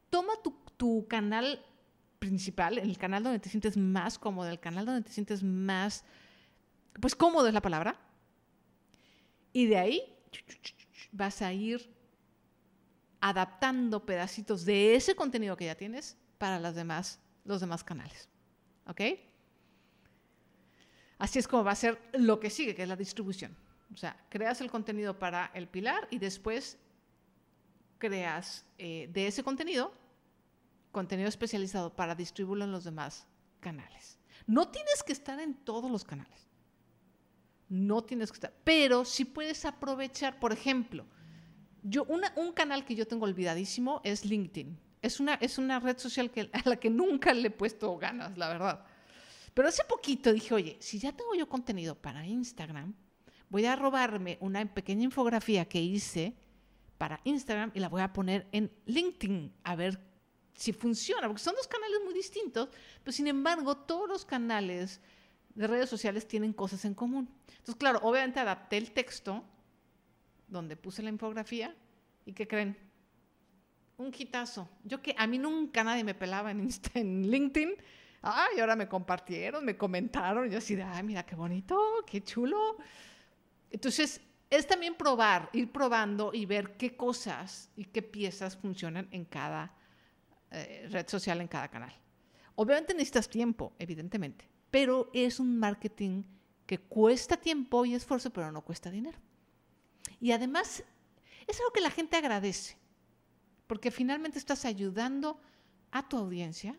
Toma 0.09 0.33
tu, 0.43 0.51
tu 0.75 1.07
canal 1.07 1.63
principal, 2.23 2.77
el 2.77 2.97
canal 2.97 3.21
donde 3.21 3.39
te 3.39 3.49
sientes 3.49 3.75
más 3.75 4.17
cómodo, 4.17 4.49
el 4.49 4.59
canal 4.59 4.85
donde 4.85 5.01
te 5.01 5.11
sientes 5.11 5.43
más, 5.43 6.05
pues 7.01 7.15
cómodo 7.15 7.47
es 7.47 7.53
la 7.53 7.61
palabra. 7.61 7.99
Y 9.51 9.65
de 9.65 9.77
ahí 9.77 10.01
vas 11.11 11.41
a 11.41 11.51
ir 11.51 11.93
adaptando 13.19 14.05
pedacitos 14.05 14.63
de 14.63 14.95
ese 14.95 15.15
contenido 15.15 15.57
que 15.57 15.65
ya 15.65 15.75
tienes 15.75 16.17
para 16.37 16.59
las 16.59 16.75
demás, 16.75 17.19
los 17.43 17.59
demás 17.59 17.83
canales. 17.83 18.29
¿Ok? 18.87 19.01
Así 21.17 21.39
es 21.39 21.47
como 21.47 21.65
va 21.65 21.71
a 21.71 21.75
ser 21.75 21.99
lo 22.13 22.39
que 22.39 22.49
sigue, 22.49 22.73
que 22.73 22.83
es 22.83 22.87
la 22.87 22.95
distribución. 22.95 23.53
O 23.93 23.97
sea, 23.97 24.15
creas 24.29 24.61
el 24.61 24.71
contenido 24.71 25.19
para 25.19 25.51
el 25.53 25.67
pilar 25.67 26.07
y 26.09 26.19
después 26.19 26.77
creas 27.97 28.65
eh, 28.77 29.09
de 29.11 29.27
ese 29.27 29.43
contenido 29.43 29.93
contenido 30.93 31.27
especializado 31.27 31.93
para 31.93 32.15
distribuirlo 32.15 32.63
en 32.63 32.71
los 32.71 32.85
demás 32.85 33.27
canales. 33.59 34.17
No 34.47 34.69
tienes 34.69 35.03
que 35.03 35.11
estar 35.11 35.39
en 35.41 35.55
todos 35.55 35.91
los 35.91 36.05
canales. 36.05 36.47
No 37.67 38.03
tienes 38.03 38.31
que 38.31 38.35
estar. 38.35 38.53
Pero 38.63 39.03
si 39.03 39.25
puedes 39.25 39.65
aprovechar, 39.65 40.39
por 40.39 40.53
ejemplo, 40.53 41.05
yo, 41.81 42.05
un 42.05 42.53
canal 42.53 42.85
que 42.85 42.95
yo 42.95 43.07
tengo 43.07 43.25
olvidadísimo 43.25 43.99
es 44.05 44.23
LinkedIn. 44.23 44.79
Es 45.01 45.19
una, 45.19 45.33
es 45.35 45.57
una 45.57 45.79
red 45.79 45.97
social 45.97 46.31
que, 46.31 46.49
a 46.53 46.69
la 46.69 46.77
que 46.77 46.89
nunca 46.89 47.33
le 47.33 47.47
he 47.47 47.51
puesto 47.51 47.97
ganas, 47.97 48.37
la 48.37 48.47
verdad. 48.47 48.85
Pero 49.53 49.67
hace 49.67 49.83
poquito 49.83 50.31
dije, 50.31 50.53
oye, 50.53 50.77
si 50.79 50.99
ya 50.99 51.11
tengo 51.11 51.35
yo 51.35 51.49
contenido 51.49 51.95
para 51.95 52.25
Instagram, 52.25 52.93
voy 53.49 53.65
a 53.65 53.75
robarme 53.75 54.37
una 54.39 54.63
pequeña 54.73 55.03
infografía 55.03 55.65
que 55.65 55.81
hice 55.81 56.35
para 56.97 57.19
Instagram 57.23 57.71
y 57.73 57.79
la 57.79 57.89
voy 57.89 58.01
a 58.01 58.13
poner 58.13 58.47
en 58.51 58.71
LinkedIn 58.85 59.53
a 59.63 59.75
ver 59.75 60.12
si 60.53 60.73
funciona, 60.73 61.27
porque 61.27 61.41
son 61.41 61.55
dos 61.55 61.67
canales 61.67 61.99
muy 62.03 62.13
distintos, 62.13 62.69
pero 63.03 63.11
sin 63.11 63.27
embargo 63.27 63.75
todos 63.75 64.07
los 64.07 64.25
canales 64.25 65.01
de 65.55 65.67
redes 65.67 65.89
sociales 65.89 66.27
tienen 66.27 66.53
cosas 66.53 66.85
en 66.85 66.93
común. 66.93 67.29
Entonces, 67.47 67.75
claro, 67.75 67.99
obviamente 68.03 68.39
adapté 68.39 68.77
el 68.77 68.91
texto 68.91 69.43
donde 70.47 70.75
puse 70.75 71.03
la 71.03 71.09
infografía 71.09 71.75
y 72.25 72.33
¿qué 72.33 72.47
creen? 72.47 72.77
Un 73.97 74.11
quitazo. 74.11 74.69
Yo 74.83 75.01
que 75.01 75.15
a 75.17 75.27
mí 75.27 75.37
nunca 75.37 75.83
nadie 75.83 76.03
me 76.03 76.15
pelaba 76.15 76.51
en, 76.51 76.67
en 76.93 77.29
LinkedIn. 77.29 77.75
Ay, 78.21 78.59
ahora 78.59 78.75
me 78.75 78.87
compartieron, 78.87 79.65
me 79.65 79.77
comentaron. 79.77 80.49
Yo 80.49 80.57
así 80.57 80.75
de, 80.75 80.83
ay, 80.83 81.03
mira 81.03 81.25
qué 81.25 81.35
bonito, 81.35 81.77
qué 82.05 82.23
chulo. 82.23 82.77
Entonces, 83.69 84.21
es 84.49 84.67
también 84.67 84.95
probar, 84.95 85.49
ir 85.53 85.71
probando 85.71 86.31
y 86.33 86.45
ver 86.45 86.77
qué 86.77 86.95
cosas 86.95 87.69
y 87.75 87.85
qué 87.85 88.01
piezas 88.01 88.55
funcionan 88.55 89.07
en 89.11 89.25
cada 89.25 89.73
eh, 90.53 90.87
red 90.89 91.07
social, 91.07 91.41
en 91.41 91.47
cada 91.47 91.67
canal. 91.67 91.93
Obviamente 92.55 92.93
necesitas 92.93 93.27
tiempo, 93.27 93.73
evidentemente, 93.79 94.47
pero 94.69 95.09
es 95.13 95.39
un 95.39 95.57
marketing 95.57 96.23
que 96.65 96.79
cuesta 96.79 97.37
tiempo 97.37 97.85
y 97.85 97.95
esfuerzo, 97.95 98.29
pero 98.31 98.51
no 98.51 98.61
cuesta 98.61 98.91
dinero. 98.91 99.17
Y 100.19 100.31
además 100.31 100.83
es 101.47 101.59
algo 101.59 101.73
que 101.73 101.81
la 101.81 101.89
gente 101.89 102.17
agradece, 102.17 102.77
porque 103.67 103.91
finalmente 103.91 104.37
estás 104.37 104.65
ayudando 104.65 105.41
a 105.91 106.07
tu 106.07 106.17
audiencia 106.17 106.77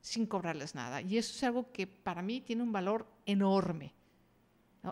sin 0.00 0.26
cobrarles 0.26 0.74
nada. 0.74 1.00
Y 1.00 1.18
eso 1.18 1.34
es 1.34 1.42
algo 1.44 1.72
que 1.72 1.86
para 1.86 2.22
mí 2.22 2.40
tiene 2.40 2.62
un 2.62 2.72
valor 2.72 3.06
enorme. 3.26 3.94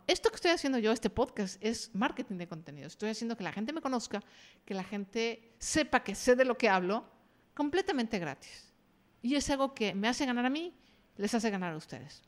Esto 0.07 0.31
que 0.31 0.37
estoy 0.37 0.51
haciendo 0.51 0.79
yo, 0.79 0.92
este 0.92 1.11
podcast, 1.11 1.62
es 1.62 1.95
marketing 1.95 2.37
de 2.37 2.49
contenido. 2.49 2.87
Estoy 2.87 3.11
haciendo 3.11 3.37
que 3.37 3.45
la 3.45 3.53
gente 3.53 3.73
me 3.73 3.81
conozca, 3.81 4.23
que 4.64 4.75
la 4.75 4.85
gente 4.85 5.55
sepa 5.59 6.03
que 6.03 6.14
sé 6.14 6.37
de 6.37 6.45
lo 6.45 6.59
que 6.59 6.69
hablo, 6.69 7.09
completamente 7.57 8.19
gratis. 8.19 8.73
Y 9.23 9.35
es 9.35 9.49
algo 9.51 9.75
que 9.75 9.95
me 9.95 10.09
hace 10.09 10.27
ganar 10.27 10.45
a 10.45 10.51
mí, 10.51 10.75
les 11.16 11.35
hace 11.35 11.51
ganar 11.51 11.73
a 11.73 11.77
ustedes. 11.77 12.23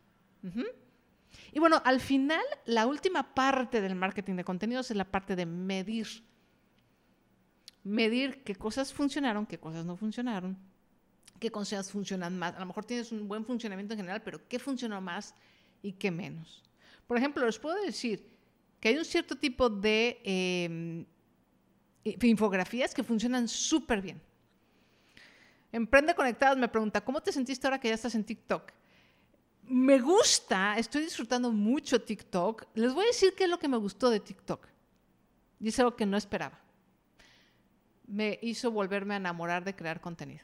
Y 1.53 1.61
bueno, 1.61 1.83
al 1.85 2.01
final, 2.01 2.43
la 2.65 2.87
última 2.87 3.35
parte 3.35 3.81
del 3.83 3.95
marketing 3.95 4.37
de 4.37 4.45
contenidos 4.45 4.91
es 4.91 4.97
la 4.97 5.05
parte 5.05 5.37
de 5.37 5.45
medir. 5.45 6.09
Medir 7.85 8.43
qué 8.43 8.57
cosas 8.57 8.93
funcionaron, 8.93 9.47
qué 9.47 9.59
cosas 9.59 9.85
no 9.85 9.97
funcionaron, 9.97 10.57
qué 11.39 11.51
cosas 11.51 11.91
funcionan 11.93 12.39
más. 12.39 12.55
A 12.57 12.61
lo 12.61 12.67
mejor 12.67 12.87
tienes 12.87 13.13
un 13.13 13.29
buen 13.29 13.45
funcionamiento 13.45 13.93
en 13.95 13.99
general, 13.99 14.23
pero 14.23 14.49
qué 14.49 14.59
funcionó 14.59 15.01
más 15.01 15.35
y 15.83 15.93
qué 15.93 16.11
menos. 16.11 16.65
Por 17.07 17.19
ejemplo, 17.19 17.45
les 17.45 17.59
puedo 17.59 17.77
decir 17.83 18.27
que 18.81 18.89
hay 18.89 18.97
un 18.97 19.05
cierto 19.05 19.37
tipo 19.37 19.69
de 19.69 20.21
em, 20.25 21.07
infografías 22.23 22.95
que 22.95 23.03
funcionan 23.03 23.47
súper 23.47 24.01
bien. 24.01 24.28
Emprende 25.73 26.15
Conectados 26.15 26.57
me 26.57 26.69
pregunta, 26.69 27.05
¿cómo 27.05 27.21
te 27.21 27.33
sentiste 27.33 27.67
ahora 27.67 27.79
que 27.79 27.89
ya 27.89 27.95
estás 27.95 28.15
en 28.15 28.25
TikTok? 28.25 28.73
Me 29.65 29.99
gusta, 29.99 30.79
estoy 30.79 31.03
disfrutando 31.03 31.53
mucho 31.53 32.01
TikTok. 32.01 32.67
Les 32.75 32.95
voy 32.95 33.05
a 33.05 33.09
decir 33.09 33.35
qué 33.37 33.45
es 33.45 33.51
lo 33.51 33.59
que 33.59 33.69
me 33.69 33.77
gustó 33.77 34.09
de 34.09 34.21
TikTok. 34.21 34.67
Es 35.63 35.79
algo 35.79 35.95
que 35.95 36.07
no 36.07 36.17
esperaba. 36.17 36.59
Me 38.07 38.39
hizo 38.41 38.71
volverme 38.71 39.15
a 39.15 39.19
enamorar 39.19 39.65
de 39.65 39.77
crear 39.77 40.01
contenido. 40.01 40.41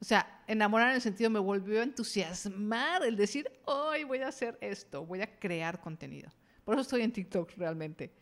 O 0.00 0.04
sea, 0.04 0.42
enamorar 0.46 0.90
en 0.90 0.96
el 0.96 1.00
sentido 1.00 1.30
me 1.30 1.38
volvió 1.38 1.80
a 1.80 1.84
entusiasmar 1.84 3.04
el 3.04 3.16
decir, 3.16 3.50
hoy 3.64 4.04
voy 4.04 4.18
a 4.18 4.28
hacer 4.28 4.58
esto, 4.60 5.06
voy 5.06 5.22
a 5.22 5.38
crear 5.38 5.80
contenido. 5.80 6.30
Por 6.64 6.74
eso 6.74 6.82
estoy 6.82 7.02
en 7.02 7.12
TikTok 7.12 7.52
realmente. 7.56 8.12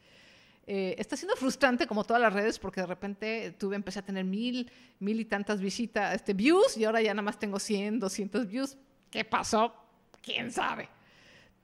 Eh, 0.72 0.94
está 0.98 1.16
siendo 1.16 1.34
frustrante 1.34 1.84
como 1.84 2.04
todas 2.04 2.22
las 2.22 2.32
redes 2.32 2.60
porque 2.60 2.80
de 2.80 2.86
repente 2.86 3.50
tuve, 3.58 3.74
empecé 3.74 3.98
a 3.98 4.02
tener 4.02 4.24
mil, 4.24 4.70
mil 5.00 5.18
y 5.18 5.24
tantas 5.24 5.60
visitas, 5.60 6.14
este, 6.14 6.32
views 6.32 6.76
y 6.76 6.84
ahora 6.84 7.02
ya 7.02 7.12
nada 7.12 7.24
más 7.24 7.40
tengo 7.40 7.58
100, 7.58 7.98
200 7.98 8.46
views. 8.46 8.78
¿Qué 9.10 9.24
pasó? 9.24 9.74
¿Quién 10.22 10.52
sabe? 10.52 10.88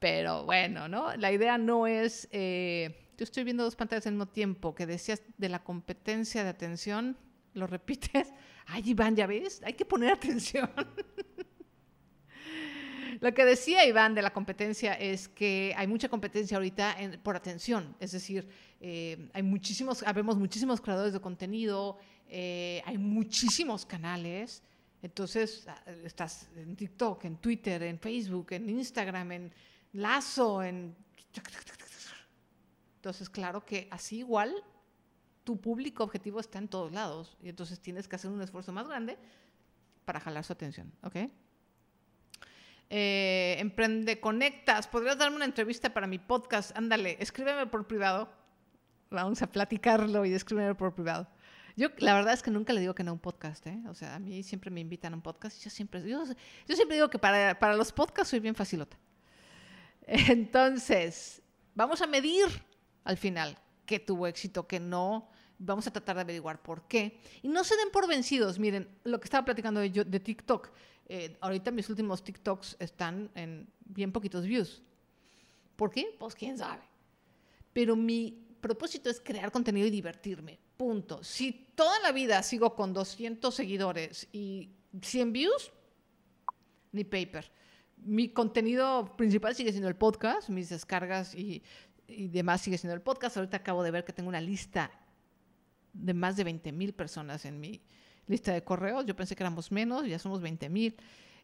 Pero 0.01 0.45
bueno, 0.45 0.89
¿no? 0.89 1.17
La 1.19 1.31
idea 1.31 1.57
no 1.57 1.87
es... 1.87 2.27
Eh, 2.33 3.13
yo 3.17 3.23
estoy 3.23 3.45
viendo 3.45 3.63
dos 3.63 3.77
pantallas 3.77 4.09
al 4.09 4.15
mismo 4.15 4.27
tiempo 4.27 4.75
que 4.75 4.87
decías 4.87 5.23
de 5.39 5.51
la 5.51 5.63
competencia 5.63 6.43
de 6.43 6.51
atención. 6.51 7.17
¿Lo 7.55 7.69
repites? 7.69 8.33
Ay, 8.67 8.83
Iván, 8.87 9.15
ya 9.15 9.29
ves, 9.29 9.63
hay 9.65 9.75
que 9.75 9.85
poner 9.85 10.11
atención. 10.15 10.69
Lo 13.21 13.33
que 13.35 13.45
decía 13.45 13.87
Iván 13.87 14.15
de 14.15 14.23
la 14.23 14.33
competencia 14.33 14.95
es 14.95 15.29
que 15.29 15.75
hay 15.77 15.87
mucha 15.87 16.09
competencia 16.09 16.57
ahorita 16.57 16.97
por 17.23 17.37
atención, 17.37 17.97
es 18.01 18.13
decir, 18.13 18.49
eh, 18.81 19.29
hay 19.33 19.43
muchísimos, 19.43 20.03
habemos 20.03 20.37
muchísimos 20.37 20.81
creadores 20.81 21.13
de 21.13 21.21
contenido, 21.21 21.99
eh, 22.29 22.83
hay 22.85 22.99
muchísimos 22.99 23.87
canales, 23.87 24.63
entonces 25.03 25.67
ah, 25.69 25.83
estás 26.05 26.49
en 26.57 26.77
TikTok, 26.77 27.25
en 27.25 27.37
Twitter, 27.37 27.83
en 27.83 27.99
Facebook, 27.99 28.49
en 28.51 28.69
Instagram, 28.69 29.33
en 29.33 29.53
Lazo, 29.93 30.63
en... 30.63 30.95
Entonces, 32.97 33.31
claro 33.31 33.65
que 33.65 33.89
así 33.91 34.19
igual 34.19 34.53
tu 35.45 35.61
público 35.61 36.03
objetivo 36.03 36.41
está 36.41 36.59
en 36.59 36.67
todos 36.67 36.91
lados. 36.91 37.37
Y 37.41 37.49
entonces 37.49 37.79
tienes 37.79 38.09
que 38.09 38.17
hacer 38.17 38.31
un 38.31 38.43
esfuerzo 38.43 38.73
más 38.73 38.89
grande 38.89 39.17
para 40.05 40.19
jalar 40.19 40.43
su 40.43 40.53
atención, 40.53 40.93
¿ok? 41.03 41.17
Eh, 42.89 43.57
emprende 43.59 44.21
Conectas, 44.21 44.87
¿podrías 44.87 45.19
darme 45.19 45.37
una 45.37 45.45
entrevista 45.45 45.93
para 45.93 46.07
mi 46.07 46.19
podcast? 46.19 46.77
Ándale, 46.77 47.17
escríbeme 47.21 47.67
por 47.67 47.87
privado. 47.87 48.29
Vamos 49.11 49.43
a 49.43 49.49
platicarlo 49.49 50.25
y 50.25 50.33
escríbeme 50.33 50.75
por 50.75 50.95
privado. 50.95 51.29
Yo 51.77 51.89
la 51.99 52.15
verdad 52.15 52.33
es 52.33 52.43
que 52.43 52.51
nunca 52.51 52.73
le 52.73 52.81
digo 52.81 52.95
que 52.95 53.05
no 53.05 53.11
a 53.11 53.15
un 53.15 53.21
podcast, 53.21 53.67
¿eh? 53.67 53.79
O 53.89 53.95
sea, 53.95 54.15
a 54.15 54.19
mí 54.19 54.43
siempre 54.43 54.71
me 54.71 54.81
invitan 54.81 55.13
a 55.13 55.17
un 55.17 55.23
podcast 55.23 55.59
y 55.61 55.65
yo 55.65 55.71
siempre, 55.71 56.03
yo, 56.09 56.25
siempre 56.75 56.97
digo 56.97 57.11
que 57.11 57.19
para, 57.19 57.59
para 57.59 57.77
los 57.77 57.93
podcasts 57.93 58.31
soy 58.31 58.41
bien 58.41 58.55
facilota. 58.55 58.97
Entonces, 60.07 61.43
vamos 61.75 62.01
a 62.01 62.07
medir 62.07 62.47
al 63.05 63.17
final 63.17 63.59
qué 63.85 63.99
tuvo 63.99 64.27
éxito, 64.27 64.67
qué 64.67 64.81
no. 64.81 65.29
Vamos 65.59 65.87
a 65.87 65.91
tratar 65.91 66.17
de 66.17 66.23
averiguar 66.23 66.63
por 66.63 66.87
qué. 66.87 67.21
Y 67.43 67.49
no 67.49 67.65
se 67.65 67.77
den 67.77 67.91
por 67.91 68.07
vencidos. 68.07 68.59
Miren, 68.59 68.89
lo 69.05 69.19
que 69.21 69.25
estaba 69.25 69.45
platicando 69.45 69.81
de, 69.81 69.91
de 69.91 70.21
TikTok. 70.21 70.71
Eh, 71.09 71.37
ahorita 71.41 71.71
mis 71.71 71.89
últimos 71.89 72.23
TikToks 72.23 72.77
están 72.81 73.31
en 73.35 73.69
bien 73.85 74.13
poquitos 74.13 74.45
views. 74.45 74.83
¿Por 75.77 75.91
qué? 75.91 76.17
Pues 76.19 76.35
quién 76.35 76.59
sabe. 76.59 76.83
Pero 77.73 77.95
mi 77.95 78.47
propósito 78.61 79.09
es 79.09 79.21
crear 79.21 79.53
contenido 79.53 79.87
y 79.87 79.91
divertirme. 79.91 80.59
Punto. 80.77 81.23
Si 81.23 81.53
toda 81.75 82.01
la 82.01 82.13
vida 82.13 82.43
sigo 82.43 82.75
con 82.75 82.93
200 82.93 83.55
seguidores 83.55 84.29
y 84.33 84.71
100 85.01 85.33
views, 85.33 85.73
ni 86.93 87.05
paper. 87.05 87.51
Mi 87.99 88.29
contenido 88.31 89.17
principal 89.17 89.55
sigue 89.55 89.71
siendo 89.71 89.89
el 89.89 89.97
podcast, 89.97 90.49
mis 90.49 90.69
descargas 90.69 91.35
y, 91.35 91.63
y 92.09 92.29
demás 92.29 92.63
sigue 92.63 92.79
siendo 92.79 92.95
el 92.95 93.03
podcast. 93.03 93.37
Ahorita 93.37 93.59
acabo 93.59 93.83
de 93.83 93.91
ver 93.91 94.05
que 94.05 94.13
tengo 94.13 94.29
una 94.29 94.41
lista 94.41 94.91
de 95.93 96.15
más 96.15 96.37
de 96.37 96.45
20 96.45 96.73
mil 96.73 96.93
personas 96.95 97.45
en 97.45 97.61
mi 97.61 97.81
lista 98.27 98.53
de 98.53 98.63
correos. 98.63 99.05
Yo 99.07 99.15
pensé 99.15 99.37
que 99.37 99.43
éramos 99.43 99.71
menos, 99.73 100.07
ya 100.07 100.19
somos 100.19 100.41
20 100.41 100.69
mil. 100.69 100.97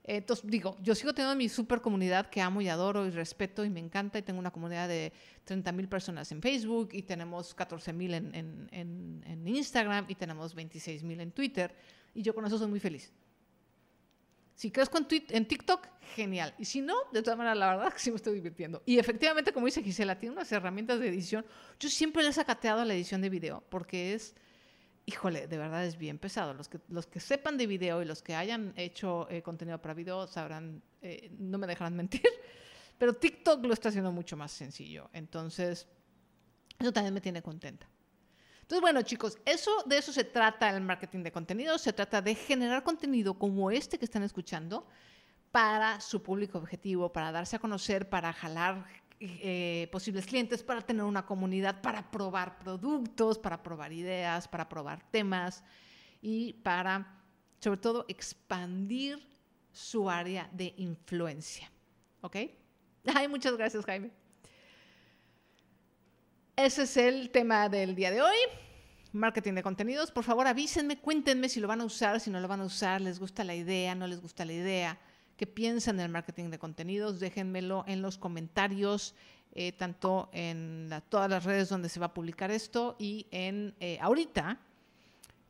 Entonces, 0.04 0.44
digo, 0.50 0.76
yo 0.82 0.94
sigo 0.96 1.12
teniendo 1.12 1.36
mi 1.36 1.48
super 1.48 1.80
comunidad 1.80 2.28
que 2.28 2.40
amo 2.40 2.60
y 2.60 2.68
adoro 2.68 3.06
y 3.06 3.10
respeto 3.10 3.64
y 3.64 3.70
me 3.70 3.78
encanta. 3.78 4.18
Y 4.18 4.22
tengo 4.22 4.40
una 4.40 4.50
comunidad 4.50 4.88
de 4.88 5.12
30 5.44 5.70
mil 5.72 5.88
personas 5.88 6.32
en 6.32 6.42
Facebook 6.42 6.90
y 6.92 7.02
tenemos 7.02 7.54
14 7.54 7.92
mil 7.92 8.14
en, 8.14 8.34
en, 8.34 9.22
en, 9.24 9.48
Instagram 9.48 10.06
y 10.08 10.16
tenemos 10.16 10.54
26 10.54 11.04
mil 11.04 11.20
en 11.20 11.30
Twitter. 11.30 11.74
Y 12.14 12.22
yo 12.22 12.34
con 12.34 12.44
eso 12.44 12.58
soy 12.58 12.68
muy 12.68 12.80
feliz. 12.80 13.12
Si 14.56 14.70
crezco 14.70 14.98
en, 14.98 15.06
en 15.30 15.46
TikTok, 15.46 15.86
genial. 16.14 16.52
Y 16.58 16.64
si 16.64 16.80
no, 16.80 16.94
de 17.12 17.22
todas 17.22 17.38
maneras, 17.38 17.58
la 17.58 17.76
verdad 17.76 17.92
que 17.92 18.00
sí 18.00 18.10
me 18.10 18.16
estoy 18.16 18.34
divirtiendo. 18.34 18.82
Y 18.84 18.98
efectivamente, 18.98 19.52
como 19.52 19.66
dice 19.66 19.82
Gisela, 19.82 20.18
tiene 20.18 20.34
unas 20.34 20.50
herramientas 20.50 20.98
de 20.98 21.08
edición. 21.08 21.46
Yo 21.78 21.88
siempre 21.88 22.24
les 22.24 22.36
he 22.38 22.40
acateado 22.40 22.84
la 22.84 22.94
edición 22.94 23.20
de 23.20 23.30
video 23.30 23.62
porque 23.68 24.14
es 24.14 24.34
híjole, 25.06 25.46
de 25.46 25.58
verdad 25.58 25.84
es 25.84 25.98
bien 25.98 26.18
pesado. 26.18 26.54
Los 26.54 26.68
que, 26.68 26.80
los 26.88 27.06
que 27.06 27.20
sepan 27.20 27.56
de 27.56 27.66
video 27.66 28.02
y 28.02 28.04
los 28.04 28.22
que 28.22 28.34
hayan 28.34 28.72
hecho 28.76 29.28
eh, 29.30 29.42
contenido 29.42 29.80
para 29.80 29.94
video 29.94 30.26
sabrán, 30.26 30.82
eh, 31.00 31.30
no 31.38 31.58
me 31.58 31.66
dejarán 31.66 31.96
mentir, 31.96 32.22
pero 32.98 33.14
TikTok 33.14 33.64
lo 33.64 33.72
está 33.72 33.88
haciendo 33.88 34.12
mucho 34.12 34.36
más 34.36 34.52
sencillo. 34.52 35.10
Entonces, 35.12 35.86
eso 36.78 36.92
también 36.92 37.14
me 37.14 37.20
tiene 37.20 37.42
contenta. 37.42 37.88
Entonces, 38.62 38.80
bueno, 38.80 39.02
chicos, 39.02 39.38
eso, 39.44 39.70
de 39.86 39.98
eso 39.98 40.12
se 40.12 40.24
trata 40.24 40.70
el 40.70 40.82
marketing 40.82 41.22
de 41.24 41.32
contenido. 41.32 41.78
Se 41.78 41.92
trata 41.92 42.22
de 42.22 42.34
generar 42.34 42.82
contenido 42.82 43.34
como 43.34 43.70
este 43.70 43.98
que 43.98 44.04
están 44.04 44.22
escuchando 44.22 44.86
para 45.50 46.00
su 46.00 46.22
público 46.22 46.58
objetivo, 46.58 47.12
para 47.12 47.30
darse 47.32 47.56
a 47.56 47.58
conocer, 47.58 48.08
para 48.08 48.32
jalar 48.32 48.86
eh, 49.24 49.88
posibles 49.92 50.26
clientes, 50.26 50.64
para 50.64 50.82
tener 50.82 51.04
una 51.04 51.24
comunidad, 51.24 51.80
para 51.80 52.10
probar 52.10 52.58
productos, 52.58 53.38
para 53.38 53.62
probar 53.62 53.92
ideas, 53.92 54.48
para 54.48 54.68
probar 54.68 55.08
temas 55.12 55.62
y 56.20 56.54
para, 56.54 57.22
sobre 57.60 57.78
todo, 57.78 58.04
expandir 58.08 59.24
su 59.70 60.10
área 60.10 60.48
de 60.52 60.74
influencia. 60.76 61.70
¿Ok? 62.20 62.36
Ay, 63.14 63.28
muchas 63.28 63.56
gracias, 63.56 63.84
Jaime. 63.84 64.10
Ese 66.56 66.82
es 66.82 66.96
el 66.96 67.30
tema 67.30 67.68
del 67.68 67.94
día 67.94 68.10
de 68.10 68.22
hoy. 68.22 68.36
Marketing 69.12 69.52
de 69.52 69.62
contenidos. 69.62 70.10
Por 70.10 70.24
favor, 70.24 70.48
avísenme, 70.48 70.98
cuéntenme 70.98 71.48
si 71.48 71.60
lo 71.60 71.68
van 71.68 71.80
a 71.80 71.84
usar, 71.84 72.18
si 72.18 72.28
no 72.28 72.40
lo 72.40 72.48
van 72.48 72.60
a 72.60 72.64
usar, 72.64 73.00
les 73.00 73.20
gusta 73.20 73.44
la 73.44 73.54
idea, 73.54 73.94
no 73.94 74.08
les 74.08 74.20
gusta 74.20 74.44
la 74.44 74.52
idea 74.52 74.98
qué 75.42 75.46
piensan 75.48 75.96
del 75.96 76.08
marketing 76.08 76.50
de 76.50 76.58
contenidos, 76.60 77.18
déjenmelo 77.18 77.82
en 77.88 78.00
los 78.00 78.16
comentarios, 78.16 79.16
eh, 79.56 79.72
tanto 79.72 80.30
en 80.32 80.88
todas 81.08 81.28
las 81.28 81.42
redes 81.42 81.68
donde 81.68 81.88
se 81.88 81.98
va 81.98 82.06
a 82.06 82.14
publicar 82.14 82.52
esto 82.52 82.94
y 82.96 83.26
en 83.32 83.74
eh, 83.80 83.98
ahorita. 84.00 84.60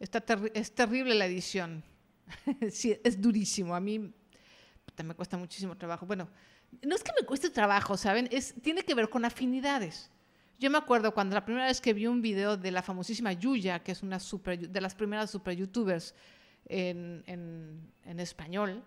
Está 0.00 0.24
es 0.54 0.74
terrible 0.74 1.14
la 1.14 1.26
edición. 1.26 1.84
sí, 2.70 2.98
es 3.04 3.20
durísimo. 3.20 3.74
A 3.74 3.80
mí 3.80 3.98
me 5.04 5.14
cuesta 5.14 5.36
muchísimo 5.36 5.76
trabajo. 5.76 6.06
Bueno, 6.06 6.26
no 6.80 6.96
es 6.96 7.04
que 7.04 7.12
me 7.20 7.26
cueste 7.26 7.50
trabajo, 7.50 7.98
¿saben? 7.98 8.30
Es, 8.32 8.54
tiene 8.62 8.84
que 8.84 8.94
ver 8.94 9.10
con 9.10 9.26
afinidades. 9.26 10.10
Yo 10.58 10.70
me 10.70 10.78
acuerdo 10.78 11.12
cuando 11.12 11.34
la 11.34 11.44
primera 11.44 11.66
vez 11.66 11.82
que 11.82 11.92
vi 11.92 12.06
un 12.06 12.22
video 12.22 12.56
de 12.56 12.70
la 12.70 12.80
famosísima 12.80 13.34
Yuya, 13.34 13.82
que 13.82 13.92
es 13.92 14.02
una 14.02 14.18
super, 14.18 14.70
de 14.70 14.80
las 14.80 14.94
primeras 14.94 15.30
super 15.30 15.54
youtubers 15.54 16.14
en, 16.64 17.22
en, 17.26 17.92
en 18.06 18.20
español, 18.20 18.82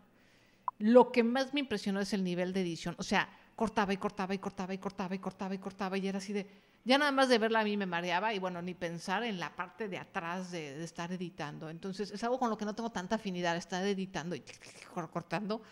lo 0.80 1.12
que 1.12 1.24
más 1.24 1.54
me 1.54 1.62
impresionó 1.62 2.00
es 2.00 2.14
el 2.14 2.24
nivel 2.24 2.54
de 2.54 2.62
edición. 2.62 2.96
O 2.98 3.04
sea, 3.04 3.30
cortaba 3.56 3.94
y 3.94 3.98
cortaba 3.98 4.34
y 4.34 4.40
cortaba 4.40 4.74
y 4.74 4.78
cortaba 4.78 5.16
y 5.16 5.20
cortaba 5.20 5.56
y 5.56 5.58
cortaba 5.58 5.98
y 5.98 6.08
era 6.08 6.18
así 6.18 6.34
de... 6.34 6.48
Ya 6.84 7.00
nada 7.00 7.12
más 7.12 7.30
de 7.30 7.40
verla 7.40 7.62
a 7.62 7.64
mí 7.64 7.78
me 7.78 7.88
mareaba 7.88 8.32
y 8.32 8.38
bueno, 8.38 8.62
ni 8.62 8.76
pensar 8.76 9.24
en 9.24 9.40
la 9.40 9.56
parte 9.56 9.88
de 9.88 9.98
atrás 9.98 10.52
de, 10.52 10.84
estar 10.84 11.12
editando. 11.12 11.68
Entonces 11.72 12.12
es 12.12 12.24
algo 12.24 12.38
con 12.38 12.52
lo 12.52 12.58
que 12.58 12.66
no 12.66 12.76
tengo 12.76 12.92
tanta 12.92 13.16
afinidad, 13.16 13.58
estar 13.58 13.84
editando 13.84 14.36
y 14.36 14.44
cortando 15.12 15.64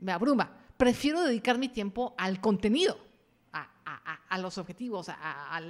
me 0.00 0.12
abruma. 0.12 0.50
Prefiero 0.76 1.22
dedicar 1.22 1.56
mi 1.56 1.68
tiempo 1.68 2.14
al 2.18 2.40
contenido, 2.40 2.98
a, 3.52 4.38
los 4.38 4.58
objetivos, 4.58 5.08
a, 5.08 5.60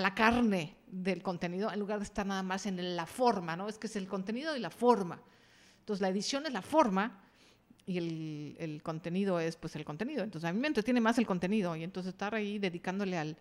la 0.00 0.14
carne 0.14 0.76
del 0.86 1.22
contenido, 1.22 1.72
en 1.72 1.78
lugar 1.78 1.98
de 1.98 2.04
estar 2.04 2.26
nada 2.26 2.42
más 2.42 2.66
en 2.66 2.96
la 2.96 3.06
forma, 3.06 3.56
¿no? 3.56 3.68
Es 3.68 3.78
que 3.78 3.86
es 3.86 3.96
el 3.96 4.08
contenido 4.08 4.56
y 4.56 4.60
la 4.60 4.70
forma. 4.70 5.20
Entonces 5.80 6.00
la 6.00 6.08
edición 6.08 6.46
es 6.46 6.52
la 6.52 6.62
forma 6.62 7.27
y 7.88 8.56
el, 8.58 8.82
contenido 8.82 9.40
es 9.40 9.56
pues 9.56 9.74
el 9.74 9.84
contenido. 9.84 10.22
Entonces 10.22 10.48
a 10.48 10.52
mí 10.52 10.60
me 10.60 10.68
entretiene 10.68 11.00
más 11.00 11.16
el 11.16 11.26
contenido 11.26 11.74
y 11.74 11.82
entonces 11.82 12.12
estar 12.12 12.34
ahí 12.34 12.58
dedicándole 12.58 13.16
al, 13.16 13.36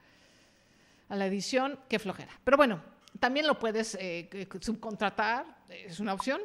a 1.09 1.15
la 1.17 1.27
edición, 1.27 1.77
qué 1.89 1.99
flojera. 1.99 2.31
Pero 2.45 2.55
bueno, 2.55 2.81
también 3.19 3.45
lo 3.45 3.59
puedes 3.59 3.97
eh, 3.99 4.47
subcontratar, 4.61 5.45
es 5.69 5.99
una 5.99 6.13
opción. 6.13 6.39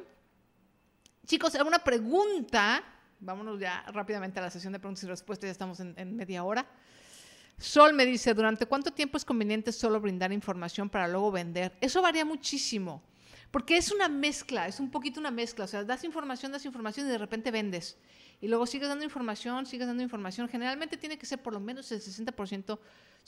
Chicos, 1.26 1.54
¿alguna 1.54 1.78
pregunta? 1.78 2.82
Vámonos 3.20 3.60
ya 3.60 3.84
rápidamente 3.92 4.40
a 4.40 4.42
la 4.42 4.50
sesión 4.50 4.72
de 4.72 4.80
preguntas 4.80 5.04
y 5.04 5.06
respuestas, 5.06 5.46
ya 5.46 5.52
estamos 5.52 5.78
en, 5.78 5.94
en 5.96 6.16
media 6.16 6.42
hora. 6.42 6.66
Sol 7.56 7.92
me 7.92 8.04
dice, 8.04 8.34
¿durante 8.34 8.66
cuánto 8.66 8.90
tiempo 8.90 9.16
es 9.16 9.24
conveniente 9.24 9.70
solo 9.70 10.00
brindar 10.00 10.32
información 10.32 10.90
para 10.90 11.06
luego 11.06 11.30
vender? 11.30 11.72
Eso 11.80 12.02
varía 12.02 12.24
muchísimo. 12.24 13.00
Porque 13.52 13.76
es 13.76 13.92
una 13.92 14.08
mezcla, 14.08 14.66
es 14.66 14.80
un 14.80 14.90
poquito 14.90 15.20
una 15.20 15.30
mezcla. 15.30 15.66
O 15.66 15.68
sea, 15.68 15.84
das 15.84 16.04
información, 16.04 16.50
das 16.50 16.64
información 16.64 17.06
y 17.06 17.10
de 17.10 17.18
repente 17.18 17.50
vendes. 17.50 17.98
Y 18.40 18.48
luego 18.48 18.64
sigues 18.64 18.88
dando 18.88 19.04
información, 19.04 19.66
sigues 19.66 19.86
dando 19.86 20.02
información. 20.02 20.48
Generalmente 20.48 20.96
tiene 20.96 21.18
que 21.18 21.26
ser 21.26 21.40
por 21.42 21.52
lo 21.52 21.60
menos 21.60 21.92
el 21.92 22.00
60%, 22.00 22.78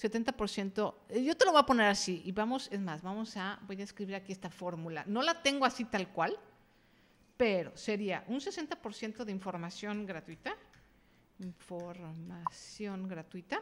70%. 0.01 0.95
Yo 1.23 1.37
te 1.37 1.45
lo 1.45 1.53
voy 1.53 1.61
a 1.61 1.67
poner 1.67 1.89
así. 1.89 2.23
Y 2.25 2.33
vamos, 2.33 2.69
es 2.73 2.81
más, 2.81 3.03
vamos 3.03 3.37
a, 3.37 3.61
voy 3.67 3.79
a 3.83 3.85
escribir 3.85 4.15
aquí 4.15 4.33
esta 4.33 4.49
fórmula. 4.49 5.05
No 5.07 5.21
la 5.21 5.43
tengo 5.43 5.67
así 5.67 5.85
tal 5.85 6.09
cual, 6.09 6.35
pero 7.37 7.77
sería 7.77 8.25
un 8.27 8.41
60% 8.41 9.25
de 9.25 9.31
información 9.31 10.07
gratuita. 10.07 10.57
Información 11.39 13.07
gratuita. 13.09 13.61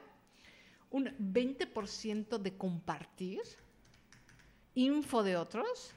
Un 0.90 1.07
20% 1.07 2.38
de 2.38 2.57
compartir. 2.57 3.40
Info 4.75 5.25
de 5.25 5.37
otros 5.37 5.96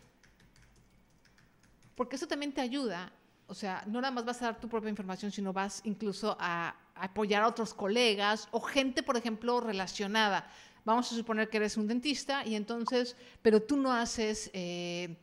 porque 1.96 2.18
eso 2.18 2.28
también 2.28 2.54
te 2.54 2.62
ayuda. 2.62 3.12
O 3.48 3.54
sea, 3.54 3.84
no 3.88 4.02
nada 4.02 4.12
más 4.12 4.26
vas 4.26 4.42
a 4.42 4.46
dar 4.46 4.60
tu 4.60 4.68
propia 4.68 4.90
información, 4.90 5.32
sino 5.32 5.54
vas 5.54 5.82
incluso 5.86 6.36
a, 6.40 6.76
apoyar 6.96 7.44
a 7.44 7.48
otros 7.48 7.74
colegas 7.74 8.48
o 8.52 8.62
gente, 8.62 9.04
por 9.04 9.18
ejemplo, 9.18 9.60
relacionada. 9.60 10.50
Vamos 10.84 11.12
a 11.12 11.16
suponer 11.16 11.50
que 11.50 11.58
eres 11.58 11.78
un 11.78 11.88
dentista 11.88 12.46
y 12.46 12.56
entonces, 12.56 13.16
pero 13.42 13.62
tú 13.62 13.78
no 13.78 13.92
haces 13.92 14.50
eh, 14.54 15.18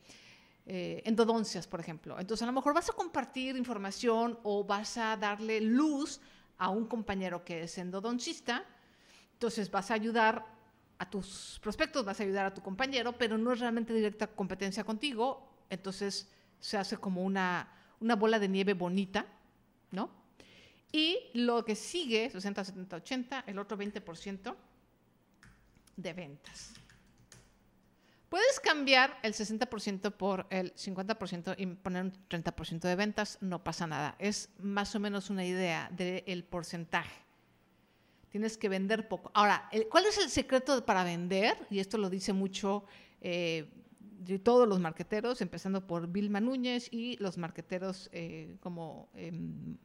eh, 0.65 1.01
endodoncias, 1.05 1.67
por 1.67 1.79
ejemplo. 1.79 2.19
Entonces, 2.19 2.43
a 2.43 2.47
lo 2.47 2.53
mejor 2.53 2.73
vas 2.73 2.89
a 2.89 2.93
compartir 2.93 3.55
información 3.55 4.39
o 4.43 4.63
vas 4.63 4.97
a 4.97 5.17
darle 5.17 5.61
luz 5.61 6.21
a 6.57 6.69
un 6.69 6.85
compañero 6.85 7.43
que 7.43 7.63
es 7.63 7.77
endodoncista. 7.77 8.63
Entonces, 9.33 9.69
vas 9.69 9.91
a 9.91 9.95
ayudar 9.95 10.45
a 10.97 11.09
tus 11.09 11.59
prospectos, 11.61 12.05
vas 12.05 12.19
a 12.19 12.23
ayudar 12.23 12.45
a 12.45 12.53
tu 12.53 12.61
compañero, 12.61 13.13
pero 13.17 13.37
no 13.37 13.51
es 13.51 13.59
realmente 13.59 13.93
directa 13.93 14.27
competencia 14.27 14.83
contigo. 14.83 15.49
Entonces, 15.69 16.29
se 16.63 16.77
hace 16.77 16.95
como 16.95 17.23
una, 17.23 17.67
una 17.99 18.15
bola 18.15 18.39
de 18.39 18.47
nieve 18.47 18.73
bonita, 18.73 19.25
¿no? 19.91 20.09
Y 20.93 21.19
lo 21.33 21.65
que 21.65 21.75
sigue, 21.75 22.29
60, 22.29 22.63
70, 22.63 22.95
80, 22.95 23.43
el 23.47 23.59
otro 23.59 23.77
20% 23.77 24.55
de 25.97 26.13
ventas. 26.13 26.73
Puedes 28.29 28.61
cambiar 28.61 29.19
el 29.23 29.33
60% 29.33 30.13
por 30.13 30.47
el 30.51 30.73
50% 30.75 31.55
y 31.57 31.65
poner 31.65 32.03
un 32.03 32.13
30% 32.29 32.79
de 32.79 32.95
ventas, 32.95 33.39
no 33.41 33.61
pasa 33.61 33.85
nada. 33.85 34.15
Es 34.17 34.47
más 34.57 34.95
o 34.95 35.01
menos 35.01 35.29
una 35.29 35.43
idea 35.43 35.89
del 35.91 36.45
porcentaje. 36.45 37.21
Tienes 38.29 38.57
que 38.57 38.69
vender 38.69 39.09
poco. 39.09 39.31
Ahora, 39.33 39.69
¿cuál 39.91 40.05
es 40.05 40.17
el 40.17 40.29
secreto 40.29 40.85
para 40.85 41.03
vender? 41.03 41.57
Y 41.69 41.79
esto 41.79 41.97
lo 41.97 42.09
dice 42.09 42.31
mucho 42.31 42.85
eh, 43.19 43.69
de 44.25 44.39
todos 44.39 44.67
los 44.67 44.79
marqueteros, 44.79 45.41
empezando 45.41 45.85
por 45.85 46.07
Vilma 46.07 46.39
Núñez 46.39 46.87
y 46.91 47.17
los 47.17 47.37
marqueteros 47.37 48.09
eh, 48.11 48.57
como 48.59 49.09
em, 49.13 49.77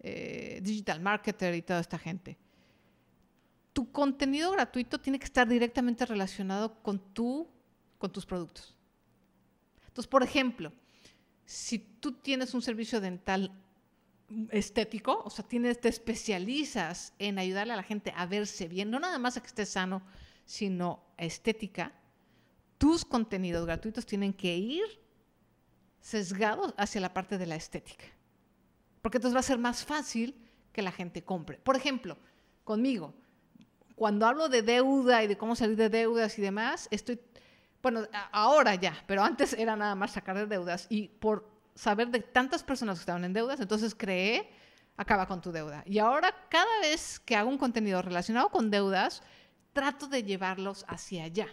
eh, 0.00 0.60
Digital 0.62 1.00
Marketer 1.00 1.54
y 1.54 1.62
toda 1.62 1.80
esta 1.80 1.98
gente. 1.98 2.38
Tu 3.72 3.90
contenido 3.92 4.50
gratuito 4.52 5.00
tiene 5.00 5.18
que 5.18 5.26
estar 5.26 5.48
directamente 5.48 6.06
relacionado 6.06 6.82
con, 6.82 6.98
tu, 7.14 7.48
con 7.98 8.10
tus 8.10 8.26
productos. 8.26 8.74
Entonces, 9.86 10.08
por 10.08 10.22
ejemplo, 10.22 10.72
si 11.44 11.78
tú 11.78 12.12
tienes 12.12 12.54
un 12.54 12.62
servicio 12.62 13.00
dental 13.00 13.52
estético, 14.50 15.22
o 15.24 15.30
sea, 15.30 15.44
tienes, 15.46 15.80
te 15.80 15.88
especializas 15.88 17.14
en 17.18 17.38
ayudarle 17.38 17.72
a 17.72 17.76
la 17.76 17.82
gente 17.82 18.12
a 18.16 18.26
verse 18.26 18.68
bien, 18.68 18.90
no 18.90 19.00
nada 19.00 19.18
más 19.18 19.36
a 19.36 19.40
que 19.40 19.46
esté 19.46 19.64
sano, 19.64 20.02
sino 20.44 21.02
estética, 21.16 21.92
tus 22.78 23.04
contenidos 23.04 23.66
gratuitos 23.66 24.06
tienen 24.06 24.32
que 24.32 24.56
ir 24.56 24.84
sesgados 26.00 26.74
hacia 26.76 27.00
la 27.00 27.12
parte 27.12 27.36
de 27.38 27.46
la 27.46 27.56
estética. 27.56 28.04
Porque 29.02 29.18
entonces 29.18 29.36
va 29.36 29.40
a 29.40 29.44
ser 29.44 29.58
más 29.58 29.84
fácil 29.84 30.34
que 30.72 30.82
la 30.82 30.92
gente 30.92 31.22
compre. 31.22 31.58
Por 31.58 31.76
ejemplo, 31.76 32.16
conmigo, 32.64 33.14
cuando 33.94 34.26
hablo 34.26 34.48
de 34.48 34.62
deuda 34.62 35.22
y 35.22 35.26
de 35.26 35.36
cómo 35.36 35.56
salir 35.56 35.76
de 35.76 35.88
deudas 35.88 36.38
y 36.38 36.42
demás, 36.42 36.88
estoy, 36.90 37.20
bueno, 37.82 38.06
ahora 38.32 38.74
ya, 38.76 39.04
pero 39.06 39.22
antes 39.22 39.52
era 39.52 39.76
nada 39.76 39.94
más 39.94 40.12
sacar 40.12 40.36
de 40.36 40.46
deudas 40.46 40.86
y 40.88 41.08
por 41.08 41.50
saber 41.74 42.08
de 42.08 42.20
tantas 42.20 42.62
personas 42.62 42.98
que 42.98 43.02
estaban 43.02 43.24
en 43.24 43.32
deudas, 43.32 43.60
entonces 43.60 43.94
creé 43.94 44.48
Acaba 44.98 45.26
con 45.26 45.40
tu 45.40 45.52
deuda. 45.52 45.84
Y 45.86 46.00
ahora 46.00 46.34
cada 46.48 46.80
vez 46.80 47.20
que 47.20 47.36
hago 47.36 47.48
un 47.48 47.56
contenido 47.56 48.02
relacionado 48.02 48.48
con 48.48 48.68
deudas, 48.68 49.22
trato 49.72 50.08
de 50.08 50.24
llevarlos 50.24 50.84
hacia 50.88 51.22
allá. 51.22 51.46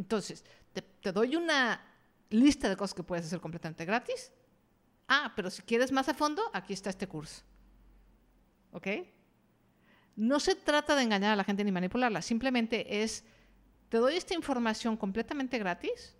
Entonces, 0.00 0.42
te, 0.72 1.12
doy 1.12 1.36
una 1.36 1.78
lista 2.30 2.70
de 2.70 2.76
cosas 2.76 2.94
que 2.94 3.02
puedes 3.02 3.26
hacer 3.26 3.38
completamente 3.38 3.84
gratis. 3.84 4.32
Ah, 5.06 5.30
pero 5.36 5.50
si 5.50 5.60
quieres 5.60 5.92
más 5.92 6.08
a 6.08 6.14
fondo, 6.14 6.42
aquí 6.54 6.72
está 6.72 6.88
este 6.88 7.06
curso. 7.06 7.42
¿Ok? 8.72 8.86
No 10.16 10.40
se 10.40 10.54
trata 10.54 10.96
de 10.96 11.02
engañar 11.02 11.32
a 11.32 11.36
la 11.36 11.44
gente 11.44 11.64
ni 11.64 11.70
manipularla, 11.70 12.22
simplemente 12.22 13.02
es, 13.02 13.24
te 13.90 13.98
doy 13.98 14.16
esta 14.16 14.32
información 14.34 14.96
completamente 14.96 15.58
gratis, 15.58 16.16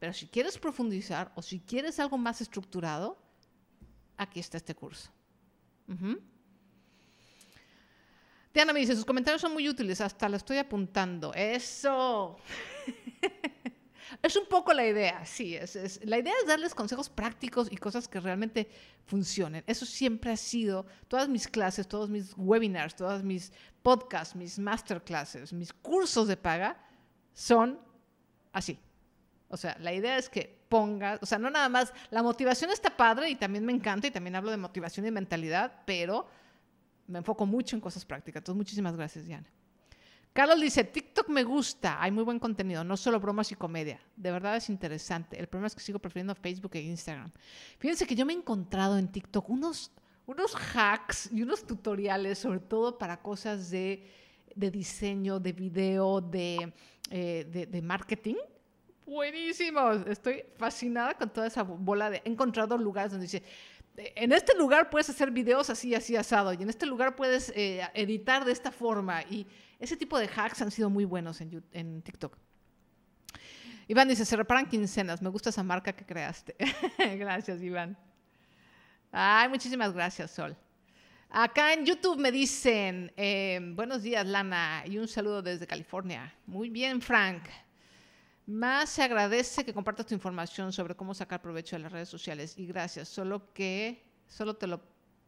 pero 0.00 0.12
si 0.12 0.26
quieres 0.26 0.58
profundizar 0.58 1.32
o 1.36 1.42
si 1.42 1.60
quieres 1.60 2.00
algo 2.00 2.18
más 2.18 2.40
estructurado, 2.40 3.16
aquí 4.16 4.40
está 4.40 4.56
este 4.56 4.74
curso. 4.74 5.10
Diana 8.56 8.72
me 8.72 8.80
dice, 8.80 8.94
sus 8.94 9.04
comentarios 9.04 9.42
son 9.42 9.52
muy 9.52 9.68
útiles, 9.68 10.00
hasta 10.00 10.30
lo 10.30 10.38
estoy 10.38 10.56
apuntando. 10.56 11.34
Eso. 11.34 12.38
es 14.22 14.34
un 14.34 14.46
poco 14.46 14.72
la 14.72 14.86
idea, 14.86 15.26
sí. 15.26 15.54
Es, 15.54 16.00
la 16.02 16.16
idea 16.16 16.32
es 16.40 16.48
darles 16.48 16.74
consejos 16.74 17.10
prácticos 17.10 17.70
y 17.70 17.76
cosas 17.76 18.08
que 18.08 18.18
realmente 18.18 18.70
funcionen. 19.04 19.62
Eso 19.66 19.84
siempre 19.84 20.32
ha 20.32 20.38
sido, 20.38 20.86
todas 21.06 21.28
mis 21.28 21.46
clases, 21.48 21.86
todos 21.86 22.08
mis 22.08 22.32
webinars, 22.34 22.96
todas 22.96 23.22
mis 23.22 23.52
podcasts, 23.82 24.34
mis 24.34 24.58
masterclasses, 24.58 25.52
mis 25.52 25.74
cursos 25.74 26.26
de 26.26 26.38
paga 26.38 26.82
son 27.34 27.78
así. 28.54 28.78
O 29.48 29.58
sea, 29.58 29.76
la 29.80 29.92
idea 29.92 30.16
es 30.16 30.30
que 30.30 30.64
pongas, 30.70 31.18
o 31.20 31.26
sea, 31.26 31.38
no 31.38 31.50
nada 31.50 31.68
más, 31.68 31.92
la 32.10 32.22
motivación 32.22 32.70
está 32.70 32.96
padre 32.96 33.28
y 33.28 33.36
también 33.36 33.66
me 33.66 33.74
encanta 33.74 34.06
y 34.06 34.10
también 34.10 34.34
hablo 34.34 34.50
de 34.50 34.56
motivación 34.56 35.04
y 35.04 35.10
mentalidad, 35.10 35.82
pero 35.84 36.26
me 37.06 37.18
enfoco 37.18 37.46
mucho 37.46 37.76
en 37.76 37.80
cosas 37.80 38.04
prácticas. 38.04 38.42
Muchísimas 38.54 38.96
gracias, 38.96 39.26
Diana. 39.26 39.46
Carlos 40.32 40.60
dice, 40.60 40.84
TikTok 40.84 41.30
me 41.30 41.44
gusta, 41.44 42.02
hay 42.02 42.10
muy 42.10 42.22
buen 42.22 42.38
contenido, 42.38 42.84
no 42.84 42.98
solo 42.98 43.18
bromas 43.18 43.50
y 43.52 43.54
comedia. 43.54 43.98
De 44.16 44.30
verdad 44.30 44.56
es 44.56 44.68
interesante. 44.68 45.38
El 45.38 45.46
problema 45.46 45.68
es 45.68 45.74
que 45.74 45.80
sigo 45.80 45.98
prefiriendo 45.98 46.34
Facebook 46.34 46.72
e 46.74 46.82
Instagram. 46.82 47.32
Fíjense 47.78 48.06
que 48.06 48.14
yo 48.14 48.26
me 48.26 48.34
he 48.34 48.36
encontrado 48.36 48.98
en 48.98 49.08
TikTok 49.08 49.48
unos, 49.48 49.90
unos 50.26 50.54
hacks 50.74 51.30
y 51.32 51.42
unos 51.42 51.66
tutoriales, 51.66 52.38
sobre 52.38 52.60
todo 52.60 52.98
para 52.98 53.22
cosas 53.22 53.70
de, 53.70 54.06
diseño, 54.54 55.40
de 55.40 55.52
video, 55.52 56.20
de, 56.20 56.70
eh, 57.10 57.48
de, 57.50 57.64
de 57.64 57.80
marketing 57.82 58.36
buenísimos. 59.06 60.06
Estoy 60.06 60.44
fascinada 60.56 61.14
con 61.14 61.30
toda 61.30 61.46
esa 61.46 61.62
bola 61.62 62.10
de... 62.10 62.22
He 62.24 62.28
encontrado 62.28 62.76
lugares 62.76 63.12
donde 63.12 63.24
dice, 63.24 63.42
en 63.96 64.32
este 64.32 64.56
lugar 64.56 64.90
puedes 64.90 65.08
hacer 65.08 65.30
videos 65.30 65.70
así, 65.70 65.94
así 65.94 66.16
asado, 66.16 66.52
y 66.52 66.62
en 66.62 66.68
este 66.68 66.86
lugar 66.86 67.16
puedes 67.16 67.52
eh, 67.54 67.82
editar 67.94 68.44
de 68.44 68.52
esta 68.52 68.70
forma. 68.70 69.22
Y 69.22 69.46
ese 69.78 69.96
tipo 69.96 70.18
de 70.18 70.28
hacks 70.28 70.62
han 70.62 70.70
sido 70.70 70.90
muy 70.90 71.04
buenos 71.04 71.40
en, 71.40 72.02
TikTok. 72.02 72.36
Iván 73.88 74.08
dice, 74.08 74.24
se 74.24 74.36
reparan 74.36 74.66
quincenas. 74.66 75.22
Me 75.22 75.28
gusta 75.28 75.50
esa 75.50 75.62
marca 75.62 75.92
que 75.92 76.04
creaste. 76.04 76.56
gracias, 77.18 77.62
Iván. 77.62 77.96
Ay, 79.12 79.48
muchísimas 79.48 79.92
gracias, 79.92 80.30
Sol. 80.32 80.56
Acá 81.30 81.72
en 81.72 81.84
YouTube 81.84 82.18
me 82.18 82.32
dicen, 82.32 83.12
eh, 83.16 83.60
buenos 83.74 84.02
días, 84.02 84.26
Lana, 84.26 84.82
y 84.86 84.98
un 84.98 85.08
saludo 85.08 85.42
desde 85.42 85.66
California. 85.66 86.34
Muy 86.46 86.70
bien, 86.70 87.00
Frank. 87.00 87.42
Más 88.46 88.90
se 88.90 89.02
agradece 89.02 89.64
que 89.64 89.74
compartas 89.74 90.06
tu 90.06 90.14
información 90.14 90.72
sobre 90.72 90.94
cómo 90.94 91.14
sacar 91.14 91.42
provecho 91.42 91.74
de 91.74 91.82
las 91.82 91.90
redes 91.90 92.08
sociales 92.08 92.54
y 92.56 92.66
gracias, 92.66 93.08
solo 93.08 93.52
que 93.52 94.04
solo 94.28 94.54
te 94.54 94.68
lo 94.68 94.80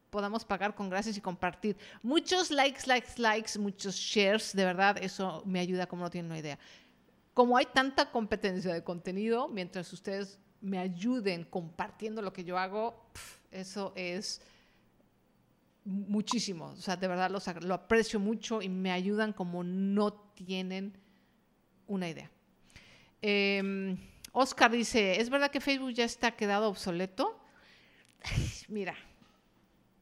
podamos 0.09 0.45
pagar 0.45 0.73
con 0.73 0.89
gracias 0.89 1.17
y 1.17 1.21
compartir. 1.21 1.77
Muchos 2.01 2.49
likes, 2.49 2.87
likes, 2.87 3.13
likes, 3.17 3.59
muchos 3.59 3.95
shares, 3.95 4.55
de 4.55 4.63
verdad, 4.63 4.97
eso 5.01 5.43
me 5.45 5.59
ayuda 5.59 5.85
como 5.85 6.03
no 6.03 6.09
tienen 6.09 6.31
una 6.31 6.39
idea. 6.39 6.57
Como 7.33 7.57
hay 7.57 7.65
tanta 7.65 8.09
competencia 8.09 8.73
de 8.73 8.83
contenido, 8.83 9.49
mientras 9.49 9.91
ustedes 9.91 10.39
me 10.61 10.79
ayuden 10.79 11.43
compartiendo 11.43 12.21
lo 12.21 12.31
que 12.31 12.45
yo 12.45 12.57
hago, 12.57 13.05
eso 13.51 13.91
es 13.95 14.41
muchísimo. 15.83 16.67
O 16.67 16.81
sea, 16.81 16.95
de 16.95 17.07
verdad 17.07 17.29
lo 17.29 17.73
aprecio 17.73 18.19
mucho 18.19 18.61
y 18.61 18.69
me 18.69 18.91
ayudan 18.91 19.33
como 19.33 19.63
no 19.63 20.13
tienen 20.13 20.97
una 21.85 22.07
idea. 22.07 22.31
Eh, 23.21 23.97
Oscar 24.31 24.71
dice, 24.71 25.19
¿es 25.19 25.29
verdad 25.29 25.51
que 25.51 25.59
Facebook 25.59 25.91
ya 25.91 26.05
está 26.05 26.35
quedado 26.35 26.69
obsoleto? 26.69 27.39
Mira, 28.67 28.95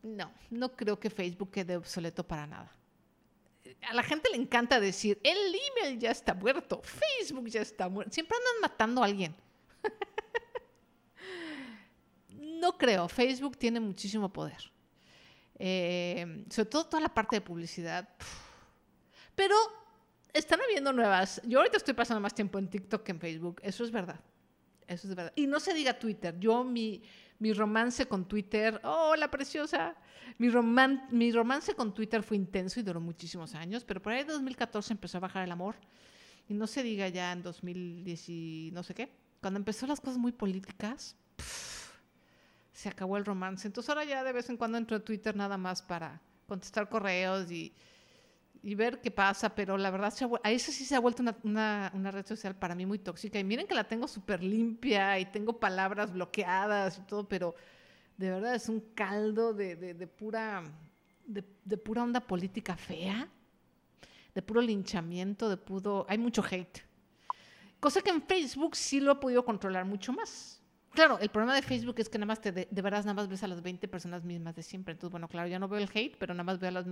no, 0.03 0.32
no 0.49 0.75
creo 0.75 0.99
que 0.99 1.10
Facebook 1.10 1.51
quede 1.51 1.77
obsoleto 1.77 2.25
para 2.25 2.47
nada. 2.47 2.73
A 3.89 3.93
la 3.93 4.03
gente 4.03 4.30
le 4.30 4.38
encanta 4.38 4.80
decir, 4.80 5.19
el 5.23 5.56
email 5.56 5.99
ya 5.99 6.12
está 6.12 6.34
muerto, 6.34 6.82
Facebook 6.84 7.47
ya 7.47 7.62
está 7.62 7.89
muerto. 7.89 8.13
Siempre 8.13 8.38
andan 8.38 8.71
matando 8.71 9.01
a 9.01 9.06
alguien. 9.06 9.36
no 12.30 12.77
creo, 12.77 13.08
Facebook 13.08 13.58
tiene 13.58 13.80
muchísimo 13.80 14.32
poder. 14.32 14.71
Eh, 15.60 16.45
sobre 16.49 16.69
todo 16.69 16.86
toda 16.86 17.01
la 17.01 17.13
parte 17.13 17.38
de 17.38 17.41
publicidad. 17.41 18.08
Pero 19.36 19.56
están 20.33 20.59
habiendo 20.61 20.93
nuevas. 20.93 21.41
Yo 21.45 21.59
ahorita 21.59 21.77
estoy 21.77 21.93
pasando 21.93 22.21
más 22.21 22.33
tiempo 22.33 22.59
en 22.59 22.69
TikTok 22.69 23.03
que 23.03 23.11
en 23.11 23.19
Facebook. 23.19 23.61
Eso 23.63 23.83
es 23.83 23.91
verdad. 23.91 24.19
Eso 24.87 25.07
es 25.07 25.15
verdad. 25.15 25.33
Y 25.35 25.47
no 25.47 25.59
se 25.59 25.73
diga 25.73 25.97
Twitter. 25.97 26.39
Yo, 26.39 26.63
mi, 26.63 27.01
mi 27.39 27.53
romance 27.53 28.05
con 28.07 28.27
Twitter, 28.27 28.79
oh, 28.83 29.15
la 29.15 29.29
preciosa. 29.29 29.95
Mi, 30.37 30.49
mi 31.11 31.31
romance 31.31 31.73
con 31.75 31.93
Twitter 31.93 32.23
fue 32.23 32.37
intenso 32.37 32.79
y 32.79 32.83
duró 32.83 33.01
muchísimos 33.01 33.55
años, 33.55 33.83
pero 33.83 34.01
por 34.01 34.13
ahí 34.13 34.21
en 34.21 34.27
2014 34.27 34.93
empezó 34.93 35.17
a 35.17 35.21
bajar 35.21 35.43
el 35.43 35.51
amor. 35.51 35.75
Y 36.49 36.53
no 36.53 36.67
se 36.67 36.83
diga 36.83 37.09
ya 37.09 37.33
en 37.33 37.43
2010 37.43 38.29
y 38.29 38.69
no 38.73 38.83
sé 38.83 38.93
qué. 38.93 39.11
Cuando 39.41 39.57
empezó 39.57 39.85
las 39.85 39.99
cosas 39.99 40.17
muy 40.17 40.31
políticas, 40.31 41.15
se 42.71 42.89
acabó 42.89 43.17
el 43.17 43.25
romance. 43.25 43.67
Entonces 43.67 43.89
ahora 43.89 44.05
ya 44.05 44.23
de 44.23 44.31
vez 44.31 44.49
en 44.49 44.55
cuando 44.55 44.77
entro 44.77 44.97
a 44.97 44.99
Twitter 45.01 45.35
nada 45.35 45.57
más 45.57 45.81
para 45.81 46.21
contestar 46.47 46.87
correos 46.87 47.51
y 47.51 47.73
y 48.63 48.76
ver 48.76 49.02
qué 49.02 49.12
pasa, 49.12 49.54
pero 49.54 49.78
la 49.78 49.89
verdad, 49.91 50.13
a 50.43 50.52
eso 50.52 50.72
sí 50.72 50.86
se 50.86 50.96
ha 50.96 51.00
vuelto 51.00 51.24
una, 51.43 51.91
una, 51.93 52.12
red 52.12 52.26
social 52.26 52.56
para 52.56 52.76
mí 52.76 52.86
muy 52.86 53.00
tóxica. 53.00 53.39
Y 53.39 53.43
miren 53.43 53.67
que 53.67 53.76
la 53.76 53.88
tengo 53.88 54.08
súper 54.08 54.43
limpia 54.43 55.20
y 55.20 55.26
tengo 55.26 55.60
palabras 55.60 56.13
bloqueadas 56.13 56.98
y 56.98 57.02
todo, 57.02 57.28
pero 57.28 57.56
de 58.17 58.30
verdad 58.30 58.56
es 58.56 58.70
un 58.70 58.82
caldo 58.93 59.54
de, 59.54 59.76
de, 59.76 60.08
pura, 60.08 60.63
de, 61.26 61.43
de, 61.63 61.78
pura 61.78 62.04
onda 62.04 62.20
política 62.20 62.76
fea, 62.76 63.28
de 64.34 64.41
puro 64.41 64.62
linchamiento, 64.62 65.50
de 65.50 65.58
puro... 65.58 66.06
Hay 66.10 66.17
mucho 66.17 66.43
hate. 66.43 66.82
Cosa 67.80 68.02
que 68.02 68.10
en 68.10 68.22
Facebook 68.22 68.76
sí 68.76 69.00
lo 69.00 69.12
he 69.12 69.15
podido 69.15 69.46
controlar 69.46 69.86
mucho 69.86 70.13
más 70.13 70.57
Claro, 70.97 71.19
el 71.19 71.29
problema 71.29 71.53
de 71.53 71.62
Facebook 71.62 71.93
es 71.99 72.10
que 72.10 72.17
nada 72.17 72.25
más 72.25 72.41
te 72.41 72.51
de, 72.51 72.67
veras 72.71 73.05
nada 73.05 73.13
más 73.13 73.27
ves 73.27 73.43
a 73.43 73.47
las 73.47 73.62
20 73.62 73.88
personas 73.88 74.23
mismas 74.23 74.55
de 74.55 74.63
siempre. 74.63 74.93
Entonces, 74.93 75.12
bueno, 75.12 75.27
claro, 75.27 75.47
ya 75.47 75.60
no 75.60 75.67
veo 75.67 75.79
el 75.79 75.88
hate, 75.93 76.17
pero 76.17 76.33
nada 76.33 76.43
más 76.43 76.57
veo 76.57 76.69
a 76.69 76.71
las 76.71 76.88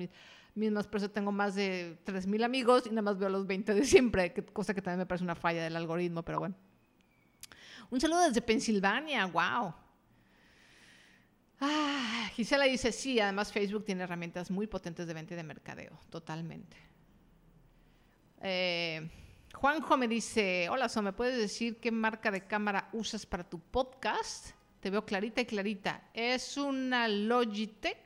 mismas 0.53 0.85
personas. 0.85 1.11
Tengo 1.11 1.31
más 1.31 1.55
de 1.55 1.97
3.000 2.05 2.43
amigos 2.43 2.85
y 2.85 2.89
nada 2.89 3.01
más 3.01 3.17
veo 3.17 3.29
a 3.29 3.31
los 3.31 3.47
20 3.47 3.73
de 3.73 3.83
siempre, 3.83 4.31
cosa 4.53 4.75
que 4.75 4.81
también 4.83 4.99
me 4.99 5.05
parece 5.07 5.23
una 5.23 5.33
falla 5.33 5.63
del 5.63 5.75
algoritmo, 5.75 6.21
pero 6.21 6.37
bueno. 6.37 6.53
Un 7.89 7.99
saludo 7.99 8.27
desde 8.27 8.43
Pensilvania, 8.43 9.25
wow. 9.25 9.73
Ah, 11.59 12.29
Gisela 12.35 12.65
dice, 12.65 12.91
sí, 12.91 13.19
además 13.19 13.51
Facebook 13.51 13.85
tiene 13.85 14.03
herramientas 14.03 14.51
muy 14.51 14.67
potentes 14.67 15.07
de 15.07 15.15
venta 15.15 15.33
y 15.33 15.37
de 15.37 15.43
mercadeo, 15.43 15.97
totalmente. 16.11 16.77
Eh, 18.43 19.09
Juanjo 19.55 19.95
me 19.95 20.07
dice, 20.07 20.67
hola, 20.69 20.89
So, 20.89 21.01
¿me 21.01 21.13
puedes 21.13 21.37
decir 21.37 21.79
qué 21.79 21.89
marca 21.89 22.29
de 22.29 22.45
cámara 22.45 22.89
usas 22.91 23.25
para 23.25 23.49
tu 23.49 23.59
podcast? 23.59 24.49
Te 24.81 24.89
veo 24.89 25.05
clarita 25.05 25.39
y 25.39 25.45
clarita. 25.45 26.09
Es 26.13 26.57
una 26.57 27.07
Logitech. 27.07 27.97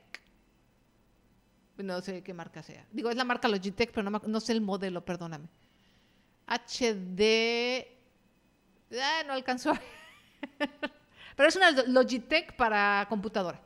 No 1.77 2.01
sé 2.01 2.21
qué 2.21 2.33
marca 2.35 2.61
sea. 2.61 2.85
Digo, 2.91 3.09
es 3.09 3.15
la 3.15 3.23
marca 3.23 3.47
Logitech, 3.47 3.91
pero 3.91 4.09
no, 4.09 4.39
sé 4.39 4.51
el 4.53 4.61
modelo, 4.61 5.03
perdóname. 5.03 5.49
HD... 6.47 7.87
Ah, 8.93 9.23
no 9.25 9.33
alcanzó. 9.33 9.73
pero 11.35 11.49
es 11.49 11.55
una 11.55 11.71
Logitech 11.71 12.55
para 12.55 13.07
computadora. 13.09 13.59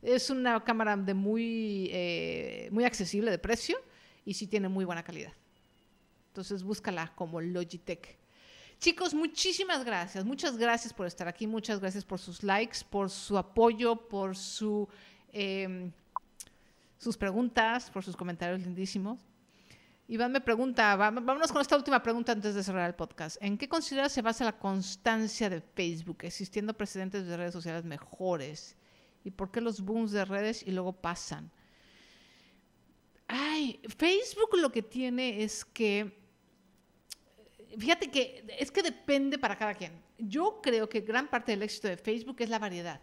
Es 0.00 0.30
una 0.30 0.62
cámara 0.62 0.96
de 0.96 1.14
muy, 1.14 1.90
eh, 1.92 2.68
muy 2.70 2.84
accesible 2.84 3.32
de 3.32 3.38
precio 3.38 3.76
y 4.24 4.34
sí 4.34 4.46
tiene 4.46 4.68
muy 4.68 4.84
buena 4.84 5.02
calidad. 5.02 5.32
Entonces 6.34 6.64
búscala 6.64 7.12
como 7.14 7.40
Logitech. 7.40 8.18
Chicos, 8.80 9.14
muchísimas 9.14 9.84
gracias. 9.84 10.24
Muchas 10.24 10.56
gracias 10.56 10.92
por 10.92 11.06
estar 11.06 11.28
aquí. 11.28 11.46
Muchas 11.46 11.78
gracias 11.78 12.04
por 12.04 12.18
sus 12.18 12.42
likes, 12.42 12.78
por 12.90 13.08
su 13.08 13.38
apoyo, 13.38 13.94
por 13.94 14.36
su, 14.36 14.88
em, 15.32 15.92
sus 16.98 17.16
preguntas, 17.16 17.88
por 17.88 18.02
sus 18.02 18.16
comentarios 18.16 18.60
lindísimos. 18.62 19.20
Iván 20.08 20.32
me 20.32 20.40
pregunta, 20.40 20.96
vámonos 20.96 21.52
con 21.52 21.62
esta 21.62 21.76
última 21.76 22.02
pregunta 22.02 22.32
antes 22.32 22.56
de 22.56 22.64
cerrar 22.64 22.88
el 22.90 22.96
podcast. 22.96 23.36
¿En 23.40 23.56
qué 23.56 23.68
consideras 23.68 24.10
se 24.10 24.20
basa 24.20 24.44
la 24.44 24.58
constancia 24.58 25.48
de 25.48 25.60
Facebook, 25.60 26.18
existiendo 26.22 26.74
precedentes 26.74 27.28
de 27.28 27.36
redes 27.36 27.52
sociales 27.52 27.84
mejores? 27.84 28.76
¿Y 29.22 29.30
por 29.30 29.52
qué 29.52 29.60
los 29.60 29.80
booms 29.80 30.10
de 30.10 30.24
redes 30.24 30.64
y 30.66 30.72
luego 30.72 30.94
pasan? 30.94 31.52
Ay, 33.26 33.80
Facebook 33.96 34.56
lo 34.58 34.70
que 34.70 34.82
tiene 34.82 35.42
es 35.42 35.64
que, 35.64 36.23
fíjate 37.78 38.10
que 38.10 38.44
es 38.58 38.70
que 38.70 38.82
depende 38.82 39.38
para 39.38 39.56
cada 39.56 39.74
quien. 39.74 39.92
Yo 40.18 40.60
creo 40.62 40.88
que 40.88 41.00
gran 41.00 41.28
parte 41.28 41.52
del 41.52 41.62
éxito 41.62 41.88
de 41.88 41.96
Facebook 41.96 42.36
es 42.40 42.48
la 42.48 42.58
variedad. 42.58 43.00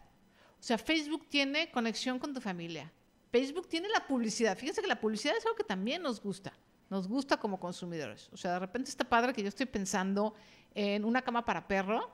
O 0.60 0.64
sea, 0.64 0.78
Facebook 0.78 1.28
tiene 1.30 1.72
conexión 1.72 2.20
con 2.20 2.34
tu 2.34 2.42
familia. 2.42 2.92
Facebook 3.32 3.68
tiene 3.68 3.90
la 3.90 4.06
publicidad. 4.06 4.58
Fíjense 4.58 4.82
que 4.82 4.88
la 4.88 5.00
publicidad 5.00 5.36
es 5.38 5.46
algo 5.46 5.56
que 5.56 5.64
también 5.64 6.02
nos 6.02 6.22
gusta 6.22 6.54
nos 6.92 7.08
gusta 7.08 7.38
como 7.38 7.58
consumidores. 7.58 8.30
O 8.34 8.38
sea, 8.38 8.52
de 8.52 8.60
repente 8.60 8.90
está 8.90 9.06
padre 9.06 9.32
que 9.32 9.42
yo 9.42 9.48
estoy 9.48 9.66
pensando 9.66 10.36
en 10.76 11.06
una 11.06 11.22
cama 11.22 11.44
para 11.46 11.66
perro 11.66 12.12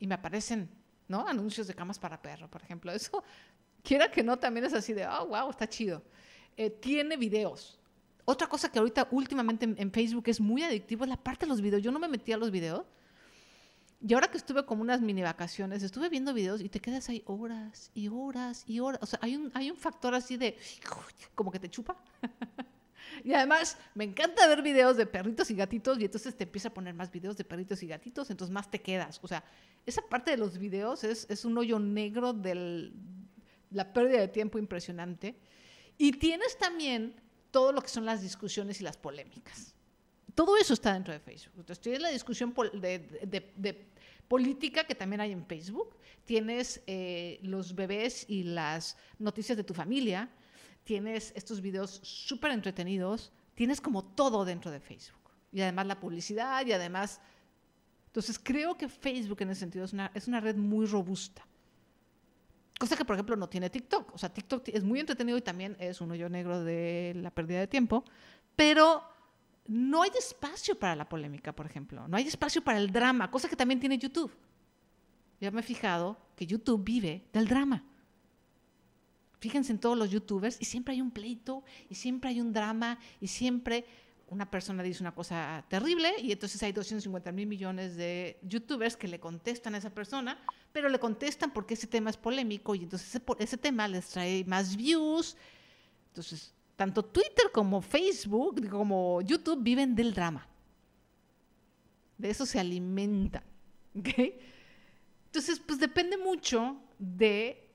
y 0.00 0.06
me 0.08 0.16
aparecen, 0.16 0.68
¿no? 1.06 1.28
Anuncios 1.28 1.68
de 1.68 1.74
camas 1.74 1.96
para 1.96 2.20
perro, 2.20 2.50
por 2.50 2.60
ejemplo. 2.60 2.90
Eso, 2.92 3.22
quiera 3.84 4.10
que 4.10 4.24
no, 4.24 4.36
también 4.36 4.66
es 4.66 4.74
así 4.74 4.92
de, 4.92 5.06
oh, 5.06 5.26
wow, 5.28 5.48
está 5.48 5.68
chido. 5.68 6.02
Eh, 6.56 6.70
tiene 6.70 7.16
videos. 7.16 7.75
Otra 8.26 8.48
cosa 8.48 8.70
que 8.70 8.80
ahorita 8.80 9.06
últimamente 9.12 9.72
en, 9.76 9.92
Facebook 9.92 10.24
es 10.26 10.40
muy 10.40 10.64
adictivo 10.64 11.04
es 11.04 11.10
la 11.10 11.16
parte 11.16 11.46
de 11.46 11.50
los 11.50 11.60
videos. 11.60 11.80
Yo 11.80 11.92
no 11.92 12.00
me 12.00 12.08
metí 12.08 12.32
a 12.32 12.36
los 12.36 12.50
videos. 12.50 12.84
Y 14.04 14.12
ahora 14.14 14.28
que 14.28 14.36
estuve 14.36 14.66
como 14.66 14.82
unas 14.82 15.00
mini 15.00 15.22
vacaciones, 15.22 15.82
estuve 15.84 16.08
viendo 16.08 16.34
videos 16.34 16.60
y 16.60 16.68
te 16.68 16.80
quedas 16.80 17.08
ahí 17.08 17.22
horas 17.24 17.92
y 17.94 18.08
horas 18.08 18.64
y 18.66 18.80
horas. 18.80 19.00
O 19.00 19.06
sea, 19.06 19.20
hay 19.22 19.36
un, 19.36 19.52
hay 19.54 19.70
un 19.70 19.76
factor 19.76 20.12
así 20.12 20.36
de, 20.36 20.58
como 21.34 21.52
que 21.52 21.60
te 21.60 21.70
chupa. 21.70 21.96
Y 23.24 23.32
además, 23.32 23.78
me 23.94 24.04
encanta 24.04 24.46
ver 24.46 24.62
videos 24.62 24.96
de 24.96 25.06
perritos 25.06 25.50
y 25.50 25.54
gatitos 25.54 25.98
y 25.98 26.04
entonces 26.04 26.36
te 26.36 26.44
empieza 26.44 26.68
a 26.68 26.74
poner 26.74 26.92
más 26.92 27.10
videos 27.10 27.36
de 27.36 27.44
perritos 27.44 27.82
y 27.82 27.86
gatitos, 27.86 28.30
entonces 28.30 28.52
más 28.52 28.70
te 28.70 28.82
quedas. 28.82 29.20
O 29.22 29.28
sea, 29.28 29.42
esa 29.86 30.02
parte 30.02 30.32
de 30.32 30.36
los 30.36 30.58
videos 30.58 31.02
es, 31.02 31.26
es 31.30 31.44
un 31.44 31.56
hoyo 31.56 31.78
negro 31.78 32.32
de 32.32 32.92
la 33.70 33.92
pérdida 33.92 34.20
de 34.20 34.28
tiempo 34.28 34.58
impresionante. 34.58 35.38
Y 35.96 36.12
tienes 36.12 36.58
también 36.58 37.14
todo 37.50 37.72
lo 37.72 37.80
que 37.80 37.88
son 37.88 38.04
las 38.04 38.22
discusiones 38.22 38.80
y 38.80 38.84
las 38.84 38.96
polémicas. 38.96 39.74
Todo 40.34 40.56
eso 40.56 40.74
está 40.74 40.92
dentro 40.92 41.12
de 41.12 41.20
Facebook. 41.20 41.54
Entonces, 41.56 41.80
tienes 41.80 42.02
la 42.02 42.10
discusión 42.10 42.54
de, 42.74 43.86
política 44.28 44.84
que 44.84 44.94
también 44.94 45.20
hay 45.20 45.32
en 45.32 45.46
Facebook. 45.46 45.96
Tienes 46.24 46.82
eh, 46.86 47.38
los 47.42 47.74
bebés 47.74 48.26
y 48.28 48.42
las 48.42 48.96
noticias 49.18 49.56
de 49.56 49.64
tu 49.64 49.72
familia 49.72 50.30
tienes 50.86 51.32
estos 51.34 51.60
videos 51.60 52.00
súper 52.04 52.52
entretenidos, 52.52 53.32
tienes 53.56 53.80
como 53.80 54.04
todo 54.04 54.44
dentro 54.44 54.70
de 54.70 54.78
Facebook. 54.78 55.32
Y 55.52 55.60
además 55.60 55.86
la 55.86 56.00
publicidad 56.00 56.64
y 56.64 56.72
además... 56.72 57.20
Entonces 58.06 58.40
creo 58.42 58.78
que 58.78 58.88
Facebook 58.88 59.42
en 59.42 59.50
ese 59.50 59.60
sentido 59.60 59.84
es 59.84 59.92
una, 59.92 60.10
es 60.14 60.26
una 60.26 60.40
red 60.40 60.56
muy 60.56 60.86
robusta. 60.86 61.46
Cosa 62.78 62.96
que, 62.96 63.04
por 63.04 63.14
ejemplo, 63.14 63.36
no 63.36 63.48
tiene 63.48 63.70
TikTok. 63.70 64.14
O 64.14 64.18
sea, 64.18 64.32
TikTok 64.32 64.68
es 64.68 64.84
muy 64.84 65.00
entretenido 65.00 65.38
y 65.38 65.42
también 65.42 65.76
es 65.80 66.00
un 66.00 66.10
hoyo 66.10 66.28
negro 66.28 66.62
de 66.62 67.14
la 67.16 67.30
pérdida 67.30 67.60
de 67.60 67.66
tiempo, 67.66 68.04
pero 68.54 69.02
no 69.66 70.02
hay 70.02 70.10
espacio 70.18 70.78
para 70.78 70.94
la 70.94 71.08
polémica, 71.08 71.54
por 71.54 71.66
ejemplo. 71.66 72.06
No 72.08 72.16
hay 72.16 72.26
espacio 72.26 72.62
para 72.62 72.78
el 72.78 72.92
drama, 72.92 73.30
cosa 73.30 73.48
que 73.48 73.56
también 73.56 73.80
tiene 73.80 73.98
YouTube. 73.98 74.32
Ya 75.40 75.50
me 75.50 75.60
he 75.60 75.64
fijado 75.64 76.18
que 76.36 76.46
YouTube 76.46 76.84
vive 76.84 77.26
del 77.32 77.48
drama. 77.48 77.84
Fíjense 79.38 79.72
en 79.72 79.78
todos 79.78 79.96
los 79.96 80.10
youtubers 80.10 80.56
y 80.60 80.64
siempre 80.64 80.94
hay 80.94 81.00
un 81.00 81.10
pleito 81.10 81.62
y 81.90 81.94
siempre 81.94 82.30
hay 82.30 82.40
un 82.40 82.52
drama 82.52 82.98
y 83.20 83.28
siempre 83.28 83.84
una 84.28 84.50
persona 84.50 84.82
dice 84.82 85.02
una 85.02 85.14
cosa 85.14 85.64
terrible 85.68 86.12
y 86.20 86.32
entonces 86.32 86.62
hay 86.62 86.72
250 86.72 87.30
mil 87.32 87.46
millones 87.46 87.96
de 87.96 88.38
youtubers 88.42 88.96
que 88.96 89.08
le 89.08 89.20
contestan 89.20 89.74
a 89.74 89.78
esa 89.78 89.90
persona, 89.90 90.38
pero 90.72 90.88
le 90.88 90.98
contestan 90.98 91.52
porque 91.52 91.74
ese 91.74 91.86
tema 91.86 92.10
es 92.10 92.16
polémico 92.16 92.74
y 92.74 92.82
entonces 92.82 93.20
ese, 93.38 93.56
tema 93.56 93.86
les 93.86 94.08
trae 94.08 94.44
más 94.44 94.76
views. 94.76 95.36
Entonces, 96.08 96.52
tanto 96.74 97.04
Twitter 97.04 97.50
como 97.52 97.80
Facebook, 97.80 98.68
como 98.68 99.20
YouTube 99.22 99.62
viven 99.62 99.94
del 99.94 100.12
drama. 100.12 100.46
De 102.18 102.30
eso 102.30 102.46
se 102.46 102.58
alimentan. 102.58 103.44
Entonces, 103.94 105.60
pues 105.60 105.78
depende 105.78 106.16
mucho 106.16 106.80
de 106.98 107.66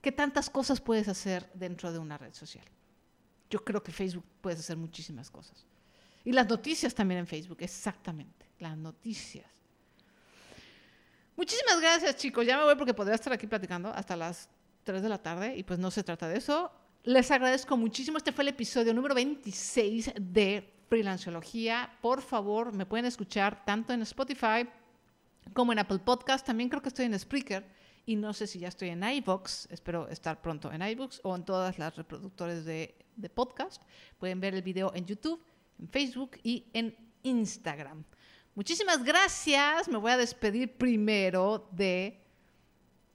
¿Qué 0.00 0.12
tantas 0.12 0.48
cosas 0.48 0.80
puedes 0.80 1.08
hacer 1.08 1.50
dentro 1.54 1.92
de 1.92 1.98
una 1.98 2.16
red 2.16 2.32
social? 2.32 2.64
Yo 3.50 3.64
creo 3.64 3.82
que 3.82 3.92
Facebook 3.92 4.24
puedes 4.40 4.60
hacer 4.60 4.76
muchísimas 4.76 5.30
cosas. 5.30 5.66
Y 6.24 6.32
las 6.32 6.48
noticias 6.48 6.94
también 6.94 7.20
en 7.20 7.26
Facebook, 7.26 7.58
exactamente, 7.60 8.46
las 8.58 8.76
noticias. 8.76 9.46
Muchísimas 11.36 11.80
gracias, 11.80 12.16
chicos. 12.16 12.46
Ya 12.46 12.58
me 12.58 12.64
voy 12.64 12.76
porque 12.76 12.94
podría 12.94 13.14
estar 13.14 13.32
aquí 13.32 13.46
platicando 13.46 13.88
hasta 13.88 14.14
las 14.14 14.48
3 14.84 15.02
de 15.02 15.08
la 15.08 15.18
tarde 15.22 15.56
y 15.56 15.62
pues 15.62 15.78
no 15.78 15.90
se 15.90 16.04
trata 16.04 16.28
de 16.28 16.36
eso. 16.36 16.70
Les 17.02 17.30
agradezco 17.30 17.76
muchísimo. 17.76 18.18
Este 18.18 18.30
fue 18.30 18.42
el 18.42 18.48
episodio 18.48 18.92
número 18.92 19.14
26 19.14 20.12
de 20.20 20.70
Freelanceología. 20.88 21.96
Por 22.02 22.20
favor, 22.20 22.72
me 22.74 22.84
pueden 22.84 23.06
escuchar 23.06 23.64
tanto 23.64 23.94
en 23.94 24.02
Spotify 24.02 24.68
como 25.54 25.72
en 25.72 25.78
Apple 25.78 26.00
Podcast. 26.00 26.46
También 26.46 26.68
creo 26.68 26.82
que 26.82 26.88
estoy 26.88 27.06
en 27.06 27.18
Spreaker 27.18 27.66
y 28.04 28.16
no 28.16 28.32
sé 28.32 28.46
si 28.46 28.58
ya 28.58 28.68
estoy 28.68 28.88
en 28.88 29.02
iVoox, 29.02 29.66
espero 29.70 30.08
estar 30.08 30.40
pronto 30.42 30.72
en 30.72 30.82
iVoox 30.82 31.20
o 31.22 31.36
en 31.36 31.44
todas 31.44 31.78
las 31.78 31.96
reproductores 31.96 32.64
de, 32.64 32.96
de 33.20 33.30
podcast. 33.30 33.82
Pueden 34.18 34.40
ver 34.40 34.54
el 34.54 34.62
video 34.62 34.92
en 34.94 35.06
YouTube, 35.06 35.42
en 35.78 35.88
Facebook 35.88 36.38
y 36.42 36.66
en 36.72 36.96
Instagram. 37.22 38.04
Muchísimas 38.54 39.04
gracias. 39.04 39.88
Me 39.88 39.98
voy 39.98 40.10
a 40.12 40.16
despedir 40.16 40.76
primero 40.76 41.68
de 41.72 42.20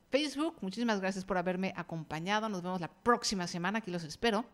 Facebook. 0.10 0.58
Muchísimas 0.62 1.00
gracias 1.00 1.26
por 1.26 1.38
haberme 1.38 1.74
acompañado. 1.76 2.50
Nos 2.50 2.62
vemos 2.62 2.82
la 2.82 2.92
próxima 2.92 3.48
semana. 3.48 3.80
Aquí 3.80 3.92
los 3.92 4.04
espero. 4.04 4.46